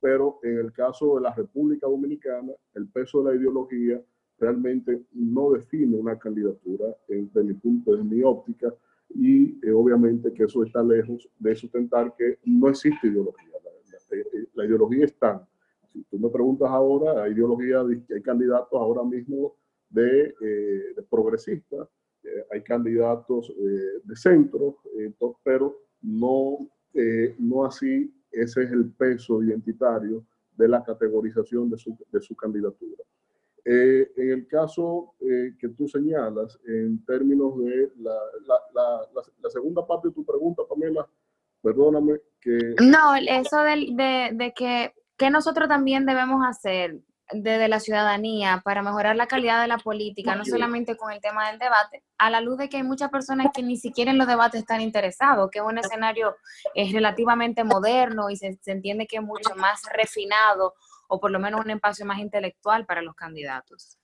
Pero 0.00 0.40
en 0.42 0.58
el 0.58 0.72
caso 0.72 1.16
de 1.16 1.22
la 1.22 1.34
República 1.34 1.86
Dominicana, 1.86 2.52
el 2.74 2.88
peso 2.88 3.22
de 3.22 3.32
la 3.32 3.40
ideología 3.40 4.02
realmente 4.38 5.02
no 5.12 5.52
define 5.52 5.96
una 5.96 6.18
candidatura 6.18 6.96
desde 7.08 7.42
mi 7.44 7.54
punto, 7.54 7.92
desde 7.92 8.04
mi 8.04 8.22
óptica, 8.22 8.74
y 9.10 9.58
eh, 9.66 9.72
obviamente 9.72 10.32
que 10.32 10.44
eso 10.44 10.64
está 10.64 10.82
lejos 10.82 11.28
de 11.38 11.54
sustentar 11.54 12.14
que 12.16 12.38
no 12.44 12.68
existe 12.68 13.06
ideología. 13.06 13.46
La, 14.54 14.64
ideología 14.64 15.04
está. 15.04 15.46
Si 15.92 16.02
tú 16.04 16.18
me 16.18 16.28
preguntas 16.28 16.68
ahora, 16.68 17.22
hay 17.22 17.32
ideología, 17.32 17.80
hay 17.80 18.22
candidatos 18.22 18.72
ahora 18.72 19.04
mismo 19.04 19.54
de, 19.90 20.34
eh, 20.40 21.02
progresistas, 21.08 21.88
eh, 22.22 22.44
hay 22.52 22.62
candidatos 22.62 23.50
eh, 23.50 24.00
de 24.04 24.16
centro, 24.16 24.78
pero 25.42 25.76
no, 26.02 26.58
no 27.38 27.64
así 27.64 28.12
ese 28.30 28.64
es 28.64 28.70
el 28.72 28.90
peso 28.92 29.42
identitario 29.42 30.24
de 30.56 30.68
la 30.68 30.82
categorización 30.82 31.70
de 31.70 31.78
su, 31.78 31.96
de 32.10 32.20
su 32.20 32.34
candidatura. 32.34 33.02
en 33.64 34.30
el 34.30 34.46
caso 34.48 35.14
que 35.18 35.68
tú 35.76 35.86
señalas, 35.86 36.58
en 36.66 37.04
términos 37.04 37.58
de 37.58 37.92
la, 37.98 38.18
la, 38.74 39.08
la, 39.42 39.50
segunda 39.50 39.86
parte 39.86 40.08
de 40.08 40.14
tu 40.14 40.24
pregunta, 40.24 40.62
Pamela, 40.68 41.08
perdóname 41.62 42.20
que... 42.40 42.74
No, 42.80 43.14
eso 43.16 43.58
de, 43.62 43.94
de, 43.94 44.30
de 44.32 44.52
que, 44.54 44.92
que 45.16 45.30
nosotros 45.30 45.68
también 45.68 46.06
debemos 46.06 46.44
hacer 46.46 47.00
desde 47.32 47.68
la 47.68 47.80
ciudadanía 47.80 48.62
para 48.64 48.82
mejorar 48.82 49.16
la 49.16 49.26
calidad 49.26 49.60
de 49.60 49.68
la 49.68 49.78
política, 49.78 50.34
no 50.34 50.44
solamente 50.44 50.96
con 50.96 51.12
el 51.12 51.20
tema 51.20 51.50
del 51.50 51.58
debate, 51.58 52.02
a 52.16 52.30
la 52.30 52.40
luz 52.40 52.58
de 52.58 52.68
que 52.68 52.78
hay 52.78 52.82
muchas 52.82 53.10
personas 53.10 53.48
que 53.54 53.62
ni 53.62 53.76
siquiera 53.76 54.10
en 54.10 54.18
los 54.18 54.26
debates 54.26 54.60
están 54.60 54.80
interesados, 54.80 55.50
que 55.50 55.58
es 55.58 55.64
un 55.64 55.78
escenario 55.78 56.36
es 56.74 56.92
relativamente 56.92 57.64
moderno 57.64 58.30
y 58.30 58.36
se, 58.36 58.58
entiende 58.66 59.06
que 59.06 59.16
es 59.16 59.22
mucho 59.22 59.54
más 59.56 59.82
refinado 59.94 60.74
o 61.08 61.20
por 61.20 61.30
lo 61.30 61.38
menos 61.38 61.64
un 61.64 61.70
espacio 61.70 62.06
más 62.06 62.18
intelectual 62.18 62.86
para 62.86 63.02
los 63.02 63.14
candidatos. 63.14 63.98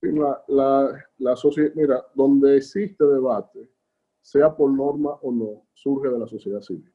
La, 0.00 0.42
la, 0.48 1.04
la 1.18 1.36
sociedad, 1.36 1.72
mira, 1.74 2.04
donde 2.14 2.58
existe 2.58 3.04
debate, 3.04 3.70
sea 4.20 4.54
por 4.54 4.70
norma 4.70 5.14
o 5.22 5.32
no, 5.32 5.66
surge 5.72 6.08
de 6.08 6.18
la 6.18 6.26
sociedad 6.26 6.60
civil. 6.60 6.90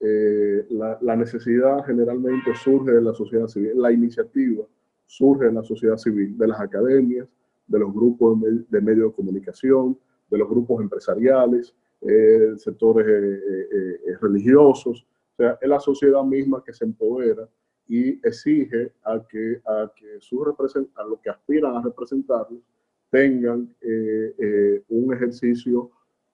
Eh, 0.00 0.66
la, 0.70 0.96
la, 1.00 1.16
necesidad 1.16 1.84
generalmente 1.84 2.54
surge 2.54 2.92
de 2.92 3.02
la 3.02 3.12
sociedad 3.12 3.48
civil, 3.48 3.72
la 3.74 3.90
iniciativa 3.90 4.64
surge 5.08 5.46
en 5.46 5.54
la 5.54 5.64
sociedad 5.64 5.96
civil, 5.96 6.36
de 6.36 6.46
las 6.46 6.60
academias, 6.60 7.26
de 7.66 7.78
los 7.78 7.92
grupos 7.92 8.38
de 8.68 8.80
medios 8.80 9.10
de 9.10 9.16
comunicación, 9.16 9.98
de 10.30 10.38
los 10.38 10.48
grupos 10.48 10.82
empresariales, 10.82 11.74
eh, 12.02 12.52
sectores 12.58 13.06
eh, 13.08 13.98
eh, 14.06 14.16
religiosos. 14.20 15.06
O 15.32 15.36
sea, 15.36 15.58
es 15.60 15.68
la 15.68 15.80
sociedad 15.80 16.22
misma 16.22 16.62
que 16.62 16.74
se 16.74 16.84
empodera 16.84 17.48
y 17.86 18.20
exige 18.26 18.92
a 19.02 19.26
que, 19.26 19.60
a 19.64 19.90
que 19.96 20.20
su 20.20 20.44
a 20.44 21.04
lo 21.04 21.20
que 21.20 21.30
aspiran 21.30 21.76
a 21.76 21.82
representarlos 21.82 22.60
tengan 23.10 23.74
un 24.88 25.14
ejercicio 25.14 25.90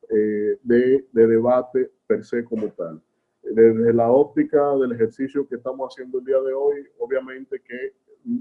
de, 0.09 1.07
de, 1.13 1.27
debate 1.27 1.93
per 2.09 2.25
se 2.25 2.45
como 2.45 2.69
tal. 2.71 3.01
Desde 3.43 3.93
la 3.93 4.11
óptica 4.11 4.75
del 4.79 4.93
ejercicio 4.93 5.47
que 5.47 5.55
estamos 5.55 5.93
haciendo 5.93 6.19
el 6.19 6.25
día 6.25 6.41
de 6.41 6.53
hoy, 6.53 6.89
obviamente 6.99 7.61
que 7.61 7.93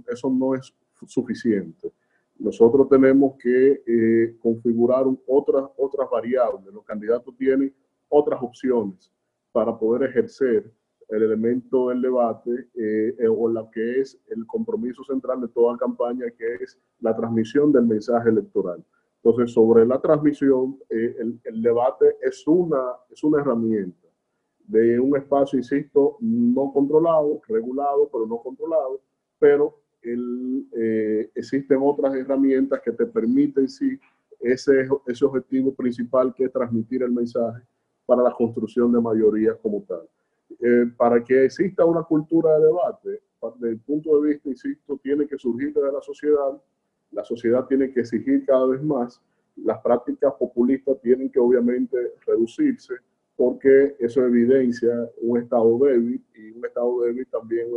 eso 0.08 0.30
no 0.30 0.56
es 0.56 0.74
suficiente 1.08 1.92
nosotros 2.40 2.90
tenemos 2.90 3.36
que 3.38 3.84
eh, 3.86 4.36
configurar 4.42 5.06
otras, 5.28 5.70
variables. 6.12 6.74
Los 6.74 6.84
candidatos 6.84 7.36
tienen 7.38 7.74
otras 8.10 8.42
opciones 8.42 9.12
para 9.52 9.78
poder 9.78 10.10
ejercer 10.10 10.72
el 11.10 11.24
elemento 11.24 11.90
del 11.90 12.02
debate 12.02 12.52
eh, 12.76 13.16
eh, 13.20 13.28
o 13.28 13.50
la 13.50 13.70
que 13.72 14.02
es 14.02 14.20
el 14.30 14.46
compromiso 14.48 15.04
central 15.04 15.42
de 15.42 15.48
toda 15.48 15.78
campaña, 15.78 16.26
que 16.38 16.56
es 16.64 16.78
la 17.00 17.16
transmisión 17.16 17.72
del 17.72 17.86
mensaje 17.86 18.30
electoral. 18.30 18.84
Entonces, 19.24 19.54
sobre 19.54 19.86
la 19.86 20.02
transmisión, 20.02 20.78
el, 20.90 21.40
el, 21.44 21.62
debate 21.62 22.18
es 22.22 22.46
una, 22.46 22.82
es 23.10 23.24
una 23.24 23.40
herramienta 23.42 24.08
de 24.68 25.00
un 25.00 25.16
espacio, 25.16 25.58
insisto, 25.58 26.18
no 26.20 26.72
controlado, 26.74 27.42
regulado, 27.48 28.10
pero 28.12 28.26
no 28.26 28.38
controlado, 28.38 29.00
pero 29.44 29.78
el, 30.02 30.66
eh, 30.72 31.30
existen 31.36 31.78
otras 31.82 32.16
herramientas 32.16 32.80
que 32.80 32.94
te 32.94 33.06
permiten, 33.06 33.68
sí, 33.68 34.00
ese, 34.40 34.88
ese 35.06 35.26
objetivo 35.26 35.74
principal 35.74 36.34
que 36.34 36.46
es 36.46 36.52
transmitir 36.54 37.04
el 37.04 37.12
mensaje 37.12 37.62
para 38.06 38.24
la 38.24 38.32
construcción 38.32 38.94
de 38.94 39.02
mayorías 39.02 39.58
como 39.62 39.84
tal. 39.84 40.08
Eh, 40.62 40.86
para 40.96 41.22
que 41.22 41.44
exista 41.44 41.84
una 41.84 42.04
cultura 42.04 42.58
de 42.58 42.68
debate, 42.68 43.22
desde 43.60 43.72
el 43.72 43.80
punto 43.82 44.22
de 44.22 44.30
vista, 44.30 44.48
insisto, 44.48 44.98
tiene 45.04 45.28
que 45.28 45.38
surgir 45.38 45.74
de 45.74 45.92
la 45.92 46.02
sociedad, 46.02 46.62
la 47.12 47.26
sociedad 47.26 47.66
tiene 47.66 47.92
que 47.92 48.00
exigir 48.00 48.46
cada 48.46 48.66
vez 48.68 48.82
más, 48.82 49.22
las 49.58 49.80
prácticas 49.82 50.34
populistas 50.40 51.02
tienen 51.02 51.30
que 51.30 51.40
obviamente 51.42 51.98
reducirse, 52.26 52.94
porque 53.36 53.98
eso 54.00 54.24
evidencia 54.26 55.10
un 55.20 55.38
estado 55.38 55.78
débil 55.80 56.24
y 56.34 56.52
un 56.52 56.66
estado 56.66 57.02
débil 57.02 57.28
también 57.28 57.68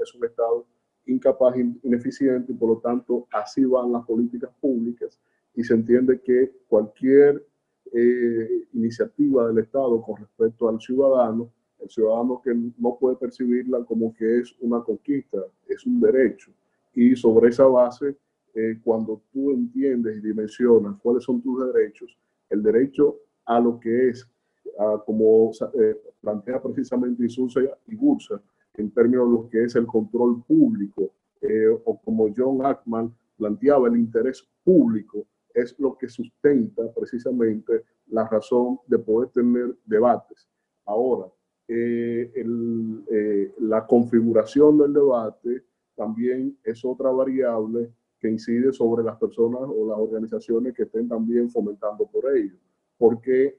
es 0.00 0.14
un 0.14 0.24
estado, 0.24 0.66
incapaz, 1.06 1.56
ineficiente, 1.82 2.52
y 2.52 2.54
por 2.54 2.70
lo 2.70 2.76
tanto 2.78 3.26
así 3.32 3.64
van 3.64 3.92
las 3.92 4.04
políticas 4.04 4.50
públicas 4.60 5.20
y 5.54 5.64
se 5.64 5.74
entiende 5.74 6.20
que 6.20 6.52
cualquier 6.68 7.44
eh, 7.92 8.66
iniciativa 8.74 9.46
del 9.48 9.58
Estado 9.58 10.02
con 10.02 10.16
respecto 10.16 10.68
al 10.68 10.80
ciudadano, 10.80 11.50
el 11.80 11.88
ciudadano 11.88 12.40
que 12.42 12.54
no 12.78 12.96
puede 12.98 13.16
percibirla 13.16 13.84
como 13.84 14.12
que 14.14 14.40
es 14.40 14.54
una 14.60 14.82
conquista, 14.82 15.38
es 15.68 15.86
un 15.86 16.00
derecho. 16.00 16.52
Y 16.94 17.14
sobre 17.16 17.48
esa 17.48 17.66
base, 17.66 18.16
eh, 18.54 18.78
cuando 18.82 19.22
tú 19.32 19.52
entiendes 19.52 20.18
y 20.18 20.20
dimensionas 20.20 20.96
cuáles 21.02 21.24
son 21.24 21.40
tus 21.40 21.72
derechos, 21.72 22.16
el 22.50 22.62
derecho 22.62 23.18
a 23.44 23.60
lo 23.60 23.78
que 23.78 24.10
es, 24.10 24.28
como 25.06 25.52
eh, 25.80 25.96
plantea 26.20 26.60
precisamente 26.60 27.24
Isusa 27.24 27.60
y 27.86 27.94
Bursa, 27.94 28.42
en 28.76 28.90
términos 28.90 29.26
de 29.26 29.32
lo 29.32 29.48
que 29.48 29.64
es 29.64 29.74
el 29.76 29.86
control 29.86 30.42
público, 30.44 31.12
eh, 31.40 31.68
o 31.68 32.00
como 32.00 32.28
John 32.34 32.64
Ackman 32.64 33.14
planteaba, 33.36 33.88
el 33.88 33.96
interés 33.96 34.46
público 34.64 35.26
es 35.54 35.78
lo 35.78 35.96
que 35.96 36.08
sustenta 36.08 36.82
precisamente 36.92 37.84
la 38.08 38.26
razón 38.28 38.78
de 38.86 38.98
poder 38.98 39.30
tener 39.30 39.76
debates. 39.84 40.48
Ahora, 40.84 41.26
eh, 41.68 42.30
eh, 43.10 43.54
la 43.58 43.86
configuración 43.86 44.78
del 44.78 44.92
debate 44.92 45.64
también 45.94 46.58
es 46.62 46.84
otra 46.84 47.10
variable 47.10 47.90
que 48.20 48.28
incide 48.30 48.72
sobre 48.72 49.02
las 49.02 49.16
personas 49.16 49.62
o 49.62 49.88
las 49.88 49.98
organizaciones 49.98 50.74
que 50.74 50.84
estén 50.84 51.08
también 51.08 51.50
fomentando 51.50 52.06
por 52.06 52.36
ello, 52.36 52.56
porque 52.98 53.58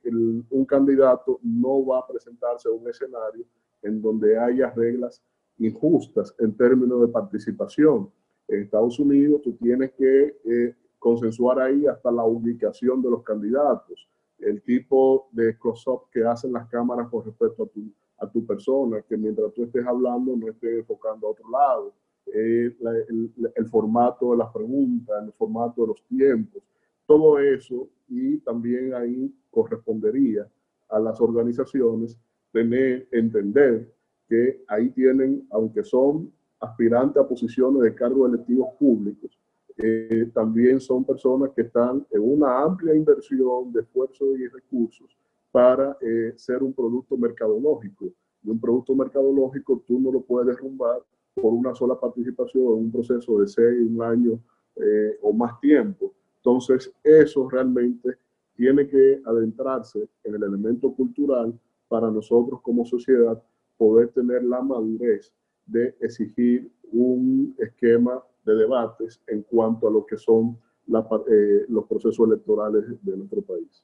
un 0.49 0.65
candidato 0.65 1.39
no 1.43 1.86
va 1.86 1.99
a 1.99 2.07
presentarse 2.07 2.70
a 2.70 2.72
un 2.72 2.88
escenario 2.88 3.45
en 3.82 4.01
donde 4.01 4.38
haya 4.38 4.71
reglas 4.71 5.23
injustas 5.59 6.36
en 6.39 6.55
términos 6.55 7.01
de 7.01 7.07
participación. 7.07 8.09
En 8.47 8.63
Estados 8.63 8.99
Unidos 8.99 9.41
tú 9.41 9.53
tienes 9.53 9.91
que 9.93 10.38
eh, 10.45 10.75
consensuar 10.99 11.59
ahí 11.59 11.86
hasta 11.86 12.11
la 12.11 12.23
ubicación 12.23 13.01
de 13.01 13.09
los 13.09 13.23
candidatos, 13.23 14.07
el 14.39 14.61
tipo 14.61 15.30
de 15.32 15.57
close-up 15.57 16.09
que 16.11 16.23
hacen 16.23 16.53
las 16.53 16.67
cámaras 16.69 17.09
con 17.09 17.25
respecto 17.25 17.63
a 17.63 17.67
tu, 17.67 17.91
a 18.19 18.30
tu 18.30 18.45
persona, 18.45 19.01
que 19.01 19.17
mientras 19.17 19.53
tú 19.53 19.63
estés 19.63 19.86
hablando 19.86 20.36
no 20.36 20.49
estés 20.49 20.80
enfocando 20.80 21.28
a 21.28 21.32
otro 21.32 21.49
lado, 21.49 21.93
eh, 22.28 22.75
el, 23.09 23.32
el, 23.55 23.65
formato 23.67 24.32
de 24.32 24.38
las 24.38 24.51
preguntas, 24.51 25.23
el 25.23 25.32
formato 25.34 25.82
de 25.82 25.88
los 25.88 26.03
tiempos, 26.07 26.61
todo 27.05 27.39
eso 27.39 27.88
y 28.09 28.38
también 28.39 28.93
ahí 28.93 29.34
correspondería 29.49 30.47
a 30.89 30.99
las 30.99 31.19
organizaciones 31.21 32.17
tener, 32.52 33.08
entender 33.12 33.93
que 34.28 34.64
ahí 34.68 34.89
tienen, 34.89 35.48
aunque 35.52 35.84
son 35.84 36.32
aspirantes 36.60 37.22
a 37.22 37.28
posiciones 37.28 37.82
de 37.82 37.95
cargos 37.95 38.30
electivos 38.30 38.70
públicos, 38.80 39.38
eh, 39.78 40.30
también 40.34 40.80
son 40.80 41.06
personas 41.06 41.52
que 41.56 41.62
están 41.62 42.06
en 42.10 42.22
una 42.22 42.64
amplia 42.64 42.95
inversión 42.95 43.72
de 43.72 43.82
esfuerzo 43.82 44.36
y 44.36 44.48
recursos 44.48 45.16
para 45.52 45.95
eh, 46.02 46.34
ser 46.36 46.64
un 46.64 46.74
producto 46.74 47.16
mercadológico. 47.16 48.06
Y 48.43 48.50
un 48.50 48.60
producto 48.60 48.95
mercadológico 48.95 49.84
tú 49.88 50.00
no 50.00 50.12
lo 50.12 50.22
puedes 50.22 50.48
derrumbar 50.48 51.04
por 51.36 51.54
una 51.54 51.76
sola 51.76 52.00
participación 52.00 52.64
en 52.64 52.74
un 52.86 52.91
proceso 52.91 53.39
de 53.39 53.48
seis, 53.48 53.80
un 53.88 54.02
año 54.02 54.39
eh, 54.76 55.18
o 55.22 55.32
más 55.32 55.60
tiempo. 55.60 56.14
Entonces, 56.38 56.91
eso 57.04 57.48
realmente 57.48 58.18
tiene 58.56 58.88
que 58.88 59.22
adentrarse 59.26 60.08
en 60.24 60.36
el 60.36 60.43
elemento 60.43 60.91
cultural 60.93 61.54
para 61.88 62.11
nosotros 62.11 62.61
como 62.61 62.85
sociedad 62.85 63.41
poder 63.77 64.09
tener 64.09 64.43
la 64.43 64.61
madurez 64.61 65.33
de 65.65 65.95
exigir 66.01 66.71
un 66.91 67.55
esquema 67.59 68.23
de 68.45 68.55
debates 68.55 69.21
en 69.27 69.43
cuanto 69.43 69.88
a 69.88 69.91
lo 69.91 70.05
que 70.05 70.17
son 70.17 70.57
eh, 70.88 71.65
los 71.67 71.85
procesos 71.85 72.27
electorales 72.27 72.83
de 73.01 73.17
nuestro 73.17 73.41
país. 73.41 73.83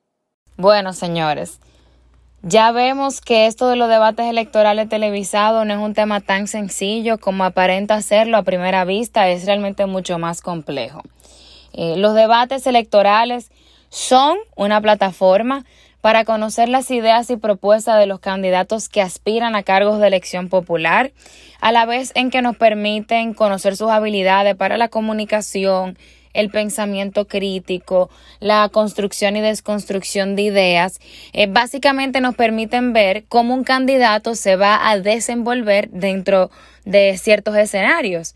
Bueno, 0.57 0.93
señores, 0.93 1.59
ya 2.41 2.71
vemos 2.71 3.21
que 3.21 3.47
esto 3.47 3.67
de 3.69 3.75
los 3.75 3.89
debates 3.89 4.25
electorales 4.25 4.87
televisados 4.87 5.65
no 5.65 5.73
es 5.73 5.79
un 5.79 5.93
tema 5.93 6.21
tan 6.21 6.47
sencillo 6.47 7.17
como 7.17 7.43
aparenta 7.43 8.01
serlo 8.01 8.37
a 8.37 8.43
primera 8.43 8.85
vista, 8.85 9.29
es 9.29 9.45
realmente 9.45 9.85
mucho 9.85 10.19
más 10.19 10.41
complejo. 10.41 11.01
Eh, 11.73 11.97
los 11.97 12.13
debates 12.13 12.67
electorales 12.67 13.51
son 13.89 14.37
una 14.55 14.81
plataforma 14.81 15.65
para 16.03 16.25
conocer 16.25 16.67
las 16.67 16.91
ideas 16.91 17.29
y 17.29 17.37
propuestas 17.37 17.97
de 17.97 18.07
los 18.07 18.19
candidatos 18.19 18.89
que 18.89 19.01
aspiran 19.01 19.55
a 19.55 19.63
cargos 19.63 20.01
de 20.01 20.07
elección 20.07 20.49
popular, 20.49 21.13
a 21.61 21.71
la 21.71 21.85
vez 21.85 22.11
en 22.15 22.29
que 22.29 22.41
nos 22.41 22.57
permiten 22.57 23.33
conocer 23.33 23.77
sus 23.77 23.89
habilidades 23.89 24.53
para 24.57 24.75
la 24.75 24.89
comunicación, 24.89 25.97
el 26.33 26.49
pensamiento 26.49 27.25
crítico, 27.25 28.09
la 28.41 28.67
construcción 28.67 29.37
y 29.37 29.39
desconstrucción 29.39 30.35
de 30.35 30.41
ideas, 30.41 30.99
eh, 31.31 31.47
básicamente 31.47 32.19
nos 32.19 32.35
permiten 32.35 32.91
ver 32.91 33.23
cómo 33.29 33.53
un 33.53 33.63
candidato 33.63 34.35
se 34.35 34.57
va 34.57 34.89
a 34.89 34.99
desenvolver 34.99 35.89
dentro 35.89 36.51
de 36.83 37.17
ciertos 37.17 37.55
escenarios. 37.55 38.35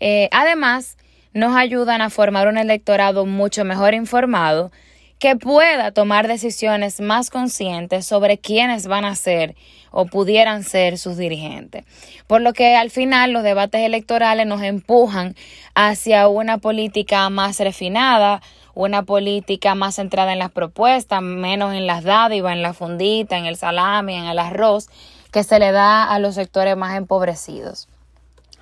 Eh, 0.00 0.28
además, 0.32 0.98
nos 1.32 1.56
ayudan 1.56 2.02
a 2.02 2.10
formar 2.10 2.46
un 2.46 2.58
electorado 2.58 3.24
mucho 3.24 3.64
mejor 3.64 3.94
informado, 3.94 4.70
que 5.18 5.36
pueda 5.36 5.92
tomar 5.92 6.28
decisiones 6.28 7.00
más 7.00 7.30
conscientes 7.30 8.06
sobre 8.06 8.38
quiénes 8.38 8.86
van 8.86 9.04
a 9.04 9.14
ser 9.14 9.56
o 9.90 10.04
pudieran 10.04 10.62
ser 10.62 10.98
sus 10.98 11.16
dirigentes. 11.16 11.84
Por 12.26 12.42
lo 12.42 12.52
que 12.52 12.76
al 12.76 12.90
final 12.90 13.32
los 13.32 13.42
debates 13.42 13.80
electorales 13.80 14.46
nos 14.46 14.62
empujan 14.62 15.34
hacia 15.74 16.28
una 16.28 16.58
política 16.58 17.30
más 17.30 17.58
refinada, 17.60 18.42
una 18.74 19.04
política 19.04 19.74
más 19.74 19.94
centrada 19.94 20.34
en 20.34 20.38
las 20.38 20.50
propuestas, 20.50 21.22
menos 21.22 21.72
en 21.72 21.86
las 21.86 22.04
dádivas, 22.04 22.52
en 22.52 22.62
la 22.62 22.74
fundita, 22.74 23.38
en 23.38 23.46
el 23.46 23.56
salami, 23.56 24.14
en 24.14 24.26
el 24.26 24.38
arroz, 24.38 24.88
que 25.32 25.42
se 25.44 25.58
le 25.58 25.72
da 25.72 26.04
a 26.04 26.18
los 26.18 26.34
sectores 26.34 26.76
más 26.76 26.96
empobrecidos. 26.96 27.88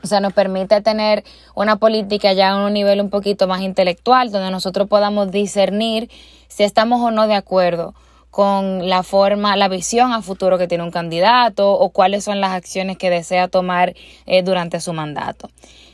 O 0.04 0.06
sea, 0.06 0.20
nos 0.20 0.34
permite 0.34 0.82
tener 0.82 1.24
una 1.54 1.76
política 1.76 2.34
ya 2.34 2.50
a 2.50 2.66
un 2.66 2.74
nivel 2.74 3.00
un 3.00 3.08
poquito 3.08 3.48
más 3.48 3.62
intelectual, 3.62 4.30
donde 4.30 4.50
nosotros 4.50 4.86
podamos 4.86 5.30
discernir 5.30 6.10
si 6.46 6.62
estamos 6.62 7.00
o 7.00 7.10
no 7.10 7.26
de 7.26 7.34
acuerdo 7.34 7.94
con 8.30 8.86
la 8.86 9.02
forma, 9.02 9.56
la 9.56 9.68
visión 9.68 10.12
a 10.12 10.20
futuro 10.20 10.58
que 10.58 10.68
tiene 10.68 10.84
un 10.84 10.90
candidato 10.90 11.72
o 11.72 11.88
cuáles 11.88 12.22
son 12.22 12.42
las 12.42 12.52
acciones 12.52 12.98
que 12.98 13.08
desea 13.08 13.48
tomar 13.48 13.94
eh, 14.26 14.42
durante 14.42 14.78
su 14.78 14.92
mandato. 14.92 15.48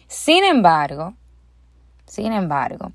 Sin 0.08 0.42
embargo, 0.42 1.14
sin 2.06 2.32
embargo, 2.32 2.90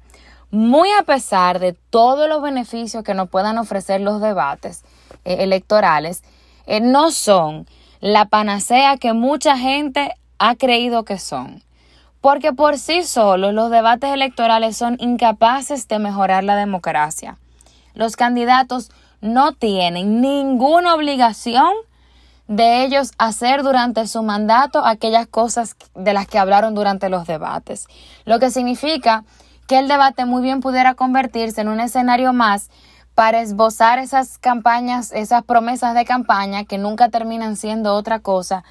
muy 0.51 0.89
a 0.99 1.03
pesar 1.03 1.59
de 1.59 1.77
todos 1.89 2.27
los 2.27 2.41
beneficios 2.41 3.05
que 3.05 3.13
nos 3.13 3.29
puedan 3.29 3.57
ofrecer 3.57 4.01
los 4.01 4.19
debates 4.19 4.83
eh, 5.23 5.37
electorales, 5.39 6.23
eh, 6.65 6.81
no 6.81 7.11
son 7.11 7.67
la 8.01 8.25
panacea 8.25 8.97
que 8.97 9.13
mucha 9.13 9.57
gente 9.57 10.13
ha 10.39 10.55
creído 10.55 11.03
que 11.03 11.17
son. 11.17 11.63
Porque 12.21 12.53
por 12.53 12.77
sí 12.77 13.03
solos 13.03 13.53
los 13.53 13.69
debates 13.69 14.11
electorales 14.11 14.75
son 14.77 14.97
incapaces 14.99 15.87
de 15.87 15.99
mejorar 15.99 16.43
la 16.43 16.55
democracia. 16.55 17.37
Los 17.93 18.15
candidatos 18.15 18.91
no 19.21 19.53
tienen 19.53 20.21
ninguna 20.21 20.95
obligación 20.95 21.71
de 22.47 22.83
ellos 22.83 23.11
hacer 23.17 23.63
durante 23.63 24.07
su 24.07 24.21
mandato 24.21 24.85
aquellas 24.85 25.27
cosas 25.27 25.75
de 25.95 26.13
las 26.13 26.27
que 26.27 26.37
hablaron 26.37 26.75
durante 26.75 27.09
los 27.09 27.25
debates. 27.25 27.87
Lo 28.25 28.39
que 28.39 28.51
significa 28.51 29.23
que 29.67 29.79
el 29.79 29.87
debate 29.87 30.25
muy 30.25 30.43
bien 30.43 30.61
pudiera 30.61 30.93
convertirse 30.93 31.61
en 31.61 31.69
un 31.69 31.79
escenario 31.79 32.33
más 32.33 32.69
para 33.15 33.41
esbozar 33.41 33.97
esas 33.97 34.37
campañas, 34.37 35.11
esas 35.13 35.43
promesas 35.43 35.95
de 35.95 36.05
campaña 36.05 36.65
que 36.65 36.77
nunca 36.77 37.09
terminan 37.09 37.55
siendo 37.55 37.95
otra 37.95 38.19
cosa 38.19 38.63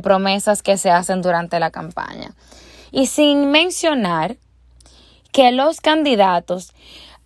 promesas 0.00 0.62
que 0.62 0.76
se 0.76 0.90
hacen 0.90 1.22
durante 1.22 1.58
la 1.60 1.70
campaña. 1.70 2.32
Y 2.90 3.06
sin 3.06 3.50
mencionar 3.50 4.36
que 5.32 5.50
los 5.52 5.80
candidatos 5.80 6.72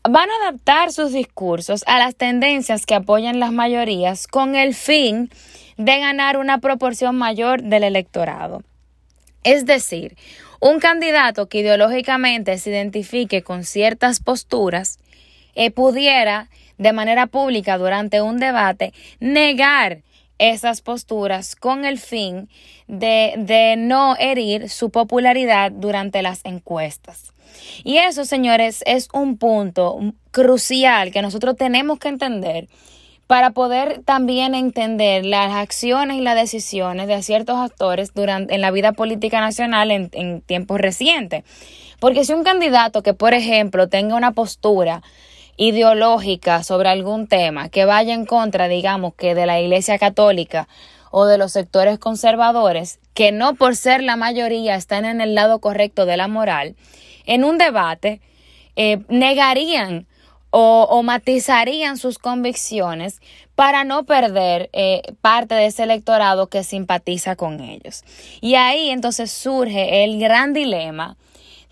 van 0.08 0.28
a 0.30 0.48
adaptar 0.48 0.92
sus 0.92 1.12
discursos 1.12 1.82
a 1.86 1.98
las 1.98 2.14
tendencias 2.14 2.86
que 2.86 2.94
apoyan 2.94 3.40
las 3.40 3.52
mayorías 3.52 4.28
con 4.28 4.54
el 4.54 4.74
fin 4.74 5.30
de 5.76 5.98
ganar 5.98 6.36
una 6.36 6.58
proporción 6.58 7.16
mayor 7.16 7.62
del 7.62 7.84
electorado. 7.84 8.62
Es 9.42 9.66
decir, 9.66 10.16
un 10.60 10.80
candidato 10.80 11.48
que 11.48 11.58
ideológicamente 11.58 12.56
se 12.58 12.70
identifique 12.70 13.42
con 13.42 13.64
ciertas 13.64 14.20
posturas 14.20 14.98
eh, 15.54 15.70
pudiera 15.70 16.48
de 16.78 16.92
manera 16.92 17.26
pública 17.26 17.78
durante 17.78 18.20
un 18.20 18.38
debate 18.38 18.92
negar 19.20 20.02
esas 20.38 20.80
posturas 20.80 21.56
con 21.56 21.84
el 21.84 21.98
fin 21.98 22.48
de, 22.86 23.34
de 23.38 23.76
no 23.76 24.16
herir 24.18 24.68
su 24.68 24.90
popularidad 24.90 25.72
durante 25.72 26.22
las 26.22 26.40
encuestas. 26.44 27.32
Y 27.84 27.98
eso, 27.98 28.24
señores, 28.24 28.82
es 28.86 29.08
un 29.12 29.38
punto 29.38 29.98
crucial 30.30 31.12
que 31.12 31.22
nosotros 31.22 31.56
tenemos 31.56 31.98
que 31.98 32.08
entender 32.08 32.68
para 33.26 33.50
poder 33.50 34.02
también 34.04 34.54
entender 34.54 35.24
las 35.26 35.52
acciones 35.52 36.18
y 36.18 36.20
las 36.20 36.36
decisiones 36.36 37.08
de 37.08 37.22
ciertos 37.22 37.56
actores 37.56 38.14
durante, 38.14 38.54
en 38.54 38.60
la 38.60 38.70
vida 38.70 38.92
política 38.92 39.40
nacional 39.40 39.90
en, 39.90 40.10
en 40.12 40.42
tiempos 40.42 40.80
recientes. 40.80 41.42
Porque 41.98 42.24
si 42.24 42.34
un 42.34 42.44
candidato 42.44 43.02
que, 43.02 43.14
por 43.14 43.34
ejemplo, 43.34 43.88
tenga 43.88 44.14
una 44.14 44.32
postura 44.32 45.02
ideológica 45.56 46.62
sobre 46.62 46.88
algún 46.88 47.26
tema 47.26 47.68
que 47.68 47.84
vaya 47.84 48.14
en 48.14 48.26
contra, 48.26 48.68
digamos, 48.68 49.14
que 49.14 49.34
de 49.34 49.46
la 49.46 49.60
Iglesia 49.60 49.98
Católica 49.98 50.68
o 51.10 51.26
de 51.26 51.38
los 51.38 51.52
sectores 51.52 51.98
conservadores, 51.98 52.98
que 53.14 53.32
no 53.32 53.54
por 53.54 53.76
ser 53.76 54.02
la 54.02 54.16
mayoría 54.16 54.74
están 54.74 55.04
en 55.04 55.20
el 55.20 55.34
lado 55.34 55.60
correcto 55.60 56.04
de 56.04 56.16
la 56.16 56.28
moral, 56.28 56.76
en 57.24 57.44
un 57.44 57.58
debate 57.58 58.20
eh, 58.76 58.98
negarían 59.08 60.06
o, 60.50 61.02
matizarían 61.02 61.98
sus 61.98 62.18
convicciones 62.18 63.20
para 63.54 63.84
no 63.84 64.04
perder 64.04 64.70
eh, 64.72 65.02
parte 65.20 65.54
de 65.54 65.66
ese 65.66 65.82
electorado 65.82 66.46
que 66.46 66.64
simpatiza 66.64 67.36
con 67.36 67.60
ellos. 67.60 68.04
Y 68.40 68.54
ahí 68.54 68.88
entonces 68.88 69.30
surge 69.30 70.04
el 70.04 70.18
gran 70.18 70.54
dilema 70.54 71.16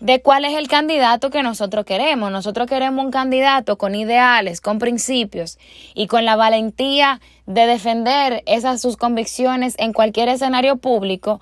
de 0.05 0.21
cuál 0.21 0.45
es 0.45 0.55
el 0.55 0.67
candidato 0.67 1.31
que 1.31 1.41
nosotros 1.41 1.83
queremos. 1.83 2.31
Nosotros 2.31 2.67
queremos 2.67 3.03
un 3.03 3.09
candidato 3.09 3.79
con 3.79 3.95
ideales, 3.95 4.61
con 4.61 4.77
principios 4.77 5.57
y 5.95 6.05
con 6.05 6.25
la 6.25 6.35
valentía 6.35 7.21
de 7.47 7.65
defender 7.65 8.43
esas 8.45 8.79
sus 8.81 8.97
convicciones 8.97 9.73
en 9.79 9.93
cualquier 9.93 10.29
escenario 10.29 10.77
público 10.77 11.41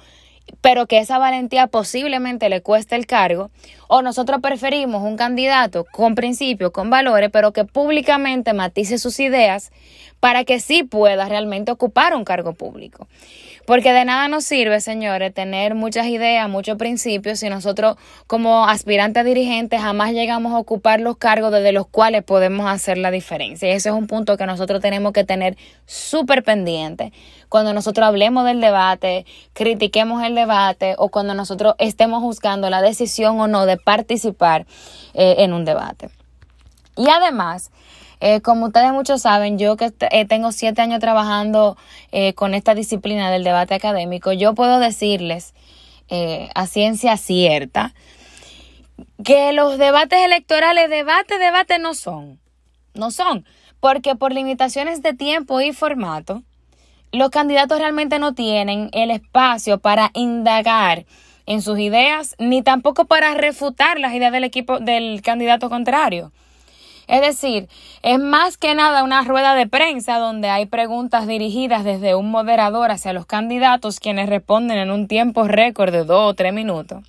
pero 0.61 0.87
que 0.87 0.99
esa 0.99 1.17
valentía 1.17 1.67
posiblemente 1.67 2.49
le 2.49 2.61
cueste 2.61 2.95
el 2.95 3.05
cargo, 3.05 3.49
o 3.87 4.01
nosotros 4.01 4.41
preferimos 4.41 5.01
un 5.01 5.15
candidato 5.15 5.85
con 5.85 6.15
principios, 6.15 6.71
con 6.71 6.89
valores, 6.89 7.29
pero 7.31 7.53
que 7.53 7.63
públicamente 7.63 8.53
matice 8.53 8.97
sus 8.97 9.19
ideas 9.21 9.71
para 10.19 10.43
que 10.43 10.59
sí 10.59 10.83
pueda 10.83 11.29
realmente 11.29 11.71
ocupar 11.71 12.13
un 12.13 12.25
cargo 12.25 12.53
público. 12.53 13.07
Porque 13.65 13.93
de 13.93 14.03
nada 14.03 14.27
nos 14.27 14.43
sirve, 14.43 14.81
señores, 14.81 15.33
tener 15.33 15.73
muchas 15.73 16.07
ideas, 16.07 16.49
muchos 16.49 16.77
principios, 16.77 17.39
si 17.39 17.49
nosotros 17.49 17.95
como 18.27 18.67
aspirantes 18.67 19.23
dirigentes 19.23 19.79
jamás 19.79 20.11
llegamos 20.11 20.53
a 20.53 20.57
ocupar 20.57 20.99
los 20.99 21.15
cargos 21.17 21.51
desde 21.51 21.71
los 21.71 21.87
cuales 21.87 22.23
podemos 22.23 22.69
hacer 22.69 22.97
la 22.97 23.09
diferencia. 23.09 23.69
Y 23.69 23.71
ese 23.71 23.89
es 23.89 23.95
un 23.95 24.07
punto 24.07 24.35
que 24.35 24.45
nosotros 24.45 24.81
tenemos 24.81 25.13
que 25.13 25.23
tener 25.23 25.55
súper 25.85 26.43
pendiente 26.43 27.13
cuando 27.53 27.71
nosotros 27.73 28.07
hablemos 28.07 28.45
del 28.45 28.59
debate, 28.59 29.27
critiquemos 29.53 30.23
el 30.23 30.33
debate 30.33 30.95
o 30.97 31.09
cuando 31.09 31.33
nosotros 31.33 31.75
estemos 31.77 32.21
buscando 32.21 32.69
la 32.69 32.81
decisión 32.81 33.39
o 33.39 33.47
no 33.47 33.65
de 33.65 33.77
participar 33.77 34.65
eh, 35.13 35.35
en 35.37 35.53
un 35.53 35.63
debate. 35.63 36.09
Y 36.97 37.09
además, 37.09 37.71
eh, 38.25 38.39
como 38.39 38.67
ustedes 38.67 38.93
muchos 38.93 39.21
saben, 39.21 39.57
yo 39.59 39.75
que 39.75 39.91
eh, 40.11 40.25
tengo 40.25 40.53
siete 40.53 40.81
años 40.81 41.01
trabajando 41.01 41.75
eh, 42.13 42.33
con 42.35 42.53
esta 42.53 42.73
disciplina 42.73 43.29
del 43.29 43.43
debate 43.43 43.73
académico, 43.73 44.31
yo 44.31 44.53
puedo 44.53 44.79
decirles 44.79 45.53
a 46.53 46.67
ciencia 46.67 47.17
cierta 47.17 47.95
que 49.25 49.51
los 49.51 49.79
debates 49.79 50.19
electorales, 50.19 50.89
debate, 50.89 51.39
debate 51.39 51.79
no 51.79 51.95
son. 51.95 52.39
No 52.93 53.09
son. 53.09 53.45
Porque 53.79 54.15
por 54.15 54.31
limitaciones 54.31 55.01
de 55.01 55.13
tiempo 55.13 55.59
y 55.59 55.73
formato, 55.73 56.43
los 57.11 57.29
candidatos 57.29 57.79
realmente 57.79 58.19
no 58.19 58.35
tienen 58.35 58.89
el 58.93 59.09
espacio 59.09 59.79
para 59.79 60.11
indagar 60.13 61.05
en 61.45 61.61
sus 61.61 61.79
ideas, 61.79 62.35
ni 62.37 62.61
tampoco 62.61 63.05
para 63.05 63.33
refutar 63.33 63.99
las 63.99 64.13
ideas 64.13 64.31
del 64.31 64.43
equipo 64.43 64.79
del 64.79 65.21
candidato 65.23 65.69
contrario. 65.69 66.31
Es 67.07 67.21
decir, 67.21 67.67
es 68.01 68.19
más 68.19 68.57
que 68.57 68.75
nada 68.75 69.03
una 69.03 69.23
rueda 69.23 69.55
de 69.55 69.67
prensa 69.67 70.17
donde 70.17 70.49
hay 70.49 70.65
preguntas 70.65 71.27
dirigidas 71.27 71.83
desde 71.83 72.15
un 72.15 72.31
moderador 72.31 72.91
hacia 72.91 73.13
los 73.13 73.25
candidatos 73.25 73.99
quienes 73.99 74.29
responden 74.29 74.77
en 74.77 74.91
un 74.91 75.07
tiempo 75.07 75.47
récord 75.47 75.91
de 75.91 76.03
dos 76.03 76.31
o 76.31 76.33
tres 76.33 76.53
minutos. 76.53 77.03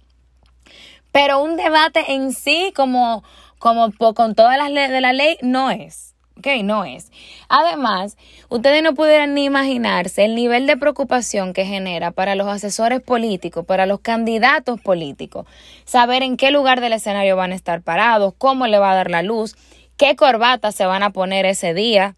Pero 1.12 1.40
un 1.40 1.56
debate 1.56 2.12
en 2.14 2.32
sí, 2.32 2.72
como, 2.74 3.22
como 3.58 3.92
con 4.14 4.34
todas 4.34 4.58
las 4.58 4.70
leyes 4.70 4.90
de 4.90 5.00
la 5.00 5.12
ley, 5.12 5.36
no 5.42 5.70
es. 5.70 6.14
Ok, 6.36 6.48
no 6.64 6.84
es. 6.84 7.12
Además, 7.48 8.16
ustedes 8.48 8.82
no 8.82 8.94
pudieran 8.94 9.34
ni 9.34 9.44
imaginarse 9.44 10.24
el 10.24 10.34
nivel 10.34 10.66
de 10.66 10.76
preocupación 10.76 11.52
que 11.52 11.64
genera 11.64 12.10
para 12.10 12.34
los 12.34 12.48
asesores 12.48 13.00
políticos, 13.00 13.64
para 13.64 13.86
los 13.86 14.00
candidatos 14.00 14.80
políticos, 14.80 15.46
saber 15.84 16.24
en 16.24 16.36
qué 16.36 16.50
lugar 16.50 16.80
del 16.80 16.94
escenario 16.94 17.36
van 17.36 17.52
a 17.52 17.54
estar 17.54 17.82
parados, 17.82 18.34
cómo 18.36 18.66
le 18.66 18.80
va 18.80 18.90
a 18.90 18.96
dar 18.96 19.10
la 19.10 19.22
luz 19.22 19.54
qué 19.96 20.16
corbata 20.16 20.72
se 20.72 20.86
van 20.86 21.02
a 21.02 21.10
poner 21.10 21.46
ese 21.46 21.74
día. 21.74 22.16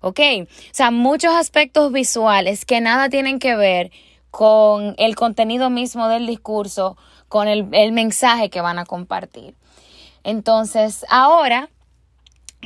¿Ok? 0.00 0.20
O 0.20 0.46
sea, 0.72 0.90
muchos 0.90 1.34
aspectos 1.34 1.92
visuales 1.92 2.64
que 2.64 2.80
nada 2.80 3.08
tienen 3.08 3.38
que 3.38 3.56
ver 3.56 3.90
con 4.30 4.94
el 4.98 5.16
contenido 5.16 5.70
mismo 5.70 6.08
del 6.08 6.26
discurso, 6.26 6.96
con 7.28 7.48
el, 7.48 7.68
el 7.72 7.92
mensaje 7.92 8.48
que 8.48 8.60
van 8.60 8.78
a 8.78 8.84
compartir. 8.84 9.54
Entonces, 10.22 11.04
ahora 11.10 11.68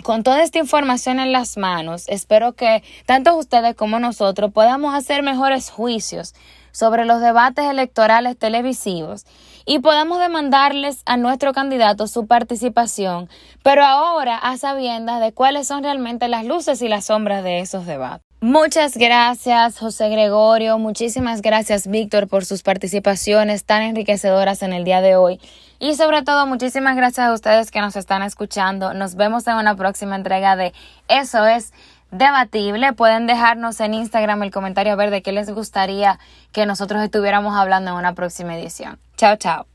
con 0.03 0.23
toda 0.23 0.43
esta 0.43 0.59
información 0.59 1.21
en 1.21 1.33
las 1.33 1.57
manos, 1.57 2.09
espero 2.09 2.55
que 2.55 2.83
tanto 3.07 3.37
ustedes 3.37 3.75
como 3.77 4.01
nosotros 4.01 4.51
podamos 4.53 4.95
hacer 4.95 5.23
mejores 5.23 5.71
juicios 5.71 6.35
sobre 6.73 7.05
los 7.05 7.21
debates 7.21 7.67
electorales 7.67 8.39
televisivos 8.39 9.27
y 9.65 9.81
podamos 9.81 10.21
demandarles 10.21 11.03
a 11.07 11.17
nuestro 11.17 11.53
candidato 11.53 12.07
su 12.07 12.27
participación, 12.27 13.29
pero 13.63 13.85
ahora 13.85 14.37
a 14.37 14.57
sabiendas 14.57 15.21
de 15.21 15.33
cuáles 15.33 15.67
son 15.67 15.83
realmente 15.83 16.29
las 16.29 16.45
luces 16.45 16.83
y 16.83 16.89
las 16.89 17.07
sombras 17.07 17.45
de 17.45 17.61
esos 17.61 17.87
debates. 17.87 18.27
Muchas 18.43 18.97
gracias, 18.97 19.79
José 19.79 20.09
Gregorio. 20.09 20.77
Muchísimas 20.77 21.43
gracias, 21.43 21.87
Víctor, 21.87 22.27
por 22.27 22.45
sus 22.45 22.65
participaciones 22.65 23.65
tan 23.65 23.83
enriquecedoras 23.83 24.65
en 24.65 24.73
el 24.73 24.83
día 24.83 25.01
de 25.01 25.15
hoy. 25.15 25.41
Y 25.79 25.95
sobre 25.95 26.23
todo, 26.23 26.45
muchísimas 26.47 26.97
gracias 26.97 27.29
a 27.29 27.33
ustedes 27.33 27.71
que 27.71 27.81
nos 27.81 27.95
están 27.95 28.23
escuchando. 28.23 28.95
Nos 28.95 29.15
vemos 29.15 29.47
en 29.47 29.55
una 29.55 29.77
próxima 29.77 30.17
entrega 30.17 30.57
de 30.57 30.73
Eso 31.07 31.47
es 31.47 31.73
debatible. 32.11 32.93
Pueden 32.95 33.29
dejarnos 33.29 33.79
en 33.79 33.95
Instagram 33.95 34.43
el 34.43 34.51
comentario 34.51 34.93
a 34.93 34.97
ver 34.97 35.11
de 35.11 35.23
qué 35.23 35.31
les 35.31 35.49
gustaría 35.49 36.19
que 36.51 36.67
nosotros 36.67 37.01
estuviéramos 37.01 37.57
hablando 37.57 37.93
en 37.93 37.97
una 37.97 38.15
próxima 38.15 38.57
edición. 38.57 38.99
Ciao, 39.23 39.37
ciao. 39.37 39.67